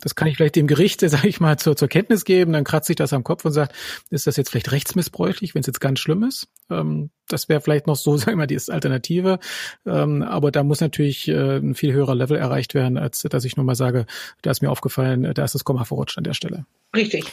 Das 0.00 0.14
kann 0.14 0.28
ich 0.28 0.36
vielleicht 0.36 0.56
dem 0.56 0.66
Gericht, 0.66 1.02
äh, 1.04 1.08
sage 1.08 1.28
ich 1.28 1.40
mal, 1.40 1.58
zur, 1.58 1.76
zur 1.76 1.88
Kenntnis 1.88 2.24
geben. 2.24 2.52
Dann 2.52 2.64
kratzt 2.64 2.88
sich 2.88 2.96
das 2.96 3.12
am 3.12 3.24
Kopf 3.24 3.44
und 3.44 3.52
sagt, 3.52 3.74
ist 4.10 4.26
das 4.26 4.36
jetzt 4.36 4.50
vielleicht 4.50 4.72
rechtsmissbräuchlich, 4.72 5.54
wenn 5.54 5.60
es 5.60 5.66
jetzt 5.66 5.80
ganz 5.80 6.00
schlimm 6.00 6.24
ist? 6.24 6.48
Ähm, 6.70 7.10
das 7.28 7.48
wäre 7.48 7.60
vielleicht 7.60 7.86
noch 7.86 7.96
so, 7.96 8.16
sagen 8.16 8.32
wir 8.32 8.36
mal, 8.36 8.46
die 8.46 8.58
Alternative. 8.68 9.38
Ähm, 9.86 10.22
aber 10.22 10.50
da 10.50 10.64
muss 10.64 10.80
natürlich 10.80 11.28
äh, 11.28 11.58
ein 11.58 11.74
viel 11.74 11.92
höherer 11.92 12.14
Level 12.14 12.36
erreicht 12.36 12.74
werden, 12.74 12.98
als 12.98 13.20
dass 13.22 13.44
ich 13.44 13.56
nur 13.56 13.64
mal 13.64 13.76
sage, 13.76 14.06
da 14.42 14.50
ist 14.50 14.62
mir 14.62 14.70
aufgefallen, 14.70 15.32
da 15.34 15.44
ist 15.44 15.54
das 15.54 15.64
Komma 15.64 15.84
verrutscht 15.84 16.18
an 16.18 16.24
der 16.24 16.34
Stelle. 16.34 16.66
Richtig. 16.94 17.26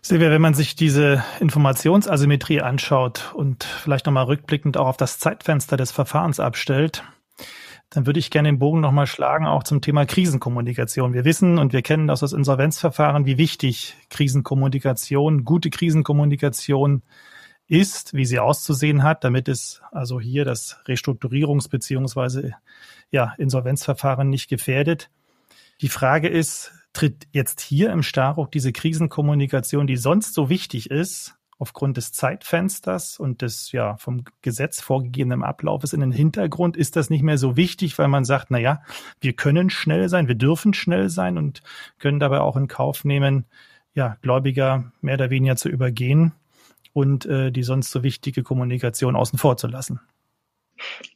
Silvia, 0.00 0.30
wenn 0.30 0.40
man 0.40 0.54
sich 0.54 0.76
diese 0.76 1.24
Informationsasymmetrie 1.40 2.60
anschaut 2.60 3.32
und 3.34 3.64
vielleicht 3.64 4.06
nochmal 4.06 4.24
rückblickend 4.24 4.76
auch 4.76 4.86
auf 4.86 4.96
das 4.96 5.18
Zeitfenster 5.18 5.76
des 5.76 5.90
Verfahrens 5.90 6.40
abstellt, 6.40 7.02
dann 7.90 8.06
würde 8.06 8.18
ich 8.18 8.30
gerne 8.30 8.48
den 8.48 8.58
Bogen 8.58 8.80
nochmal 8.80 9.06
schlagen, 9.06 9.46
auch 9.46 9.62
zum 9.62 9.80
Thema 9.80 10.04
Krisenkommunikation. 10.04 11.14
Wir 11.14 11.24
wissen 11.24 11.58
und 11.58 11.72
wir 11.72 11.82
kennen 11.82 12.10
aus 12.10 12.20
das 12.20 12.32
Insolvenzverfahren, 12.32 13.24
wie 13.24 13.38
wichtig 13.38 13.96
Krisenkommunikation, 14.10 15.44
gute 15.44 15.70
Krisenkommunikation 15.70 17.02
ist, 17.66 18.14
wie 18.14 18.24
sie 18.24 18.38
auszusehen 18.38 19.02
hat, 19.02 19.24
damit 19.24 19.48
es 19.48 19.82
also 19.90 20.20
hier 20.20 20.44
das 20.44 20.78
Restrukturierungs- 20.86 21.70
beziehungsweise 21.70 22.54
ja, 23.10 23.34
Insolvenzverfahren 23.38 24.28
nicht 24.28 24.48
gefährdet. 24.48 25.10
Die 25.80 25.88
Frage 25.88 26.28
ist, 26.28 26.72
tritt 26.92 27.28
jetzt 27.32 27.60
hier 27.60 27.92
im 27.92 28.02
Starock 28.02 28.50
diese 28.50 28.72
Krisenkommunikation, 28.72 29.86
die 29.86 29.96
sonst 29.96 30.34
so 30.34 30.48
wichtig 30.48 30.90
ist, 30.90 31.37
aufgrund 31.58 31.96
des 31.96 32.12
Zeitfensters 32.12 33.18
und 33.18 33.42
des 33.42 33.72
ja 33.72 33.96
vom 33.96 34.24
Gesetz 34.42 34.80
vorgegebenen 34.80 35.42
Ablaufes 35.42 35.92
in 35.92 36.00
den 36.00 36.12
Hintergrund 36.12 36.76
ist 36.76 36.96
das 36.96 37.10
nicht 37.10 37.22
mehr 37.22 37.38
so 37.38 37.56
wichtig, 37.56 37.98
weil 37.98 38.08
man 38.08 38.24
sagt, 38.24 38.46
na 38.50 38.58
ja, 38.58 38.82
wir 39.20 39.32
können 39.32 39.68
schnell 39.68 40.08
sein, 40.08 40.28
wir 40.28 40.36
dürfen 40.36 40.72
schnell 40.72 41.08
sein 41.08 41.36
und 41.36 41.62
können 41.98 42.20
dabei 42.20 42.40
auch 42.40 42.56
in 42.56 42.68
Kauf 42.68 43.04
nehmen, 43.04 43.44
ja, 43.94 44.16
Gläubiger 44.22 44.92
mehr 45.00 45.14
oder 45.14 45.30
weniger 45.30 45.56
zu 45.56 45.68
übergehen 45.68 46.32
und 46.92 47.26
äh, 47.26 47.50
die 47.50 47.64
sonst 47.64 47.90
so 47.90 48.02
wichtige 48.02 48.44
Kommunikation 48.44 49.16
außen 49.16 49.38
vor 49.38 49.56
zu 49.56 49.66
lassen. 49.66 50.00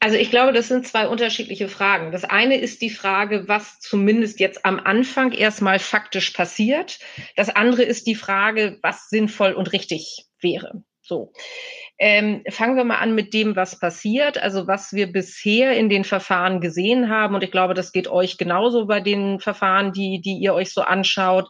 Also 0.01 0.17
ich 0.17 0.31
glaube, 0.31 0.53
das 0.53 0.67
sind 0.67 0.89
zwei 0.89 1.07
unterschiedliche 1.07 1.69
Fragen. 1.69 2.11
Das 2.11 2.25
eine 2.25 2.57
ist 2.57 2.83
die 2.83 2.91
Frage, 2.91 3.45
was 3.47 3.79
zumindest 3.79 4.41
jetzt 4.41 4.65
am 4.65 4.81
Anfang 4.81 5.31
erstmal 5.31 5.79
faktisch 5.79 6.31
passiert. 6.31 6.99
Das 7.37 7.49
andere 7.49 7.85
ist 7.85 8.09
die 8.09 8.17
Frage, 8.17 8.79
was 8.83 9.09
sinnvoll 9.09 9.53
und 9.53 9.73
richtig 9.73 10.27
wäre. 10.43 10.83
So. 11.01 11.33
Ähm, 11.99 12.43
fangen 12.49 12.77
wir 12.77 12.85
mal 12.85 12.99
an 12.99 13.15
mit 13.15 13.35
dem, 13.35 13.55
was 13.55 13.79
passiert, 13.79 14.39
also 14.39 14.67
was 14.67 14.93
wir 14.93 15.13
bisher 15.13 15.77
in 15.77 15.89
den 15.89 16.05
Verfahren 16.05 16.61
gesehen 16.61 17.11
haben. 17.11 17.35
Und 17.35 17.45
ich 17.45 17.51
glaube, 17.51 17.75
das 17.75 17.93
geht 17.93 18.09
euch 18.09 18.39
genauso 18.39 18.87
bei 18.87 19.01
den 19.01 19.41
Verfahren, 19.41 19.93
die, 19.93 20.21
die 20.21 20.39
ihr 20.39 20.55
euch 20.55 20.71
so 20.71 20.83
anschaut. 20.83 21.49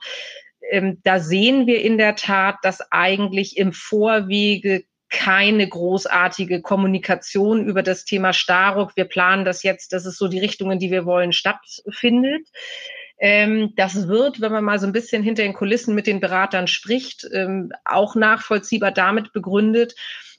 Ähm, 0.70 1.00
da 1.04 1.20
sehen 1.20 1.66
wir 1.66 1.82
in 1.82 1.98
der 1.98 2.16
Tat, 2.16 2.56
dass 2.62 2.80
eigentlich 2.90 3.56
im 3.56 3.72
Vorwege 3.72 4.84
keine 5.12 5.68
großartige 5.68 6.62
Kommunikation 6.62 7.66
über 7.66 7.82
das 7.82 8.04
Thema 8.04 8.32
Staruk. 8.32 8.96
Wir 8.96 9.04
planen 9.04 9.44
das 9.44 9.62
jetzt, 9.62 9.92
das 9.92 10.06
ist 10.06 10.16
so 10.16 10.26
die 10.26 10.40
Richtung, 10.40 10.72
in 10.72 10.78
die 10.78 10.90
wir 10.90 11.04
wollen, 11.04 11.32
stattfindet. 11.32 12.48
Ähm, 13.22 13.72
das 13.76 14.08
wird, 14.08 14.40
wenn 14.40 14.50
man 14.50 14.64
mal 14.64 14.80
so 14.80 14.86
ein 14.86 14.92
bisschen 14.92 15.22
hinter 15.22 15.44
den 15.44 15.54
Kulissen 15.54 15.94
mit 15.94 16.08
den 16.08 16.18
Beratern 16.18 16.66
spricht, 16.66 17.24
ähm, 17.32 17.70
auch 17.84 18.16
nachvollziehbar 18.16 18.90
damit 18.90 19.32
begründet, 19.32 19.94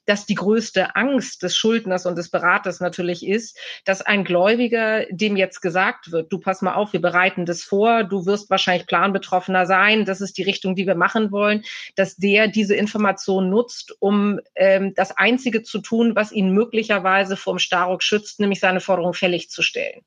dass 0.05 0.25
die 0.25 0.35
größte 0.35 0.97
Angst 0.97 1.43
des 1.43 1.55
Schuldners 1.55 2.05
und 2.05 2.17
des 2.17 2.29
Beraters 2.29 2.81
natürlich 2.81 3.25
ist, 3.25 3.57
dass 3.85 4.01
ein 4.01 4.25
Gläubiger, 4.25 5.05
dem 5.11 5.37
jetzt 5.37 5.61
gesagt 5.61 6.11
wird, 6.11 6.29
du 6.29 6.39
pass 6.39 6.61
mal 6.61 6.73
auf, 6.73 6.91
wir 6.91 6.99
bereiten 6.99 7.45
das 7.45 7.63
vor, 7.63 8.03
du 8.03 8.25
wirst 8.25 8.49
wahrscheinlich 8.49 8.85
Planbetroffener 8.85 9.65
sein, 9.65 10.03
das 10.03 10.19
ist 10.19 10.37
die 10.37 10.43
Richtung, 10.43 10.75
die 10.75 10.85
wir 10.85 10.95
machen 10.95 11.31
wollen, 11.31 11.63
dass 11.95 12.17
der 12.17 12.49
diese 12.49 12.75
Information 12.75 13.49
nutzt, 13.49 13.95
um 13.99 14.41
ähm, 14.55 14.93
das 14.93 15.15
Einzige 15.15 15.63
zu 15.63 15.79
tun, 15.79 16.17
was 16.17 16.33
ihn 16.33 16.51
möglicherweise 16.51 17.37
vom 17.37 17.59
Staruk 17.59 18.03
schützt, 18.03 18.41
nämlich 18.41 18.59
seine 18.59 18.81
Forderung 18.81 19.13
fällig 19.13 19.49
zu 19.49 19.61
stellen. 19.61 20.01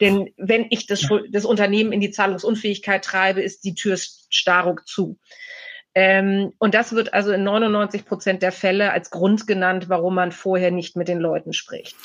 Denn 0.00 0.30
wenn 0.36 0.66
ich 0.70 0.86
das, 0.86 1.06
das 1.30 1.44
Unternehmen 1.44 1.92
in 1.92 2.00
die 2.00 2.10
Zahlungsunfähigkeit 2.10 3.04
treibe, 3.04 3.42
ist 3.42 3.64
die 3.64 3.74
Tür 3.74 3.96
Staruk 3.98 4.86
zu. 4.86 5.18
Ähm, 5.94 6.52
und 6.58 6.74
das 6.74 6.92
wird 6.94 7.12
also 7.12 7.32
in 7.32 7.42
99 7.44 8.06
Prozent 8.06 8.42
der 8.42 8.52
Fälle 8.52 8.92
als 8.92 9.10
Grund 9.10 9.46
genannt, 9.46 9.88
warum 9.88 10.14
man 10.14 10.32
vorher 10.32 10.70
nicht 10.70 10.96
mit 10.96 11.08
den 11.08 11.18
Leuten 11.18 11.52
spricht. 11.52 11.96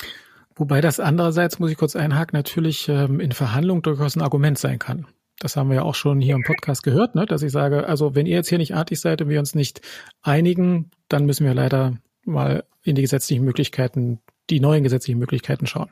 Wobei 0.56 0.80
das 0.80 1.00
andererseits, 1.00 1.58
muss 1.58 1.70
ich 1.70 1.76
kurz 1.76 1.94
einhaken, 1.94 2.36
natürlich 2.36 2.88
ähm, 2.88 3.20
in 3.20 3.32
Verhandlungen 3.32 3.82
durchaus 3.82 4.16
ein 4.16 4.22
Argument 4.22 4.58
sein 4.58 4.78
kann. 4.78 5.06
Das 5.38 5.56
haben 5.56 5.68
wir 5.68 5.76
ja 5.76 5.82
auch 5.82 5.94
schon 5.94 6.20
hier 6.20 6.34
im 6.34 6.42
Podcast 6.42 6.82
gehört, 6.82 7.14
ne? 7.14 7.26
dass 7.26 7.42
ich 7.42 7.52
sage, 7.52 7.86
also 7.86 8.14
wenn 8.14 8.24
ihr 8.24 8.36
jetzt 8.36 8.48
hier 8.48 8.58
nicht 8.58 8.74
artig 8.74 8.98
seid 8.98 9.20
und 9.20 9.28
wir 9.28 9.38
uns 9.38 9.54
nicht 9.54 9.82
einigen, 10.22 10.90
dann 11.08 11.26
müssen 11.26 11.44
wir 11.44 11.52
leider 11.52 11.98
mal 12.24 12.64
in 12.82 12.94
die 12.94 13.02
gesetzlichen 13.02 13.44
Möglichkeiten, 13.44 14.20
die 14.48 14.60
neuen 14.60 14.82
gesetzlichen 14.82 15.18
Möglichkeiten 15.18 15.66
schauen. 15.66 15.90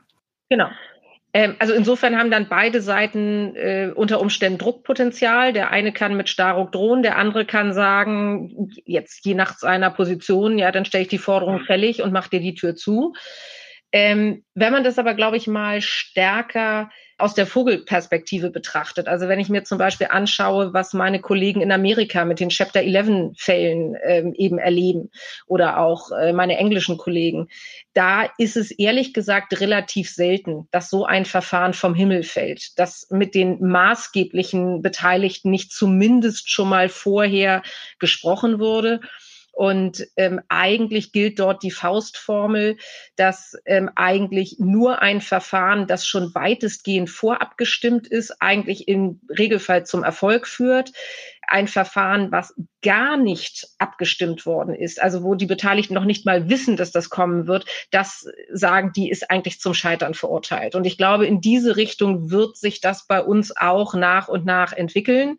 Genau. 0.49 0.67
Ähm, 1.35 1.57
also 1.59 1.73
insofern 1.73 2.17
haben 2.17 2.31
dann 2.31 2.47
beide 2.47 2.79
Seiten 2.79 3.57
äh, 3.57 3.91
unter 3.93 4.21
Umständen 4.21 4.57
Druckpotenzial. 4.57 5.51
Der 5.51 5.69
eine 5.69 5.91
kann 5.91 6.15
mit 6.15 6.29
Starruck 6.29 6.71
drohen, 6.71 7.03
der 7.03 7.17
andere 7.17 7.43
kann 7.43 7.73
sagen, 7.73 8.71
jetzt 8.85 9.25
je 9.25 9.33
nach 9.33 9.57
seiner 9.57 9.91
Position, 9.91 10.57
ja, 10.57 10.71
dann 10.71 10.85
stelle 10.85 11.01
ich 11.01 11.09
die 11.09 11.17
Forderung 11.17 11.59
fällig 11.59 12.01
und 12.01 12.13
mache 12.13 12.29
dir 12.29 12.39
die 12.39 12.55
Tür 12.55 12.77
zu. 12.77 13.15
Ähm, 13.91 14.43
wenn 14.53 14.73
man 14.73 14.83
das 14.83 14.99
aber, 14.99 15.13
glaube 15.13 15.37
ich, 15.37 15.47
mal 15.47 15.81
stärker 15.81 16.89
aus 17.17 17.33
der 17.33 17.47
Vogelperspektive 17.47 18.49
betrachtet. 18.49 19.07
Also 19.07 19.29
wenn 19.29 19.39
ich 19.39 19.47
mir 19.47 19.63
zum 19.63 19.77
Beispiel 19.77 20.07
anschaue, 20.09 20.73
was 20.73 20.93
meine 20.93 21.21
Kollegen 21.21 21.61
in 21.61 21.71
Amerika 21.71 22.25
mit 22.25 22.41
den 22.41 22.49
Chapter 22.49 22.81
11 22.81 23.37
Fällen 23.37 23.95
ähm, 24.03 24.33
eben 24.33 24.57
erleben 24.57 25.11
oder 25.47 25.79
auch 25.79 26.11
äh, 26.11 26.33
meine 26.33 26.57
englischen 26.57 26.97
Kollegen, 26.97 27.47
da 27.93 28.29
ist 28.37 28.57
es 28.57 28.71
ehrlich 28.71 29.13
gesagt 29.13 29.59
relativ 29.61 30.09
selten, 30.09 30.67
dass 30.71 30.89
so 30.89 31.05
ein 31.05 31.23
Verfahren 31.23 31.73
vom 31.73 31.95
Himmel 31.95 32.23
fällt, 32.23 32.77
dass 32.77 33.07
mit 33.09 33.33
den 33.33 33.65
maßgeblichen 33.65 34.81
Beteiligten 34.81 35.49
nicht 35.51 35.71
zumindest 35.71 36.51
schon 36.51 36.67
mal 36.67 36.89
vorher 36.89 37.61
gesprochen 37.97 38.59
wurde. 38.59 38.99
Und 39.55 40.05
ähm, 40.17 40.41
eigentlich 40.49 41.13
gilt 41.13 41.39
dort 41.39 41.63
die 41.63 41.71
Faustformel, 41.71 42.75
dass 43.15 43.57
ähm, 43.65 43.89
eigentlich 43.95 44.57
nur 44.59 45.01
ein 45.01 45.21
Verfahren, 45.21 45.87
das 45.87 46.05
schon 46.05 46.35
weitestgehend 46.35 47.09
vorabgestimmt 47.09 48.05
ist, 48.05 48.41
eigentlich 48.41 48.89
im 48.89 49.21
Regelfall 49.29 49.85
zum 49.85 50.03
Erfolg 50.03 50.45
führt. 50.45 50.91
Ein 51.47 51.69
Verfahren, 51.69 52.33
was 52.33 52.53
gar 52.81 53.15
nicht 53.15 53.69
abgestimmt 53.77 54.45
worden 54.45 54.75
ist, 54.75 55.01
also 55.01 55.23
wo 55.23 55.35
die 55.35 55.45
Beteiligten 55.45 55.93
noch 55.93 56.03
nicht 56.03 56.25
mal 56.25 56.49
wissen, 56.49 56.75
dass 56.75 56.91
das 56.91 57.09
kommen 57.09 57.47
wird, 57.47 57.65
das 57.91 58.27
sagen 58.51 58.91
die, 58.93 59.09
ist 59.09 59.31
eigentlich 59.31 59.61
zum 59.61 59.73
Scheitern 59.73 60.15
verurteilt. 60.15 60.75
Und 60.75 60.85
ich 60.85 60.97
glaube, 60.97 61.27
in 61.27 61.39
diese 61.39 61.77
Richtung 61.77 62.29
wird 62.29 62.57
sich 62.57 62.81
das 62.81 63.07
bei 63.07 63.21
uns 63.21 63.55
auch 63.55 63.93
nach 63.93 64.27
und 64.27 64.45
nach 64.45 64.73
entwickeln 64.73 65.37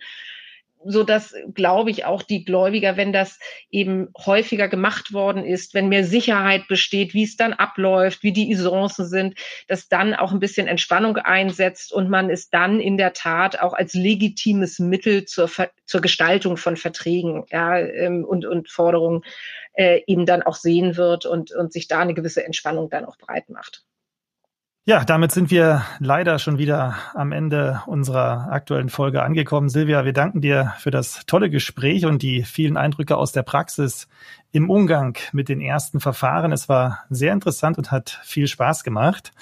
so 0.86 1.04
dass, 1.04 1.34
glaube 1.54 1.90
ich, 1.90 2.04
auch 2.04 2.22
die 2.22 2.44
Gläubiger, 2.44 2.96
wenn 2.96 3.12
das 3.12 3.38
eben 3.70 4.08
häufiger 4.16 4.68
gemacht 4.68 5.12
worden 5.12 5.44
ist, 5.44 5.74
wenn 5.74 5.88
mehr 5.88 6.04
Sicherheit 6.04 6.68
besteht, 6.68 7.14
wie 7.14 7.24
es 7.24 7.36
dann 7.36 7.52
abläuft, 7.52 8.22
wie 8.22 8.32
die 8.32 8.54
Usancen 8.54 9.06
sind, 9.06 9.38
dass 9.68 9.88
dann 9.88 10.14
auch 10.14 10.32
ein 10.32 10.40
bisschen 10.40 10.66
Entspannung 10.66 11.16
einsetzt 11.16 11.92
und 11.92 12.08
man 12.10 12.30
es 12.30 12.50
dann 12.50 12.80
in 12.80 12.96
der 12.96 13.12
Tat 13.12 13.60
auch 13.60 13.72
als 13.72 13.94
legitimes 13.94 14.78
Mittel 14.78 15.24
zur, 15.24 15.50
zur 15.84 16.00
Gestaltung 16.00 16.56
von 16.56 16.76
Verträgen 16.76 17.44
ja, 17.50 17.78
ähm, 17.78 18.24
und, 18.24 18.44
und 18.44 18.68
Forderungen 18.68 19.22
äh, 19.72 20.02
eben 20.06 20.26
dann 20.26 20.42
auch 20.42 20.56
sehen 20.56 20.96
wird 20.96 21.26
und, 21.26 21.52
und 21.52 21.72
sich 21.72 21.88
da 21.88 22.00
eine 22.00 22.14
gewisse 22.14 22.44
Entspannung 22.44 22.90
dann 22.90 23.04
auch 23.04 23.16
breit 23.18 23.48
macht. 23.48 23.85
Ja, 24.88 25.04
damit 25.04 25.32
sind 25.32 25.50
wir 25.50 25.82
leider 25.98 26.38
schon 26.38 26.58
wieder 26.58 26.94
am 27.12 27.32
Ende 27.32 27.82
unserer 27.86 28.52
aktuellen 28.52 28.88
Folge 28.88 29.24
angekommen. 29.24 29.68
Silvia, 29.68 30.04
wir 30.04 30.12
danken 30.12 30.40
dir 30.40 30.74
für 30.78 30.92
das 30.92 31.26
tolle 31.26 31.50
Gespräch 31.50 32.06
und 32.06 32.22
die 32.22 32.44
vielen 32.44 32.76
Eindrücke 32.76 33.16
aus 33.16 33.32
der 33.32 33.42
Praxis 33.42 34.06
im 34.52 34.70
Umgang 34.70 35.18
mit 35.32 35.48
den 35.48 35.60
ersten 35.60 35.98
Verfahren. 35.98 36.52
Es 36.52 36.68
war 36.68 37.00
sehr 37.10 37.32
interessant 37.32 37.78
und 37.78 37.90
hat 37.90 38.20
viel 38.22 38.46
Spaß 38.46 38.84
gemacht. 38.84 39.32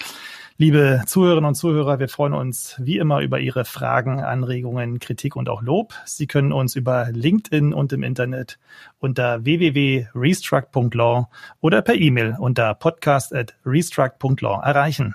Liebe 0.57 1.03
Zuhörerinnen 1.05 1.49
und 1.49 1.55
Zuhörer, 1.55 1.99
wir 1.99 2.09
freuen 2.09 2.33
uns 2.33 2.77
wie 2.79 2.97
immer 2.97 3.19
über 3.19 3.39
Ihre 3.39 3.65
Fragen, 3.65 4.21
Anregungen, 4.21 4.97
Kritik 4.97 5.35
und 5.35 5.47
auch 5.47 5.61
Lob. 5.61 5.93
Sie 6.05 6.25
können 6.25 6.53
uns 6.53 6.75
über 6.75 7.09
LinkedIn 7.11 7.71
und 7.71 7.93
im 7.93 8.01
Internet 8.01 8.57
unter 8.97 9.45
www.restruct.law 9.45 11.27
oder 11.61 11.83
per 11.83 11.93
E-Mail 11.93 12.35
unter 12.39 12.73
podcast@restruct.law 12.73 14.63
erreichen. 14.63 15.13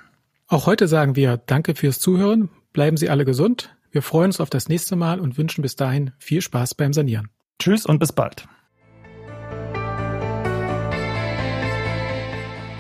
Auch 0.51 0.66
heute 0.66 0.88
sagen 0.88 1.14
wir 1.14 1.36
Danke 1.36 1.76
fürs 1.76 2.01
Zuhören. 2.01 2.51
Bleiben 2.72 2.96
Sie 2.96 3.09
alle 3.09 3.24
gesund. 3.24 3.76
Wir 3.92 4.03
freuen 4.03 4.26
uns 4.26 4.40
auf 4.40 4.51
das 4.51 4.68
nächste 4.68 4.96
Mal 4.96 5.20
und 5.20 5.38
wünschen 5.38 5.62
bis 5.62 5.76
dahin 5.76 6.11
viel 6.18 6.42
Spaß 6.42 6.74
beim 6.74 6.92
Sanieren. 6.92 7.28
Tschüss 7.61 7.86
und 7.86 8.01
bis 8.01 8.11
bald. 8.12 8.48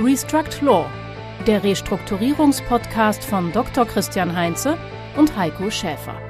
Restruct 0.00 0.62
Law, 0.62 0.84
der 1.46 1.62
Restrukturierungspodcast 1.62 3.22
von 3.22 3.52
Dr. 3.52 3.86
Christian 3.86 4.34
Heinze 4.34 4.76
und 5.16 5.36
Heiko 5.36 5.70
Schäfer. 5.70 6.29